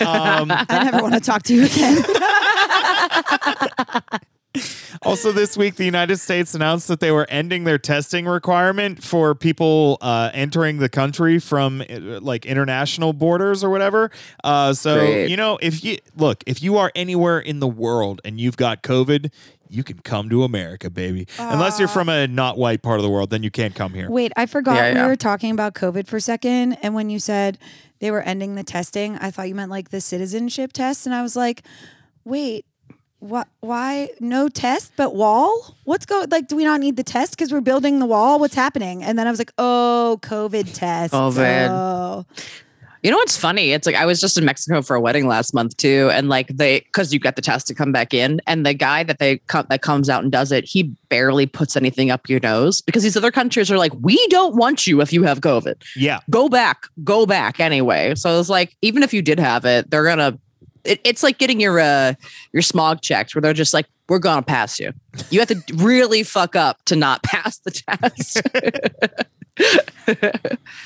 [0.02, 2.04] Um, I never want to talk to you again.
[5.04, 9.36] Also, this week, the United States announced that they were ending their testing requirement for
[9.36, 14.12] people uh, entering the country from uh, like international borders or whatever.
[14.44, 15.30] Uh, so, Great.
[15.30, 18.84] you know, if you look, if you are anywhere in the world and you've got
[18.84, 19.32] COVID,
[19.70, 21.28] you can come to America, baby.
[21.38, 24.10] Unless you're from a not white part of the world, then you can't come here.
[24.10, 25.08] Wait, I forgot Yeah, we yeah.
[25.08, 26.74] were talking about COVID for a second.
[26.82, 27.60] And when you said
[28.00, 31.06] they were ending the testing, I thought you meant like the citizenship test.
[31.06, 31.62] And I was like,
[32.26, 32.66] wait,
[33.20, 33.48] what?
[33.60, 35.76] Why no test but wall?
[35.84, 36.48] What's going like?
[36.48, 38.40] Do we not need the test because we're building the wall?
[38.40, 39.04] What's happening?
[39.04, 41.14] And then I was like, oh, COVID test.
[41.14, 41.70] Oh, COVID.
[41.70, 42.26] Oh.
[43.02, 43.72] You know what's funny?
[43.72, 46.48] It's like I was just in Mexico for a wedding last month too, and like
[46.50, 49.38] they because you get the test to come back in, and the guy that they
[49.48, 53.04] come that comes out and does it, he barely puts anything up your nose because
[53.04, 55.76] these other countries are like, we don't want you if you have COVID.
[55.96, 56.20] Yeah.
[56.30, 58.16] Go back, go back anyway.
[58.16, 60.38] So it's like even if you did have it, they're gonna.
[60.84, 62.14] It, it's like getting your uh
[62.54, 64.94] your smog checked, where they're just like, we're gonna pass you.
[65.30, 68.42] You have to really fuck up to not pass the test.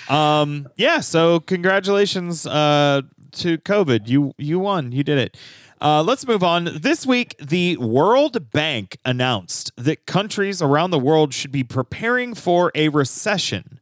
[0.09, 3.03] Um, yeah, so congratulations uh,
[3.33, 4.07] to COVID.
[4.07, 4.91] You you won.
[4.91, 5.37] You did it.
[5.81, 6.69] Uh, let's move on.
[6.75, 12.71] This week, the World Bank announced that countries around the world should be preparing for
[12.73, 13.79] a recession.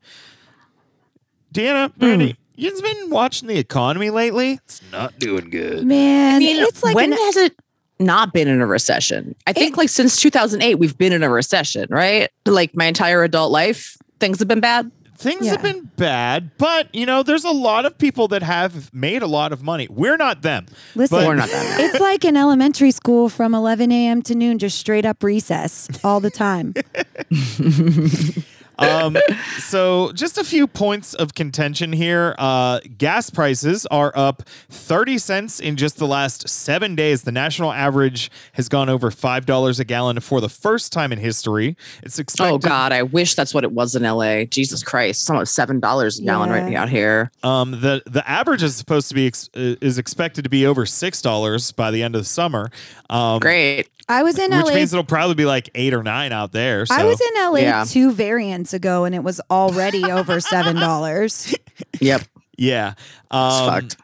[1.54, 4.54] Deanna, Brandie, you've been watching the economy lately.
[4.66, 5.86] It's not doing good.
[5.86, 7.56] Man, I mean, it's like when an- has it
[8.00, 9.36] not been in a recession?
[9.48, 12.30] I think like since 2008, we've been in a recession, right?
[12.46, 14.92] Like my entire adult life, things have been bad.
[15.18, 15.52] Things Yeah.
[15.52, 19.28] have been bad, but you know, there's a lot of people that have made a
[19.28, 19.88] lot of money.
[19.88, 20.66] We're not them.
[20.96, 21.82] Listen, But- We're not that bad.
[21.92, 24.24] it's like an elementary school from 11 a.m.
[24.24, 26.74] to noon, just straight up recess all the time.
[28.80, 29.18] um,
[29.60, 32.36] so just a few points of contention here.
[32.38, 37.22] Uh, gas prices are up 30 cents in just the last seven days.
[37.24, 41.76] The national average has gone over $5 a gallon for the first time in history.
[42.04, 42.54] It's expected.
[42.54, 44.46] Oh God, I wish that's what it was in LA.
[44.46, 46.82] Jesus Christ, it's almost seven dollars a gallon right Yeah.
[46.82, 47.32] out here.
[47.44, 50.86] Um, the the average is supposed to be ex- uh, is expected to be over
[50.86, 52.70] six dollars by the end of the summer.
[53.10, 53.90] Um, Great.
[54.12, 54.58] I was in LA.
[54.58, 54.74] Which LA.
[54.76, 56.86] means it'll probably be like eight or nine out there.
[56.86, 56.96] So.
[56.96, 57.86] I was in LA Yeah.
[57.88, 61.56] two variants ago, and it was already over seven dollars.
[62.00, 62.22] Yep.
[62.58, 62.94] yeah.
[62.96, 63.98] It's Um, fucked.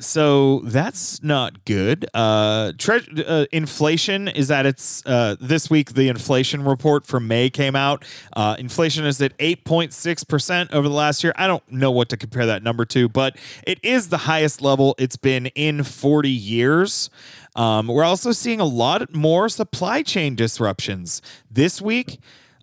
[0.00, 2.06] So that's not good.
[2.12, 5.92] Uh, tre- uh, inflation is at its uh, this week.
[5.92, 8.04] The inflation report for May came out.
[8.32, 11.32] Uh, inflation is at eight point six percent over the last year.
[11.36, 14.96] I don't know what to compare that number to, but it is the highest level
[14.98, 17.08] it's been in forty years.
[17.54, 21.20] Um, we're also seeing a lot more supply chain disruptions
[21.50, 22.18] this week.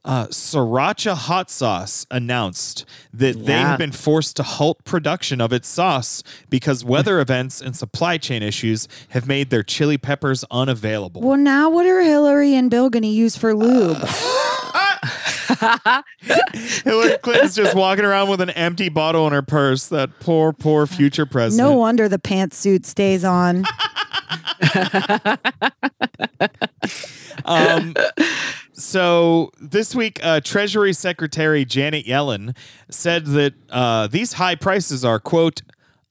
[0.06, 6.24] Uh, Sriracha hot sauce announced that they've been forced to halt production of its sauce
[6.50, 11.22] because weather events and supply chain issues have made their chili peppers unavailable.
[11.22, 13.98] Well, now what are Hillary and Bill going to use for lube?
[16.84, 19.90] Hillary Clinton's just walking around with an empty bottle in her purse.
[19.90, 21.70] That poor, poor future president.
[21.70, 23.66] no wonder the pantsuit stays on.
[27.46, 27.96] Um,
[28.74, 32.56] so this week, uh, Treasury Secretary Janet Yellen
[32.90, 35.62] said that uh, these high prices are quote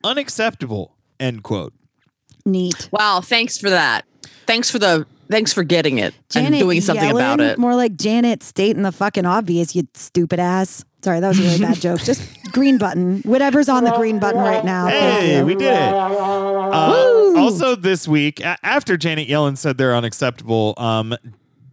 [0.05, 1.75] unacceptable end quote.
[2.45, 2.89] Neat.
[2.93, 3.21] Wow.
[3.21, 4.05] Thanks for that.
[4.47, 5.07] Thanks for the.
[5.31, 7.59] Thanks for getting it Janet and doing something about it.
[7.59, 10.87] More like Janet stating the fucking obvious, you stupid ass.
[11.03, 12.01] Sorry, that was a really bad joke.
[12.01, 12.23] Just
[12.53, 13.21] green button.
[13.23, 14.87] Whatever's on the green button right now.
[14.89, 15.93] Hey, we did it.
[15.95, 21.15] Uh, also, this week, a- after Janet Yellen said they're unacceptable, um,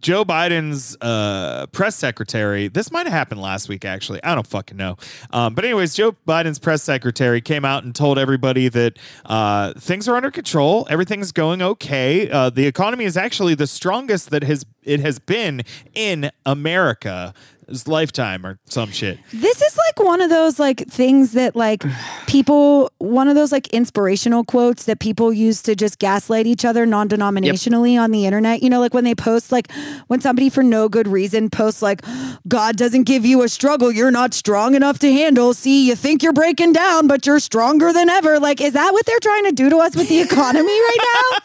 [0.00, 4.22] Joe Biden's uh, press secretary, this might have happened last week, actually.
[4.22, 4.96] I don't fucking know.
[5.32, 10.06] Um, but, anyways, Joe Biden's press secretary came out and told everybody that uh, things
[10.06, 10.86] are under control.
[10.88, 12.30] Everything's going okay.
[12.30, 15.62] Uh, the economy is actually the strongest that has it has been
[15.94, 17.34] in America
[17.68, 19.18] his lifetime or some shit.
[19.32, 21.84] This is like one of those like things that like
[22.26, 26.86] people one of those like inspirational quotes that people use to just gaslight each other
[26.86, 28.62] non-denominationally on the internet.
[28.62, 29.70] You know, like when they post like
[30.06, 32.02] when somebody for no good reason posts like
[32.46, 35.54] God doesn't give you a struggle you're not strong enough to handle.
[35.54, 38.38] See, you think you're breaking down, but you're stronger than ever.
[38.38, 41.38] Like is that what they're trying to do to us with the economy right now?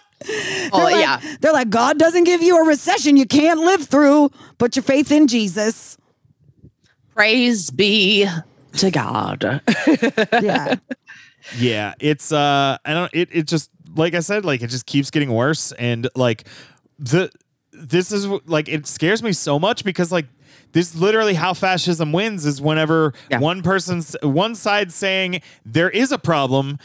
[0.73, 1.19] Oh like- yeah.
[1.39, 4.29] They're like, God doesn't give you a recession you can't live through.
[4.57, 5.97] Put your faith in Jesus.
[7.21, 8.27] Praise be
[8.77, 9.61] to God.
[10.41, 10.75] Yeah.
[11.55, 15.11] Yeah, it's uh I don't it it just like I said like it just keeps
[15.11, 16.47] getting worse and like
[16.97, 17.29] the
[17.71, 20.25] this is like it scares me so much because like
[20.71, 23.37] this literally how fascism wins is whenever Yeah.
[23.39, 26.79] one person's one side saying there is a problem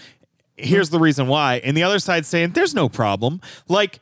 [0.59, 4.01] here's the reason why and the other side saying there's no problem like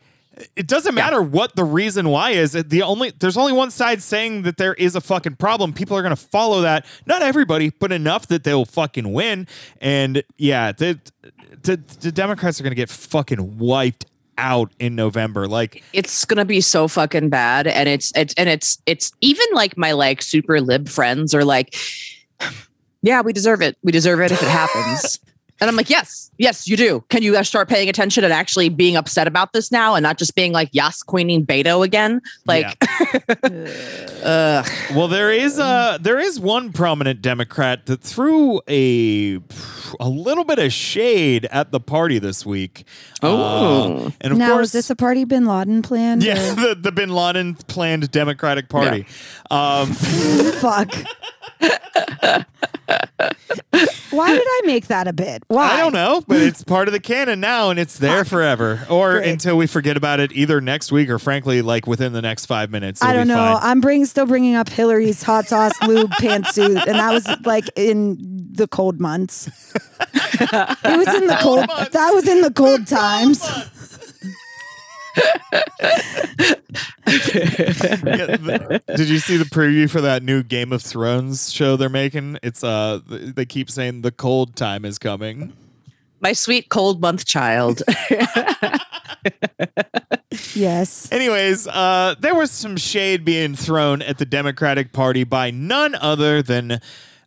[0.57, 2.53] it doesn't matter what the reason why is.
[2.53, 5.73] The only there's only one side saying that there is a fucking problem.
[5.73, 6.87] People are going to follow that.
[7.07, 9.47] Not everybody but enough that they'll fucking win.
[9.81, 11.01] And yeah the
[11.63, 14.07] the, the democrats are going to get fucking wiped
[14.37, 15.47] out in november.
[15.47, 17.67] Like it's gonna be so fucking bad.
[17.67, 21.77] And it's it's and it's it's even like my like super lib friends are like
[23.03, 23.77] yeah we deserve it.
[23.83, 25.21] We deserve it if it happens
[25.61, 28.69] and i'm like yes yes you do can you guys start paying attention and actually
[28.69, 32.77] being upset about this now and not just being like yes queening beto again like
[34.25, 34.69] ugh.
[34.95, 39.41] Well, there is uh there is one prominent Democrat that threw a
[40.01, 42.85] a little bit of shade at the party this week.
[43.23, 44.07] Oh.
[44.07, 46.23] Uh, and of now, course, is this a party Bin Laden planned?
[46.23, 49.07] yeah, the, the Bin Laden planned Democratic Party.
[49.51, 50.93] Um, Fuck.
[54.11, 55.43] Why did I make that a bit?
[55.49, 55.73] Why?
[55.73, 59.15] I don't know, but it's part of the canon now, and it's there forever, or
[59.15, 59.31] Great.
[59.31, 62.71] until we forget about it, either next week or, frankly, like within the next five
[62.71, 63.03] minutes.
[63.03, 63.37] I don't be know.
[63.37, 63.59] fine.
[63.63, 68.53] I'm bring still bringing up Hillary's hot sauce lube pantsuit, and that was like in
[68.53, 69.47] the cold months.
[70.15, 71.67] it was in the cold.
[71.67, 71.91] months.
[71.91, 73.43] That was in the cold times.
[75.17, 75.25] Yeah,
[77.07, 82.39] the- did you see the preview for that new Game of Thrones show they're making?
[82.43, 85.53] It's uh, they keep saying the cold time is coming.
[86.21, 87.83] my sweet cold month child
[90.55, 91.11] Yes.
[91.13, 96.43] Anyways, uh, there was some shade being thrown at the Democratic Party by none other
[96.43, 96.81] than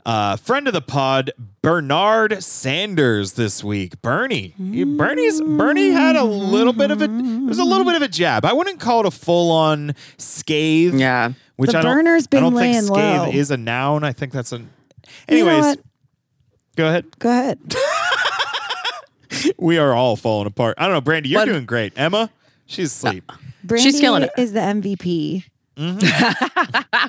[0.07, 1.31] uh, friend of the pod
[1.61, 4.01] Bernard Sanders this week.
[4.01, 7.95] Bernie, He- Bernie's Bernie had a little bit of a it was a little bit
[7.95, 8.45] of a jab.
[8.45, 10.95] I wouldn't call it a full on scathe.
[10.95, 13.31] yeah which The I don't, burner's I been don't think laying scathe low.
[13.31, 14.03] is a noun.
[14.03, 14.57] I think that's a.
[14.57, 14.69] You know
[15.49, 15.79] Anyways, what?
[16.77, 17.19] go ahead.
[17.19, 17.59] Go ahead.
[19.59, 20.75] We are all falling apart.
[20.77, 21.29] I don't know, Brandie.
[21.29, 21.93] You're What- doing great.
[21.95, 22.29] Emma,
[22.65, 23.29] she's asleep.
[23.63, 24.31] Brandie killing it.
[24.37, 25.43] Is the MVP.
[25.77, 27.07] Mm-hmm.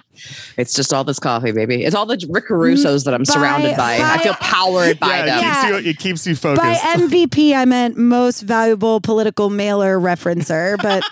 [0.59, 3.77] it's just all this coffee baby it's all the rick caruso's that i'm By- surrounded
[3.77, 5.63] by, i feel powered by yeah, them It, Yeah.
[5.63, 6.63] keeps you, it keeps you focused.
[6.63, 11.03] By MVP, I meant most valuable political mailer referencer, but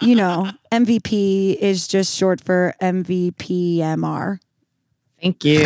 [0.00, 4.38] you know, MVP is just short for MVPMR.
[5.22, 5.56] Thank you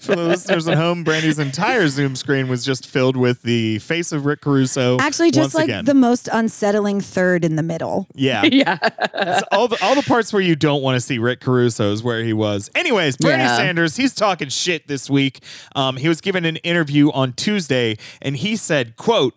[0.00, 4.12] For the listeners at home, Brandie's entire Zoom screen was just filled with the face
[4.12, 4.96] of Rick Caruso.
[5.00, 5.84] Actually, just once like again.
[5.86, 8.06] the most unsettling third in the middle.
[8.14, 11.40] yeah, yeah It's all the all the parts where you don't want to see Rick
[11.40, 12.70] Caruso is where he was.
[12.76, 13.56] Anyways, Bernie Yeah.
[13.56, 15.40] Sanders, he's talking shit this week.
[15.74, 19.34] Um, he was given an interview on Tuesday, and he said, "quote."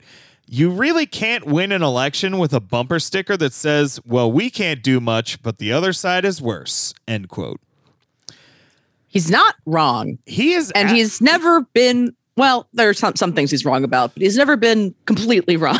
[0.48, 4.84] You really can't win an election with a bumper sticker that says, "Well, we can't
[4.84, 7.60] do much, but the other side is worse." End quote.
[9.08, 13.50] he's not wrong He is, and a- he's never been well there's some, some things
[13.50, 15.80] he's wrong about but he's never been completely wrong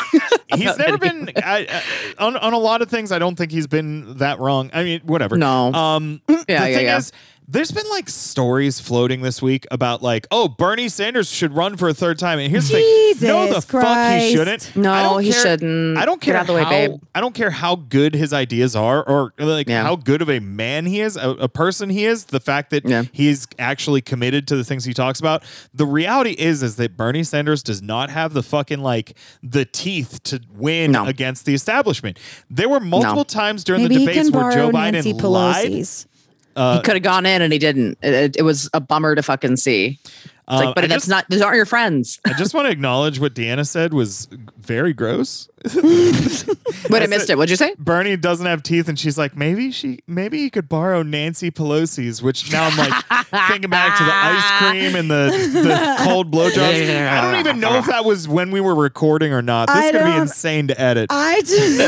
[0.56, 1.26] he's never anything.
[1.26, 3.12] been I, I, on on a lot of things.
[3.12, 4.72] I don't think he's been that wrong.
[4.74, 5.38] I mean, whatever.
[5.38, 5.74] No.
[5.74, 6.22] Um.
[6.30, 6.98] Yeah, the yeah, thing yeah.
[6.98, 7.12] is,
[7.48, 11.88] there's been like stories floating this week about like, oh, Bernie Sanders should run for
[11.90, 12.40] a third time.
[12.40, 14.32] And here's the thing: no, the Jesus fuck he Christ.
[14.34, 14.76] shouldn't.
[14.76, 15.98] No, I don't he care- shouldn't.
[15.98, 16.92] I don't Get care out of the way, how, babe.
[17.14, 19.84] I don't care how good his ideas are, or like Yeah.
[19.84, 22.26] how good of a man he is, a, a person he is.
[22.26, 23.04] The fact that Yeah.
[23.12, 25.44] he's actually committed to the things he talks about.
[25.74, 30.22] The reality is, is that Bernie Sanders does not have the fucking like the teeth
[30.24, 31.06] to win No.
[31.06, 32.18] against the establishment.
[32.50, 35.14] There were multiple times during Maybe the he debates can where borrow Joe Biden Nancy
[35.14, 35.68] lied.
[35.68, 36.08] Pelosi's.
[36.56, 37.98] Uh, he could have gone in and he didn't.
[38.02, 40.00] It, it- it was a bummer to fucking see
[40.48, 42.66] it's like um, but I that's just- not those aren't your friends I just want
[42.68, 44.28] to acknowledge what Deanna said was
[44.60, 45.48] very gross.
[45.66, 49.72] but i missed it what'd you say Bernie doesn't have teeth, and she's like, maybe
[49.72, 52.22] she, maybe he could borrow Nancy Pelosi's.
[52.22, 52.94] Which now I'm like
[53.50, 55.32] thinking back to the ice cream and the,
[55.64, 57.08] the cold blowjobs.
[57.08, 59.68] I don't even know if that was when we were recording or not.
[59.68, 61.08] This I is gonna be insane to edit.
[61.10, 61.80] I just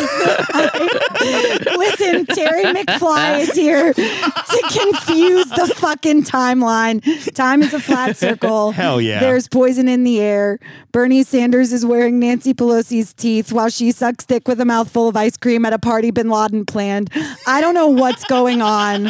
[0.53, 7.03] I- listen Terry McFly is here to confuse the fucking timeline.
[7.35, 8.46] Time is a flat circle.
[8.71, 9.19] Hell yeah.
[9.19, 10.59] There's poison in the air.
[10.91, 15.15] Bernie Sanders is wearing Nancy Pelosi's teeth while she sucks dick with a mouthful of
[15.15, 17.09] ice cream at a party Bin Laden planned.
[17.45, 19.05] I don't know what's going on.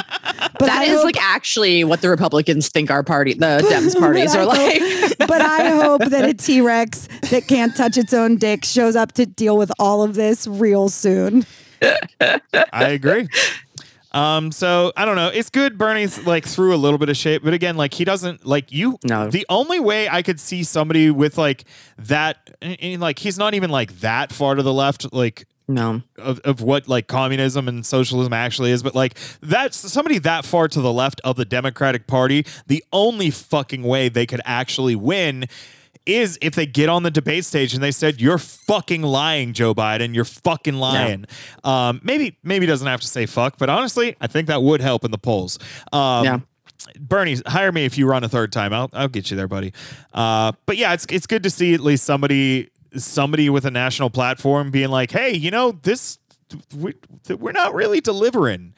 [0.59, 3.97] But That I is hope- like actually what the Republicans think our party, the Dems
[3.97, 4.81] parties are like.
[4.81, 8.95] hope- but I hope that a T Rex that can't touch its own dick shows
[8.95, 11.45] up to deal with all of this real soon.
[11.81, 13.27] I agree.
[14.17, 15.27] Um, so I don't know.
[15.27, 18.45] It's good Bernie's like through a little bit of shape, but again, like he doesn't
[18.45, 18.97] like you.
[19.03, 19.29] No.
[19.29, 21.65] The only way I could see somebody with like
[21.99, 26.01] that, and, and, like he's not even like that far to the left, like No.
[26.17, 30.67] of, of what like communism and socialism actually is, but like that's somebody that far
[30.67, 32.43] to the left of the Democratic Party.
[32.65, 35.45] The only fucking way they could actually win
[36.07, 39.75] is if they get on the debate stage and they said, "You're fucking lying, Joe
[39.75, 40.15] Biden.
[40.15, 41.25] You're fucking lying."
[41.63, 45.03] Um, maybe maybe doesn't have to say fuck, but honestly, I think that would help
[45.05, 45.59] in the polls.
[45.93, 46.39] Um, Yeah.
[46.99, 48.71] Bernie, hire me if you run a third time.
[48.71, 49.73] I'll I'll get you there, buddy.
[50.13, 54.09] Uh, but yeah, it's it's good to see at least somebody somebody with a national
[54.09, 56.17] platform being like, hey, you know, this
[56.75, 56.93] we,
[57.29, 58.73] we're not really delivering.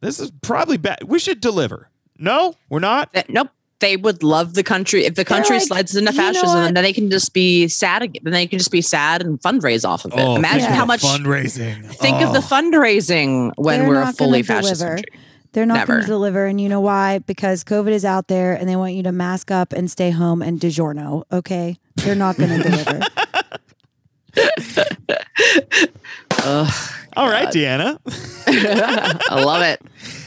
[0.00, 0.98] This is probably bad.
[1.06, 1.88] We should deliver.
[2.18, 3.12] No, we're not.
[3.14, 3.48] That- nope.
[3.80, 6.92] They would love the country if the country like, slides into fascism, and then they
[6.92, 8.02] can just be sad.
[8.02, 8.22] Again.
[8.24, 10.18] Then they can just be sad and fundraise off of it.
[10.18, 11.02] Oh, Imagine think how much.
[11.02, 11.86] fundraising.
[11.94, 12.42] Think of the oh.
[12.42, 14.96] fundraising when They're we're a fully fascist deliver.
[14.96, 15.20] country.
[15.52, 16.46] They're not going to deliver.
[16.46, 17.18] And you know why?
[17.18, 20.42] Because COVID is out there and they want you to mask up and stay home
[20.42, 21.24] and DiGiorno.
[21.32, 21.76] Okay.
[21.96, 23.00] They're not going to deliver.
[27.16, 27.98] All right, Deanna.
[29.30, 29.82] I love it.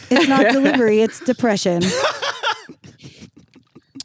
[0.09, 1.81] It's not delivery, it's depression.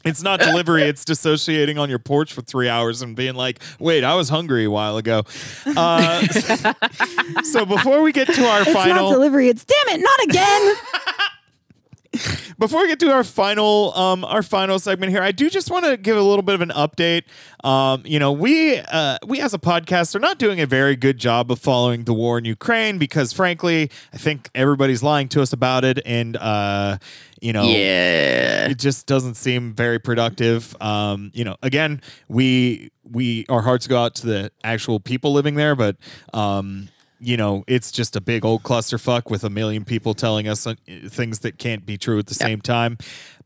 [0.05, 0.83] It's not delivery.
[0.83, 4.65] It's dissociating on your porch for three hours and being like, "Wait, I was hungry
[4.65, 5.23] a while ago."
[5.65, 6.25] Uh,
[7.43, 8.67] so before we get to our final.
[8.67, 10.75] It's final, not delivery, it's damn it, not again.
[12.59, 15.85] before we get to our final um our final segment here i do just want
[15.85, 17.21] to give a little bit of an update
[17.63, 21.19] um you know we uh we as a podcast are not doing a very good
[21.19, 25.53] job of following the war in ukraine because frankly i think everybody's lying to us
[25.53, 26.97] about it and uh
[27.41, 28.69] you know Yeah.
[28.69, 30.75] it just doesn't seem very productive.
[30.81, 35.55] Um, you know, again, we we our hearts go out to the actual people living
[35.55, 35.95] there, but
[36.33, 36.89] um,
[37.19, 40.75] you know, it's just a big old clusterfuck with a million people telling us uh,
[41.07, 42.97] things that can't be true at the same time.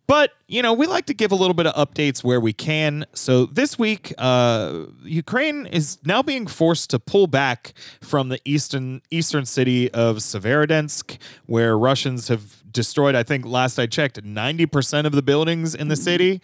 [0.06, 3.06] But you know, we like to give a little bit of updates where we can.
[3.14, 9.02] So this week, uh, Ukraine is now being forced to pull back from the eastern
[9.10, 13.16] eastern city of Severodonetsk, where Russians have destroyed.
[13.16, 16.41] I think last I checked, ninety percent of the buildings in the city.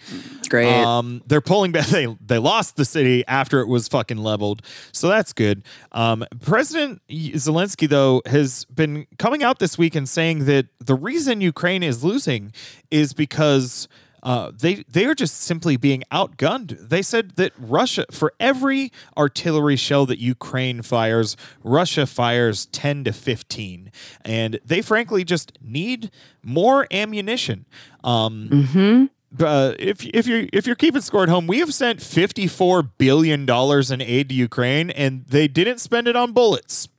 [0.48, 0.72] Great.
[0.74, 1.88] Um, they're pulling back.
[2.00, 4.62] They they lost the city after it was fucking leveled,
[4.92, 5.64] so that's good.
[5.92, 11.42] Um, President Zelensky though has been coming out this week and saying that the reason
[11.42, 12.54] Ukraine is losing
[12.92, 13.88] is because.
[14.22, 16.90] Uh, they they are just simply being outgunned.
[16.90, 23.14] They said that Russia, for every artillery shell that Ukraine fires, Russia fires ten to
[23.14, 23.92] fifteen,
[24.24, 26.12] and they frankly just need
[26.44, 27.66] more ammunition.
[28.04, 29.10] Um,
[29.40, 32.82] uh, if if you're if you're keeping score at home, we have sent fifty four
[32.84, 36.90] billion dollars in aid to Ukraine, and they didn't spend it on bullets.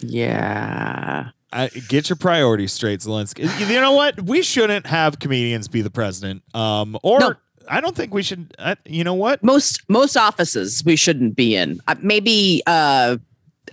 [0.00, 1.30] yeah.
[1.52, 3.42] I, get your priorities straight, Zelensky.
[3.68, 4.22] You know what?
[4.22, 6.42] We shouldn't have comedians be the president.
[6.54, 7.34] Um, or No.
[7.68, 8.54] I don't think we should.
[8.58, 9.42] Uh, you know what?
[9.44, 11.80] Most most offices we shouldn't be in.
[11.86, 13.18] Uh, maybe uh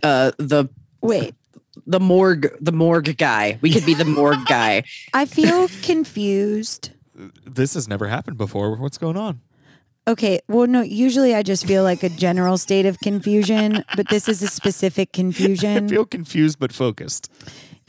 [0.03, 0.69] uh the
[1.01, 1.33] Wait,
[1.87, 3.57] the morgue the morgue guy.
[3.61, 4.83] We could be the morgue guy.
[5.13, 6.91] I feel confused.
[7.45, 8.75] This has never happened before.
[8.75, 9.41] What's going on?
[10.07, 14.27] Okay, well, no, usually I just feel like a general state of confusion, but this
[14.27, 15.69] is a specific confusion.
[15.69, 15.89] I confusion.
[15.89, 17.31] feel confused but focused.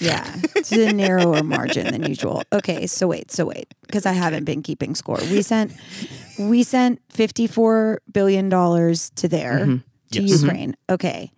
[0.01, 2.43] Yeah, it's a narrower margin than usual.
[2.53, 5.19] Okay, so wait, so wait, because I haven't been keeping score.
[5.31, 5.73] We sent
[6.39, 9.77] we sent fifty four billion dollars to there to Mm-hmm.
[10.27, 10.43] Yes.
[10.43, 10.77] Ukraine.
[10.89, 11.31] Okay,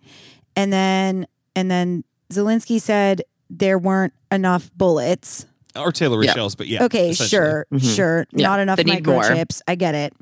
[0.55, 5.45] and then and then Zelensky said there weren't enough bullets.
[5.75, 6.33] Artillery Yeah.
[6.33, 6.83] shells, but yeah.
[6.85, 7.29] Okay, essentially.
[7.29, 7.95] sure, Mhm.
[7.95, 8.27] sure.
[8.31, 9.21] Yeah, Not enough they need more.
[9.23, 9.61] microchips.
[9.67, 10.13] I get it.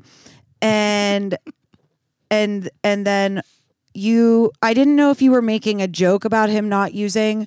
[0.60, 1.36] And
[2.30, 3.42] and and then
[3.94, 7.46] you I didn't know if you were making a joke about him not using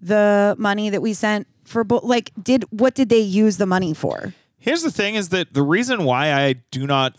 [0.00, 3.94] the money that we sent for bu- like did what did they use the money
[3.94, 4.34] for?
[4.58, 7.16] Here's the thing: is that the reason why I do not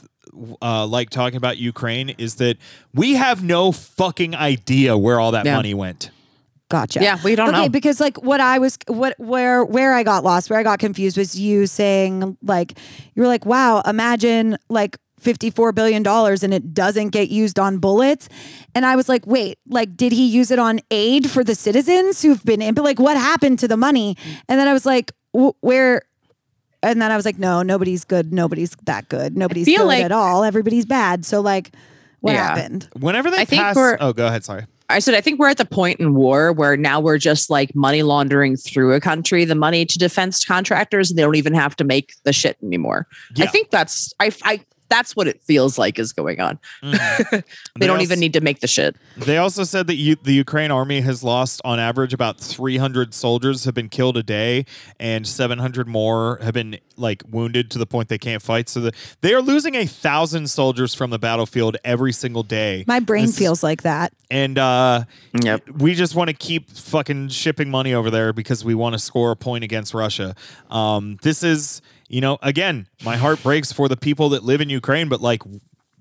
[0.61, 2.57] uh, like talking about Ukraine is that
[2.93, 5.55] we have no fucking idea where all that Yeah.
[5.55, 6.11] money went.
[6.69, 6.99] Gotcha.
[7.01, 7.69] Yeah, we don't okay, know.
[7.69, 11.17] because like what I was what where where I got lost, where I got confused
[11.17, 12.77] was you saying like
[13.15, 17.79] you were like, wow, imagine like 54 billion dollars and it doesn't get used on
[17.79, 18.29] bullets
[18.75, 22.21] and i was like wait like did he use it on aid for the citizens
[22.21, 24.15] who've been in but like what happened to the money
[24.47, 25.11] and then i was like
[25.61, 26.01] where
[26.83, 30.11] and then i was like no nobody's good nobody's that good nobody's good like- at
[30.11, 31.71] all everybody's bad so like
[32.19, 32.47] what Yeah.
[32.55, 34.43] happened Whenever they I think pass, we're- oh, go ahead.
[34.43, 34.65] Sorry.
[34.89, 37.75] I said, I think we're at the point in war where now we're just like
[37.75, 41.75] money laundering through a country the money to defense contractors, and they don't even have
[41.75, 43.05] to make the shit anymore.
[43.37, 46.59] I think that's I, I that's what it feels like is going on.
[46.83, 47.43] Mhm.
[47.79, 48.95] They, don't also- even need to make the shit.
[49.17, 53.65] They also said that you, the Ukraine army has lost, on average, about 300 soldiers
[53.65, 54.65] have been killed a day,
[54.99, 58.69] and 700 more have been like wounded to the point they can't fight.
[58.69, 58.91] So the,
[59.21, 62.83] they are losing a thousand soldiers from the battlefield every single day.
[62.87, 65.03] my brain This feels like that and uh,
[65.41, 65.69] Yep.
[65.77, 69.31] we just want to keep fucking shipping money over there because we want to score
[69.31, 70.35] a point against Russia.
[70.69, 74.69] Um, this is, you know, again, my heart breaks for the people that live in
[74.69, 75.41] Ukraine, but like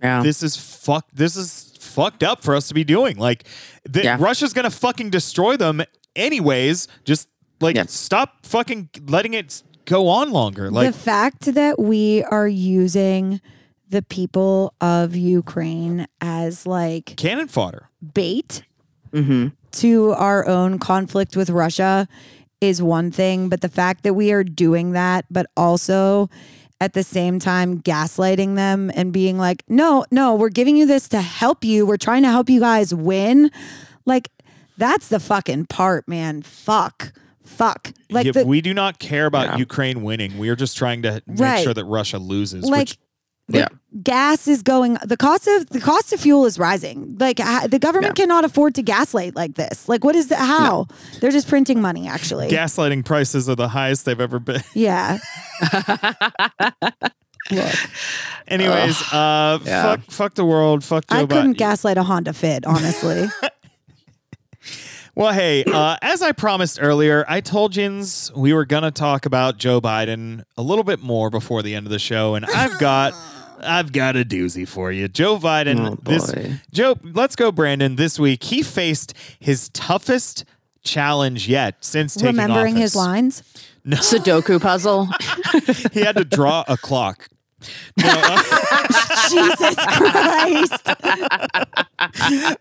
[0.03, 0.23] Yeah.
[0.23, 3.17] this is fuck this is fucked up for us to be doing.
[3.17, 3.45] Like
[3.89, 4.17] the, Yeah.
[4.21, 5.83] Russia's gonna fucking destroy them
[6.15, 6.89] anyways.
[7.05, 7.29] Just
[7.61, 7.85] like Yeah.
[7.89, 10.71] stop fucking letting it go on longer.
[10.71, 13.41] Like the fact that we are using
[13.89, 17.89] the people of Ukraine as like cannon fodder.
[18.15, 18.63] bait
[19.13, 19.49] mm-hmm.
[19.73, 22.09] to our own conflict with Russia
[22.69, 26.29] is one thing, but the fact that we are doing that, but also
[26.81, 31.09] at the same time gaslighting them and being like, no, no, we're giving you this
[31.09, 31.87] to help you.
[31.87, 33.51] We're trying to help you guys win.
[34.05, 34.31] Like,
[34.77, 36.43] that's the fucking part, man.
[36.43, 37.13] Fuck.
[37.45, 37.93] Fuck.
[38.11, 39.57] Like, Yeah, the, we do not care about Yeah.
[39.57, 40.37] Ukraine winning.
[40.37, 41.65] We are just trying to make Right.
[41.65, 42.65] sure that Russia loses.
[42.65, 42.99] like, which,
[43.49, 43.69] Yeah.
[44.03, 48.17] gas is going the cost of the cost of fuel is rising like the government
[48.17, 50.89] cannot afford to gaslight like this like what is the how
[51.21, 54.63] they're just printing money actually gaslighting prices are the highest they've ever been.
[54.75, 55.19] yeah
[57.53, 57.75] Look,
[58.49, 59.83] Anyways, uh, Yeah.
[59.83, 60.83] fuck, fuck the world.
[60.83, 61.57] Fuck Joe i couldn't Biden.
[61.59, 63.29] gaslight a honda fit honestly
[65.15, 69.57] Well, hey, uh, as I promised earlier, I told Jins we were gonna talk about
[69.57, 73.15] Joe Biden a little bit more before the end of the show, and I've got,
[73.67, 75.09] I've got a doozy for you.
[75.09, 75.91] Joe Biden.
[75.93, 76.35] Oh, this.
[76.73, 77.97] Joe, let's go, Brandon.
[77.97, 80.45] This week he faced his toughest
[80.83, 82.83] challenge yet since taking remembering office.
[82.83, 83.43] his lines
[83.85, 85.07] No, Sudoku puzzle.
[85.93, 87.29] he had to draw a clock.
[87.97, 88.87] No, uh,
[89.31, 90.83] jesus christ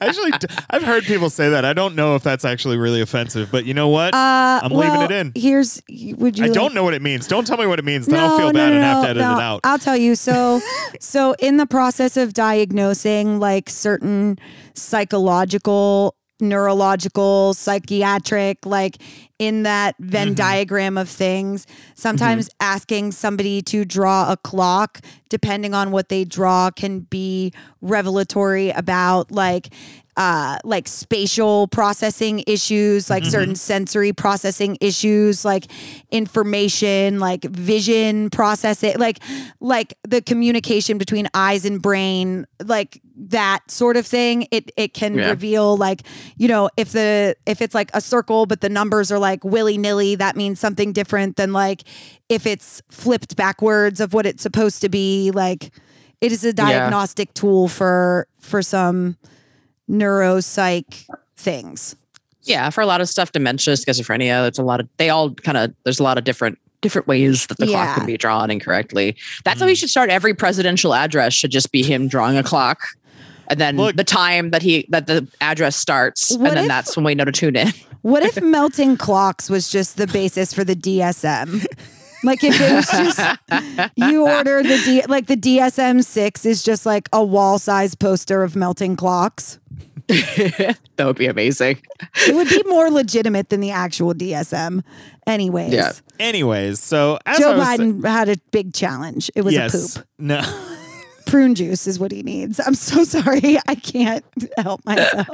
[0.01, 1.65] actually, d- I've heard people say that.
[1.65, 4.13] I don't know if that's actually really offensive, but you know what?
[4.15, 5.31] uh I'm leaving it in.
[5.35, 7.27] here's would you I like- don't know what it means.
[7.27, 8.05] Don't tell me what it means.
[8.05, 9.59] Then I'll feel bad and have to edit it out.
[9.63, 10.15] I'll tell you.
[10.15, 10.61] So,
[10.99, 14.39] so in the process of diagnosing like certain
[14.73, 18.97] psychological, neurological, psychiatric, like
[19.39, 20.35] in that Venn Mm-hmm.
[20.35, 26.71] diagram of things, sometimes asking somebody to draw a clock, depending on what they draw,
[26.71, 27.51] can be
[27.81, 29.69] revelatory about like
[30.17, 35.65] uh, like spatial processing issues, like certain sensory processing issues, like
[36.09, 39.19] information, like vision processing, like
[39.59, 44.47] like the communication between eyes and brain, like that sort of thing.
[44.51, 45.29] It it can Yeah.
[45.31, 46.03] reveal like
[46.37, 49.77] you know if the if it's like a circle but the numbers are like willy
[49.77, 51.83] nilly, that means something different than like
[52.29, 55.31] if it's flipped backwards of what it's supposed to be.
[55.31, 55.71] Like
[56.21, 59.17] it is a diagnostic tool for for some
[59.89, 61.07] neuropsych
[61.37, 61.95] things.
[62.43, 65.57] yeah, for a lot of stuff, dementia, schizophrenia, it's a lot of they all kind
[65.57, 67.85] of there's a lot of different different ways that the Yeah.
[67.85, 69.15] clock can be drawn incorrectly.
[69.43, 69.77] That's how he mm.
[69.77, 72.79] should start every presidential address should just be him drawing a clock.
[73.47, 76.67] And then Look- the time that he that the address starts, What and then if-
[76.67, 77.73] that's when we know to tune in.
[78.01, 81.65] What if melting clocks was just the basis for the DSM?
[82.23, 83.19] Like if it was just
[83.95, 88.41] you order the D like the DSM six is just like a wall size poster
[88.43, 89.59] of melting clocks.
[90.07, 91.79] that would be amazing.
[92.27, 94.83] It would be more legitimate than the actual DSM.
[95.27, 95.91] Anyways, Yeah.
[96.19, 99.31] Anyways, so as I Joe was Biden had a big challenge.
[99.35, 100.07] It was yes, a poop.
[100.19, 100.41] no.
[101.25, 102.59] Prune juice is what he needs.
[102.59, 103.57] I'm so sorry.
[103.67, 104.23] I can't
[104.57, 105.27] help myself.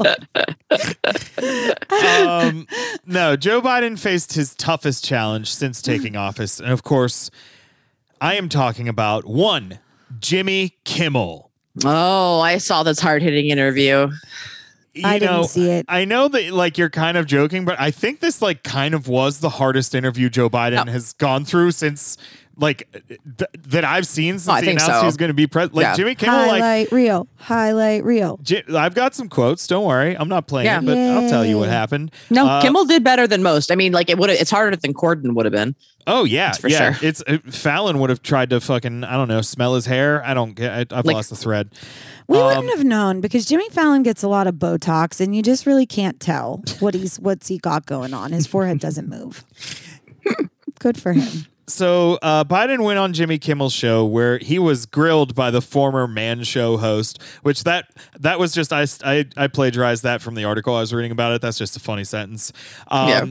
[1.90, 2.66] um,
[3.06, 6.60] no, Joe Biden faced his toughest challenge since taking office.
[6.62, 7.30] And of course,
[8.22, 9.80] I am talking about one,
[10.20, 11.52] Jimmy Kimmel.
[11.84, 14.10] Oh, I saw this hard hitting interview.
[14.94, 15.86] You I didn't know, see it.
[15.88, 19.08] I know that like you're kind of joking, but I think this like kind of
[19.08, 22.18] was the hardest interview Joe Biden has gone through since
[22.58, 22.88] like
[23.38, 25.00] th- that I've seen since Oh, I he announced so.
[25.00, 25.76] he was going to be president.
[25.78, 25.96] Like Yeah.
[25.96, 28.40] Jimmy Kimmel, like highlight reel, highlight reel.
[28.44, 29.66] Ji- I've got some quotes.
[29.68, 30.80] Don't worry, I'm not playing Yeah.
[30.80, 32.12] it, but I'll tell you what happened.
[32.30, 33.72] No, Uh, Kimmel did better than most.
[33.72, 34.30] I mean, like it would.
[34.30, 35.76] It's harder than Corden would have been.
[36.08, 36.94] Oh yeah, for yeah.
[36.94, 37.08] sure.
[37.08, 40.24] It's uh, Fallon would have tried to fucking I don't know smell his hair.
[40.26, 40.72] I don't get.
[40.92, 41.70] I, I've Like- lost the thread.
[42.28, 45.42] We Um, wouldn't have known because Jimmy Fallon gets a lot of Botox, and you
[45.44, 48.32] just really can't tell what he's what's he got going on.
[48.32, 49.44] His forehead doesn't move.
[50.80, 51.46] Good for him.
[51.72, 56.08] So uh, Biden went on Jimmy Kimmel's show where he was grilled by the former
[56.08, 57.86] Man Show host, which that
[58.20, 61.34] that was just I I, I plagiarized that from the article I was reading about
[61.34, 61.42] it.
[61.42, 62.52] That's just a funny sentence.
[62.88, 63.26] Um, Yeah.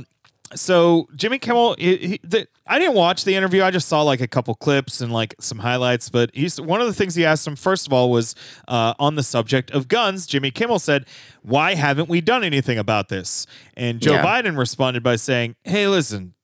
[0.53, 3.63] So Jimmy Kimmel, he, he, the, I didn't watch the interview.
[3.63, 6.09] I just saw like a couple clips and like some highlights.
[6.11, 8.35] But he's one of the things he asked him first of all was
[8.67, 10.27] uh, on the subject of guns.
[10.27, 11.07] Jimmy Kimmel said,
[11.43, 13.47] "Why haven't we done anything about this?"
[13.77, 14.25] And Joe Yeah.
[14.25, 16.35] Biden responded by saying, "Hey, listen,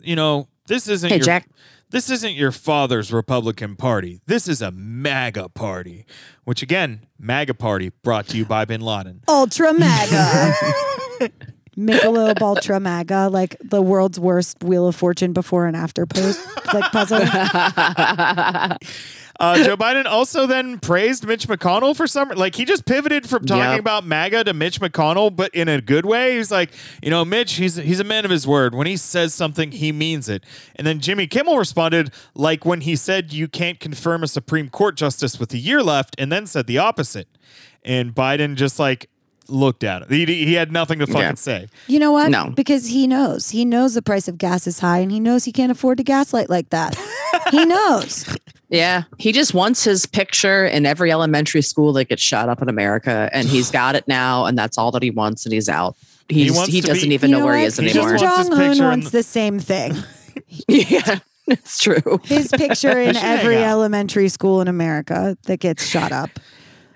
[0.00, 1.48] you know this isn't Hey, your, Jack.
[1.90, 4.20] this isn't your father's Republican Party.
[4.26, 6.06] This is a MAGA party."
[6.44, 9.22] Which again, MAGA party brought to you by Bin Laden.
[9.28, 10.54] Ultra MAGA.
[11.76, 16.40] Michelob Ultra MAGA, like the world's worst Wheel of Fortune before and after post,
[16.72, 17.20] like puzzle.
[19.40, 23.44] Uh, Joe Biden also then praised Mitch McConnell for some like he just pivoted from
[23.44, 23.80] talking Yep.
[23.80, 26.36] about MAGA to Mitch McConnell, but in a good way.
[26.36, 26.70] He's like,
[27.02, 28.72] you know, Mitch, he's he's a man of his word.
[28.72, 30.44] When he says something, he means it.
[30.76, 34.96] And then Jimmy Kimmel responded like when he said you can't confirm a Supreme Court
[34.96, 37.26] justice with a year left, and then said the opposite.
[37.82, 39.08] And Biden just like
[39.52, 40.10] looked at it.
[40.10, 41.34] He, he had nothing to fucking Yeah.
[41.34, 41.68] say.
[41.86, 42.30] You know what?
[42.30, 42.50] No.
[42.50, 43.50] Because he knows.
[43.50, 46.04] He knows the price of gas is high and he knows he can't afford to
[46.04, 46.96] gaslight like that.
[47.50, 48.26] he knows.
[48.68, 52.70] Yeah, he just wants his picture in every elementary school that gets shot up in
[52.70, 55.94] America, and he's got it now, and that's all that he wants, and he's out.
[56.30, 58.12] He He's, wants he doesn't be- even You know, know where he is He anymore.
[58.16, 59.94] wants his Jong Un wants the- the same thing.
[60.68, 62.18] yeah, it's true.
[62.24, 66.30] His picture in every elementary school in America that gets shot up.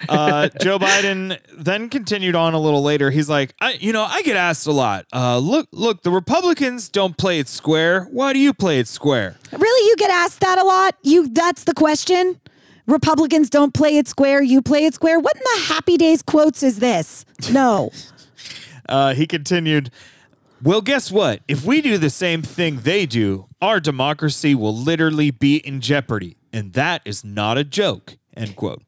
[0.09, 3.11] Uh, Joe Biden then continued on a little later.
[3.11, 5.07] He's like, I, you know, I get asked a lot.
[5.13, 8.05] Uh, look, look, the Republicans don't play it square.
[8.11, 9.37] Why do you play it square?
[9.53, 10.97] Really, you get asked that a lot?
[11.03, 12.41] You that's the question?
[12.87, 15.19] Republicans don't play it square, you play it square.
[15.19, 17.25] What in the happy days quotes is this?
[17.51, 17.91] No.
[18.89, 19.91] Uh, he continued,
[20.63, 21.41] well, guess what?
[21.49, 26.37] If we do the same thing they do, our democracy will literally be in jeopardy,
[26.53, 28.17] and that is not a joke.
[28.37, 28.83] End quote.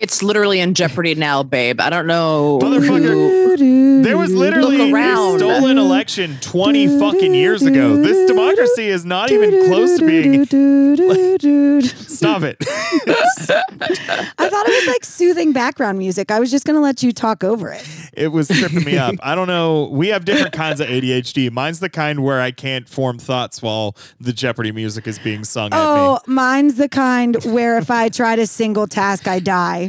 [0.00, 1.80] It's literally in jeopardy now, babe.
[1.80, 2.60] I don't know.
[2.62, 4.02] Motherfucker.
[4.04, 7.96] There was literally a stolen election 20 fucking years ago.
[7.96, 10.44] This democracy is not even close to being.
[12.08, 12.56] Stop it.
[12.60, 16.30] I thought it was like soothing background music.
[16.30, 17.86] I was just gonna let you talk over it.
[18.12, 19.14] It was tripping me up.
[19.22, 19.88] I don't know.
[19.92, 21.50] We have different kinds of ADHD.
[21.52, 25.70] Mine's the kind where I can't form thoughts while the Jeopardy music is being sung
[25.72, 26.00] Oh, at me.
[26.00, 29.87] Oh, mine's the kind where if I try to single task, I die.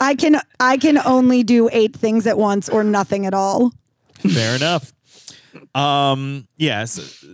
[0.00, 3.72] I can I can only do eight things at once or nothing at all.
[4.14, 4.92] Fair enough.
[5.74, 6.98] Um, yes.
[6.98, 7.24] It's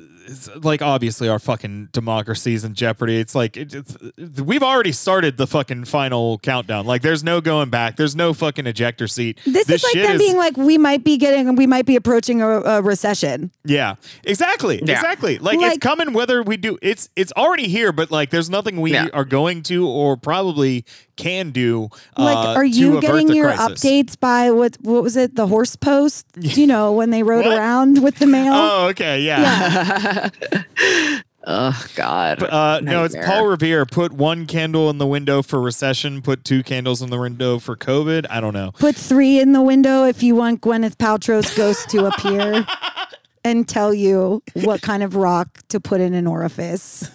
[0.62, 3.18] like obviously our fucking democracy's in jeopardy.
[3.18, 3.96] It's like it, it's
[4.40, 6.86] we've already started the fucking final countdown.
[6.86, 7.96] Like there's no going back.
[7.96, 9.38] There's no fucking ejector seat.
[9.46, 12.42] This, is like shit them being like, we might be getting, we might be approaching
[12.42, 13.50] a, a recession.
[13.64, 14.94] Yeah, exactly, Yeah.
[14.94, 15.38] exactly.
[15.38, 16.78] Like, it's coming whether we do.
[16.82, 19.08] It's it's already here, but like there's nothing we Yeah.
[19.12, 20.84] are going to or probably
[21.16, 21.88] can do.
[22.16, 23.82] Like, uh, are you avert getting your crisis.
[23.82, 24.76] updates by what?
[24.80, 25.34] What was it?
[25.34, 26.26] The horse post?
[26.36, 27.58] You know, when they rode What?
[27.58, 28.52] around with the mail.
[28.54, 30.30] Oh, okay, yeah.
[31.48, 32.42] Oh God.
[32.42, 33.86] Uh, no, it's Paul Revere.
[33.86, 36.20] Put one candle in the window for recession.
[36.20, 38.26] Put two candles in the window for COVID.
[38.28, 38.72] I don't know.
[38.72, 42.66] Put three in the window if you want Gwyneth Paltrow's ghost to appear
[43.44, 47.08] and tell you what kind of rock to put in an orifice.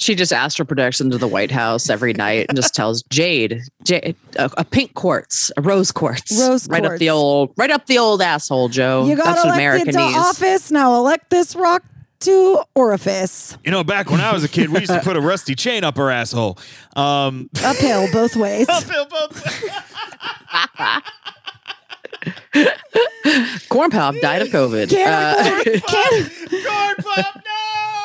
[0.00, 4.16] She just astral projects to the White House every night and just tells Jade, Jade
[4.36, 7.98] a, a pink quartz, a rose quartz, Rose right up the old, right up the
[7.98, 9.04] old asshole, Joe.
[9.06, 10.16] You got That's elected America to needs.
[10.18, 10.70] office.
[10.70, 11.82] Now elect this rock
[12.20, 13.58] to orifice.
[13.62, 15.84] You know, back when I was a kid, we used to put a rusty chain
[15.84, 16.58] up our asshole.
[16.96, 18.68] Um, Uphill both ways.
[18.70, 19.70] uphill both ways.
[23.68, 24.88] Corn Pop died of COVID.
[24.90, 27.99] Can't, Uh, afford, Corn pop, no!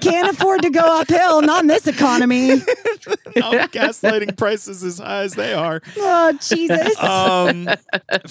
[0.00, 1.42] Can't afford to go uphill.
[1.42, 2.48] Not in this economy.
[2.48, 2.62] No,
[3.72, 5.80] gaslighting prices as high as they are.
[5.96, 7.02] Oh, Jesus.
[7.02, 7.68] um,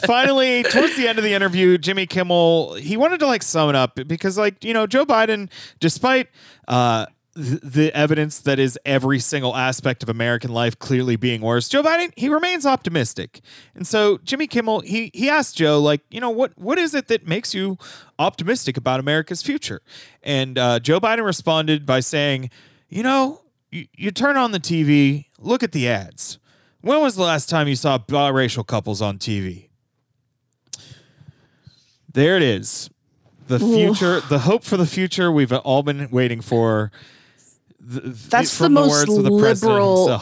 [0.05, 3.75] finally, towards the end of the interview, Jimmy Kimmel he wanted to like sum it
[3.75, 6.27] up because like you know Joe Biden, despite
[6.67, 7.05] uh,
[7.37, 12.11] the evidence that is every single aspect of American life clearly being worse, Joe Biden
[12.17, 13.41] he remains optimistic.
[13.75, 17.07] And so Jimmy Kimmel he he asked Joe like, you know, what what is it
[17.09, 17.77] that makes you
[18.17, 19.81] optimistic about America's future?
[20.23, 22.49] And uh, Joe Biden responded by saying,
[22.89, 23.41] you know,
[23.71, 26.39] you, you turn on the TV, look at the ads.
[26.81, 29.69] When was the last time you saw biracial couples on TV?
[32.11, 32.89] There it is.
[33.47, 36.91] The future, the hope for the future we've all been waiting for.
[37.89, 40.21] Th- th- That's the from most words of the liberal-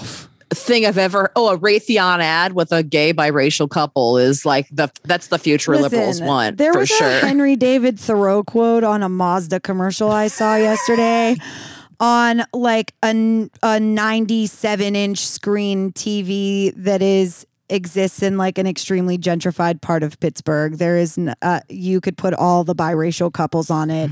[0.54, 4.90] Thing I've ever oh a Raytheon ad with a gay biracial couple is like the
[5.04, 7.08] that's the future liberals Listen, want There for was sure.
[7.08, 11.36] a Henry David Thoreau quote on a Mazda commercial I saw yesterday
[12.00, 19.18] on like a, a 97 inch screen TV that is exists in like an extremely
[19.18, 20.74] gentrified part of Pittsburgh.
[20.78, 24.12] There is n- uh, you could put all the biracial couples on it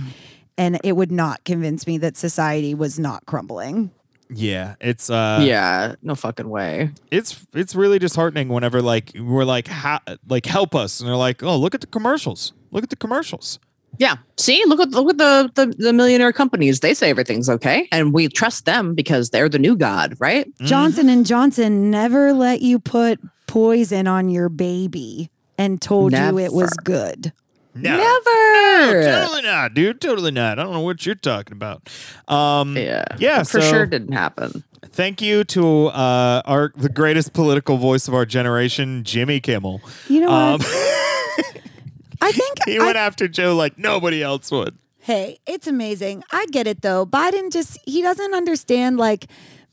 [0.58, 3.92] and it would not convince me that society was not crumbling.
[4.30, 6.92] Yeah, it's uh, yeah, no fucking way.
[7.12, 11.44] it's it's really disheartening whenever like we're like ha- like help us, and they're like,
[11.44, 13.60] oh, look at the commercials, look at the commercials.
[14.00, 14.16] Yeah.
[14.38, 16.80] See, look at look at the, the the millionaire companies.
[16.80, 20.52] They say everything's okay, and we trust them because they're the new god, right?
[20.62, 26.54] Johnson and Johnson never let you put poison on your baby and told you it
[26.54, 27.34] was Never.
[27.76, 27.98] No.
[27.98, 28.94] good.
[28.94, 29.04] Never.
[29.04, 30.00] Totally not, dude.
[30.02, 30.60] Totally not.
[30.60, 31.90] I don't know what you're talking about.
[32.28, 33.06] Um, Yeah.
[33.18, 34.64] Yeah, For so- sure didn't happen.
[34.86, 39.82] Thank you to uh, our the greatest political voice of our generation, Jimmy Kimmel.
[40.08, 41.58] You know Um, what?
[42.22, 44.78] I think he I- went after Joe like nobody else would.
[45.00, 46.24] Hey, it's amazing.
[46.32, 47.06] I get it though.
[47.06, 49.26] Biden just he doesn't understand like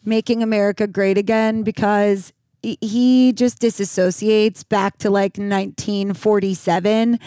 [0.05, 2.33] making America great again because
[2.63, 7.19] he- just disassociates back to like 1947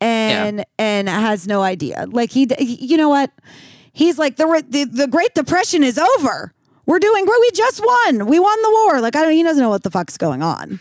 [0.00, 2.06] and and has no idea.
[2.10, 3.30] Like he, he- you know what?
[3.92, 6.52] He's like the, the the Great Depression is over.
[6.86, 7.38] We're doing great.
[7.40, 8.26] We just won.
[8.26, 9.00] We won the war.
[9.00, 10.80] Like I don't he doesn't know what the fuck's going on.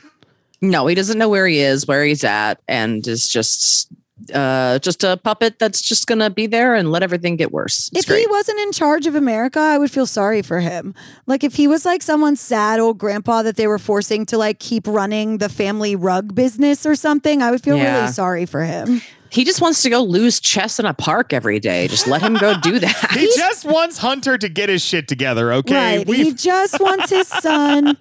[0.61, 3.89] No, he doesn't know where he is, where he's at, and is just
[4.34, 7.89] uh just a puppet that's just gonna be there and let everything get worse.
[7.94, 10.95] It's if he wasn't in charge of America, I would feel sorry for him.
[11.27, 14.60] Like if he was like someone's sad old grandpa that they were forcing to like
[14.60, 17.99] keep running the family rug business or something, I would feel Yeah.
[18.02, 19.02] really sorry for him.
[19.38, 21.88] He just wants to go lose chess in a park every day.
[21.88, 23.11] Just let him go do that.
[23.18, 25.53] He just wants Hunter to get his shit together.
[25.53, 26.07] Okay, Right.
[26.07, 27.95] He just wants his son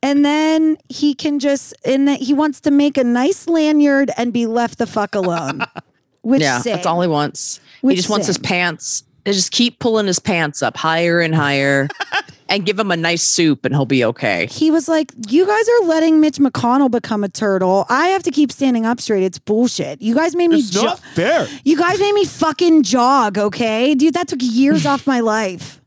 [0.00, 4.32] and then he can just and that he wants to make a nice lanyard and
[4.32, 5.62] be left the fuck alone.
[6.22, 6.76] Which yeah, same.
[6.76, 7.58] that's all he wants.
[7.80, 9.02] Which he just wants his pants.
[9.26, 11.88] They just keep pulling his pants up higher and higher,
[12.48, 14.46] and give him a nice soup, and he'll be okay.
[14.46, 17.86] he was like, "You guys are letting Mitch McConnell become a turtle.
[17.88, 19.24] I have to keep standing up straight.
[19.24, 20.00] It's bullshit.
[20.00, 21.48] You guys made me It's not fair.
[21.64, 23.94] You guys made me fucking jog, okay?
[23.96, 25.80] Dude, that took years off my life.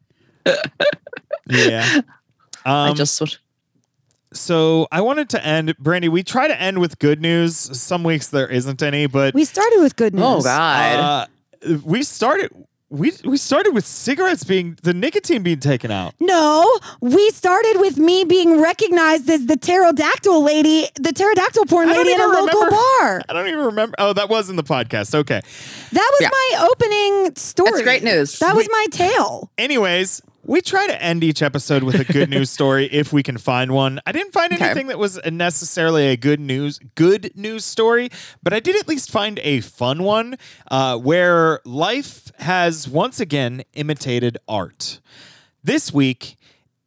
[1.49, 2.02] Yeah.
[2.66, 3.22] I Um, just
[4.34, 6.10] so I wanted to end, Brandie.
[6.10, 7.56] We try to end with good news.
[7.57, 10.24] Some weeks there isn't any, but We started with good news.
[10.24, 11.28] oh god,
[11.68, 12.52] uh, we started.
[12.91, 16.16] We we started with cigarettes being the nicotine being taken out.
[16.20, 22.11] No, we started with me being recognized as the pterodactyl lady, the pterodactyl porn lady
[22.14, 23.22] at a even local remember- bar.
[23.30, 23.95] I don't even remember.
[23.99, 25.14] Oh, that was in the podcast.
[25.14, 25.40] Okay.
[25.91, 26.30] That was Yeah.
[26.32, 27.70] my opening story.
[27.72, 28.40] That's great news.
[28.40, 29.52] That was my tale.
[29.60, 33.38] Anyways, we try to end each episode with a good news story if we can
[33.38, 34.00] find one.
[34.08, 34.66] I didn't find Okay.
[34.66, 38.10] anything that was necessarily a good news good news story,
[38.42, 40.38] but I did at least find a fun one
[40.72, 45.00] uh, where life has once again imitated art.
[45.64, 46.36] This week,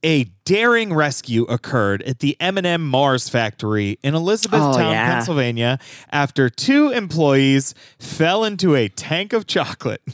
[0.02, 5.12] a daring rescue occurred at the M&M Mars factory in Elizabethtown, Oh, yeah.
[5.14, 5.78] Pennsylvania,
[6.10, 10.02] after two employees fell into a tank of chocolate.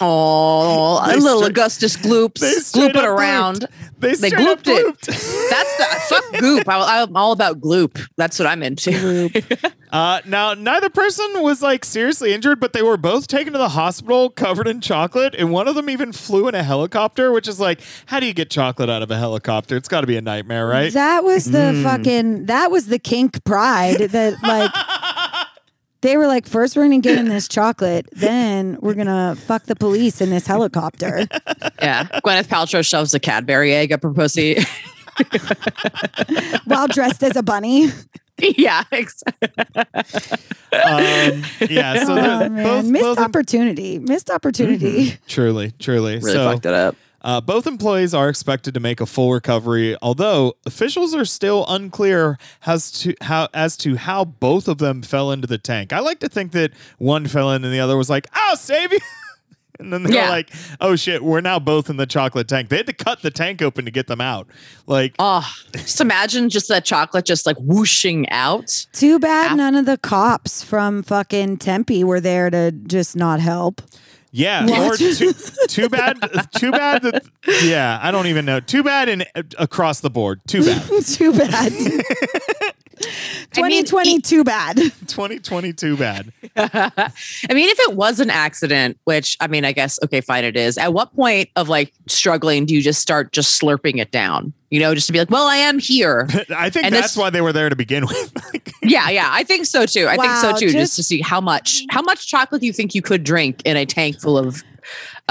[0.00, 3.60] oh, a little straight- Augustus gloops, They straight glooping around.
[3.60, 3.68] glooped.
[4.00, 5.50] They, They straight up glooped it.
[5.50, 6.68] That's the fuck goop.
[6.68, 8.00] I, I'm all about gloop.
[8.16, 9.30] That's what I'm into.
[9.92, 13.70] Uh, now, neither person was like seriously injured, but they were both taken to the
[13.70, 17.58] hospital covered in chocolate, and one of them even flew in a helicopter, which is
[17.58, 19.76] like, how do you get chocolate out of a helicopter?
[19.76, 20.92] It's got to be a nightmare, right?
[20.92, 21.82] That was the Mm.
[21.82, 24.70] fucking that was the kink pride that like
[26.02, 29.76] they were like, first we're gonna get in this chocolate, then we're gonna fuck the
[29.76, 31.26] police in this helicopter.
[31.82, 34.58] yeah, Gwyneth Paltrow shoves a Cadbury egg up her pussy.
[36.64, 37.88] while dressed as a bunny.
[38.38, 39.48] yeah, exactly.
[40.72, 42.04] um, yeah.
[42.04, 42.62] So oh, man.
[42.62, 43.98] both, missed both opportunity.
[43.98, 45.18] Missed opportunity.
[45.28, 46.14] truly, truly.
[46.14, 46.96] really so, fucked it up.
[47.22, 52.38] Uh, both employees are expected to make a full recovery, although officials are still unclear
[52.66, 55.92] as to how as to how both of them fell into the tank.
[55.92, 58.92] I like to think that one fell in and the other was like, "I'll save
[58.92, 59.00] you."
[59.78, 60.28] And then they're Yeah.
[60.28, 60.50] like,
[60.82, 63.62] "Oh shit, we're now both in the chocolate tank." They had to cut the tank
[63.62, 64.46] open to get them out.
[64.86, 68.84] Like, Oh, just imagine just that chocolate just like whooshing out.
[68.92, 73.80] Too bad none of the cops from fucking Tempe were there to just not help.
[74.30, 74.94] Yeah, What?
[74.94, 75.32] or too,
[75.68, 76.18] too bad,
[76.56, 77.24] too bad that,
[77.62, 78.60] yeah, I don't even know.
[78.60, 80.40] Too bad and uh, across the board.
[80.46, 80.88] Too bad.
[81.04, 81.72] too bad.
[83.52, 84.76] 2020, too bad.
[85.06, 86.32] 2020, too bad.
[86.56, 87.10] I
[87.50, 90.76] mean, if it was an accident, which I mean, I guess okay, fine, it is.
[90.78, 94.52] At what point of like struggling do you just start just slurping it down?
[94.70, 96.28] You know, just to be like, well, I am here.
[96.54, 98.32] I think And that's this- why they were there to begin with.
[98.82, 100.06] Yeah, yeah, I think so too.
[100.06, 100.66] I think so too.
[100.66, 103.76] Just, just- to see how much how much chocolate you think you could drink in
[103.76, 104.62] a tank full of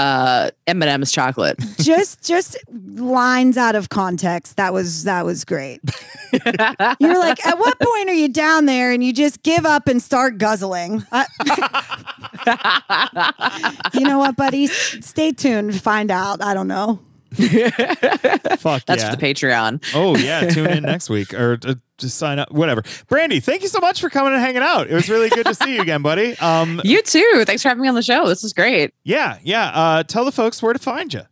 [0.00, 1.58] uh M&M's chocolate.
[1.78, 4.56] just just lines out of context.
[4.56, 5.80] That was that was great.
[6.32, 10.02] You're like, at what point are you down there and you just give up and
[10.02, 11.04] start guzzling?
[11.12, 11.24] Uh,
[13.94, 14.64] you know what, buddy?
[14.64, 15.74] S- Stay tuned.
[15.74, 16.42] to Find out.
[16.42, 17.00] I don't know.
[18.58, 19.10] fuck That's yeah.
[19.10, 19.84] for the Patreon.
[19.94, 22.82] Oh yeah, tune in next week or uh, just sign up, whatever.
[23.08, 24.88] Brandie, thank you so much for coming and hanging out.
[24.88, 26.36] It was really good to see you again, buddy.
[26.40, 27.44] Um, You too.
[27.46, 28.26] Thanks for having me on the show.
[28.26, 28.92] This is great.
[29.04, 29.66] yeah, yeah.
[29.74, 31.22] Uh, tell the folks where to find you.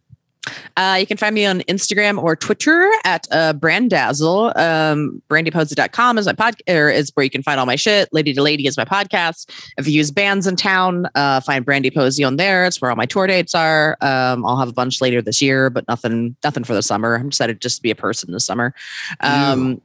[0.78, 4.56] Uh, you can find me on Instagram or Twitter at uh, Brandazzle.
[4.56, 8.08] Um, brandieposey.com is my pod or is where you can find all my shit.
[8.12, 9.50] Lady to Lady is my podcast.
[9.76, 12.64] If you use Bandsintown, uh, find Brandie Posey on there.
[12.64, 13.98] It's where all my tour dates are.
[14.00, 17.16] Um, I'll have a bunch later this year, but nothing, nothing for the summer.
[17.16, 18.72] I'm decided just to be a person this summer.
[19.20, 19.82] Um,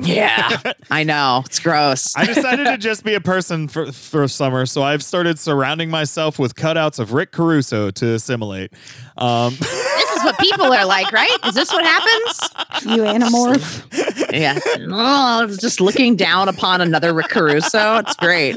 [0.00, 0.60] yeah,
[0.90, 2.16] I know it's gross.
[2.16, 6.38] I decided to just be a person for for summer, so I've started surrounding myself
[6.38, 8.72] with cutouts of Rick Caruso to assimilate.
[9.16, 11.36] Um, this is what people are like, right?
[11.46, 12.94] Is this what happens?
[12.96, 14.32] You anamorph.
[14.32, 14.58] Yeah.
[14.90, 17.98] Oh, just looking down upon another Rick Caruso.
[17.98, 18.56] It's great.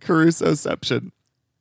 [0.00, 1.12] Carusoception.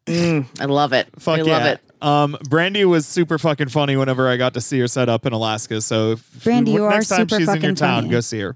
[0.06, 1.08] Mm, I love it.
[1.20, 1.58] Fuck I yeah.
[1.58, 1.82] love it.
[2.02, 5.34] Um, Brandie was super fucking funny whenever I got to see her set up in
[5.34, 5.82] Alaska.
[5.82, 8.10] So if, Brandie, you are next time super she's in your town, funny.
[8.10, 8.56] go see her.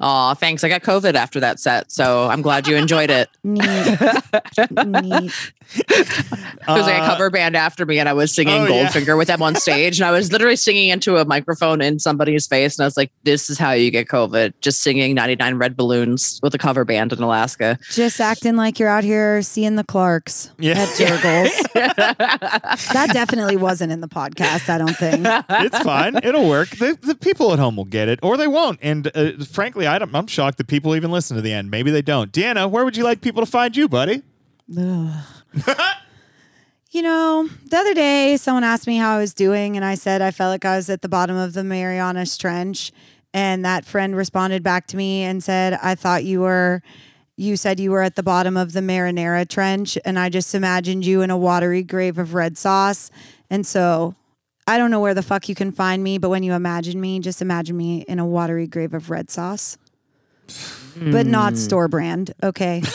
[0.00, 0.62] Aw, thanks.
[0.62, 3.28] I got COVID after that set, so I'm glad you enjoyed it.
[3.42, 3.64] Neat.
[4.70, 5.52] Neat.
[5.86, 8.86] There was like a cover band after me, and I was singing oh, yeah.
[8.88, 12.46] Goldfinger with them on stage, and I was literally singing into a microphone in somebody's
[12.46, 15.76] face, and I was like, "This is how you get COVID: just singing 99 Red
[15.76, 19.84] Balloons with a cover band in Alaska." Just acting like you're out here seeing the
[19.84, 20.78] Clarks Yeah.
[20.78, 21.50] at Jergel's.
[21.74, 25.26] that definitely wasn't in the podcast, I don't think.
[25.66, 26.16] it's fine.
[26.22, 26.68] It'll work.
[26.70, 28.78] The, the people at home will get it, or they won't.
[28.80, 31.70] And uh, frankly, I I'm shocked that people even listen to the end.
[31.70, 32.30] Maybe they don't.
[32.32, 34.22] Deanna, where would you like people to find you, buddy?
[36.90, 40.22] You know, the other day someone asked me how I was doing, and I said
[40.22, 42.92] I felt like I was at the bottom of the Marianas Trench.
[43.34, 46.82] And that friend responded back to me and said, I thought you were,
[47.36, 49.98] you said you were at the bottom of the Marinara Trench.
[50.04, 53.10] And I just imagined you in a watery grave of red sauce.
[53.50, 54.14] And so
[54.68, 57.20] I don't know where the fuck you can find me, but when you imagine me,
[57.20, 59.78] just imagine me in a watery grave of red sauce,
[60.96, 62.32] but not store brand.
[62.42, 62.82] Okay.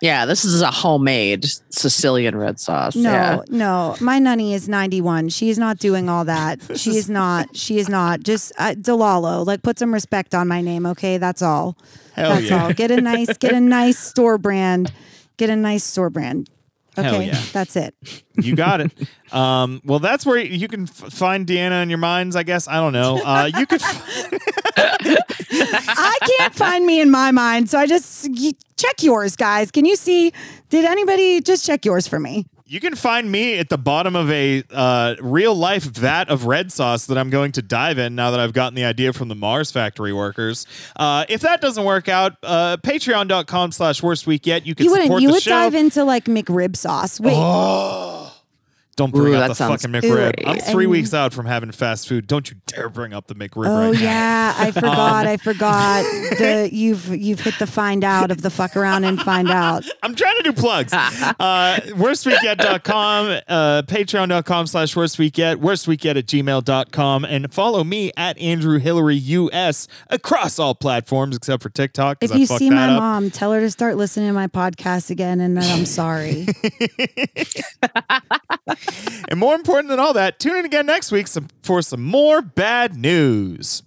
[0.00, 2.94] Yeah, this is a homemade Sicilian red sauce.
[2.94, 3.40] No, Yeah.
[3.48, 3.96] no.
[4.00, 5.28] My nunny is 91.
[5.30, 6.60] She is not doing all that.
[6.78, 7.56] she is not.
[7.56, 8.20] She is not.
[8.20, 9.44] Just uh, DeLallo.
[9.44, 11.18] Like put some respect on my name, okay?
[11.18, 11.76] That's all.
[12.14, 12.62] Hell That's yeah.
[12.66, 12.72] all.
[12.72, 14.92] Get a nice get a nice store brand.
[15.36, 16.48] Get a nice store brand.
[17.02, 17.26] Hell Okay.
[17.28, 17.42] yeah.
[17.52, 17.94] That's it.
[18.40, 18.92] You got it.
[19.34, 22.68] um, well, that's where you can f- find Deanna in your minds, I guess.
[22.68, 23.20] I don't know.
[23.24, 23.82] Uh, you could.
[23.82, 24.32] F-
[25.50, 29.70] I can't find me in my mind, so I just y- check yours, guys.
[29.72, 30.32] Can you see?
[30.70, 32.46] Did anybody just check yours for me?
[32.70, 36.70] You can find me at the bottom of a uh, real life vat of red
[36.70, 39.34] sauce that I'm going to dive in now that I've gotten the idea from the
[39.34, 40.66] Mars Factory workers.
[40.94, 44.66] Uh, if that doesn't work out, uh, patreon.com slash worstweekyet.
[44.66, 45.22] You can You support wouldn't.
[45.22, 45.50] You the would show.
[45.50, 47.18] dive into like McRib sauce.
[47.18, 47.32] Wait.
[47.34, 48.17] Oh.
[48.98, 50.42] Don't bring Ooh, up the fucking McRib.
[50.44, 52.26] I'm three And- weeks out from having fast food.
[52.26, 54.00] Don't you dare bring up the McRib Oh right now.
[54.00, 55.26] yeah, I forgot.
[55.26, 56.04] I forgot.
[56.38, 59.84] The you've you've hit the find out of the fuck around and find out.
[60.02, 60.92] I'm trying to do plugs.
[60.92, 69.16] uh, worstweekyet.com, uh, patreon.com slash worstweekyet, worstweekyet at gmail.com, and follow me at Andrew Hilary
[69.16, 72.18] US across all platforms except for TikTok.
[72.20, 73.00] If I you see my up.
[73.00, 76.46] mom, tell her to start listening to my podcast again, and that I'm sorry.
[79.28, 81.28] And more important than all that, tune in again next week
[81.62, 83.82] for some more bad news.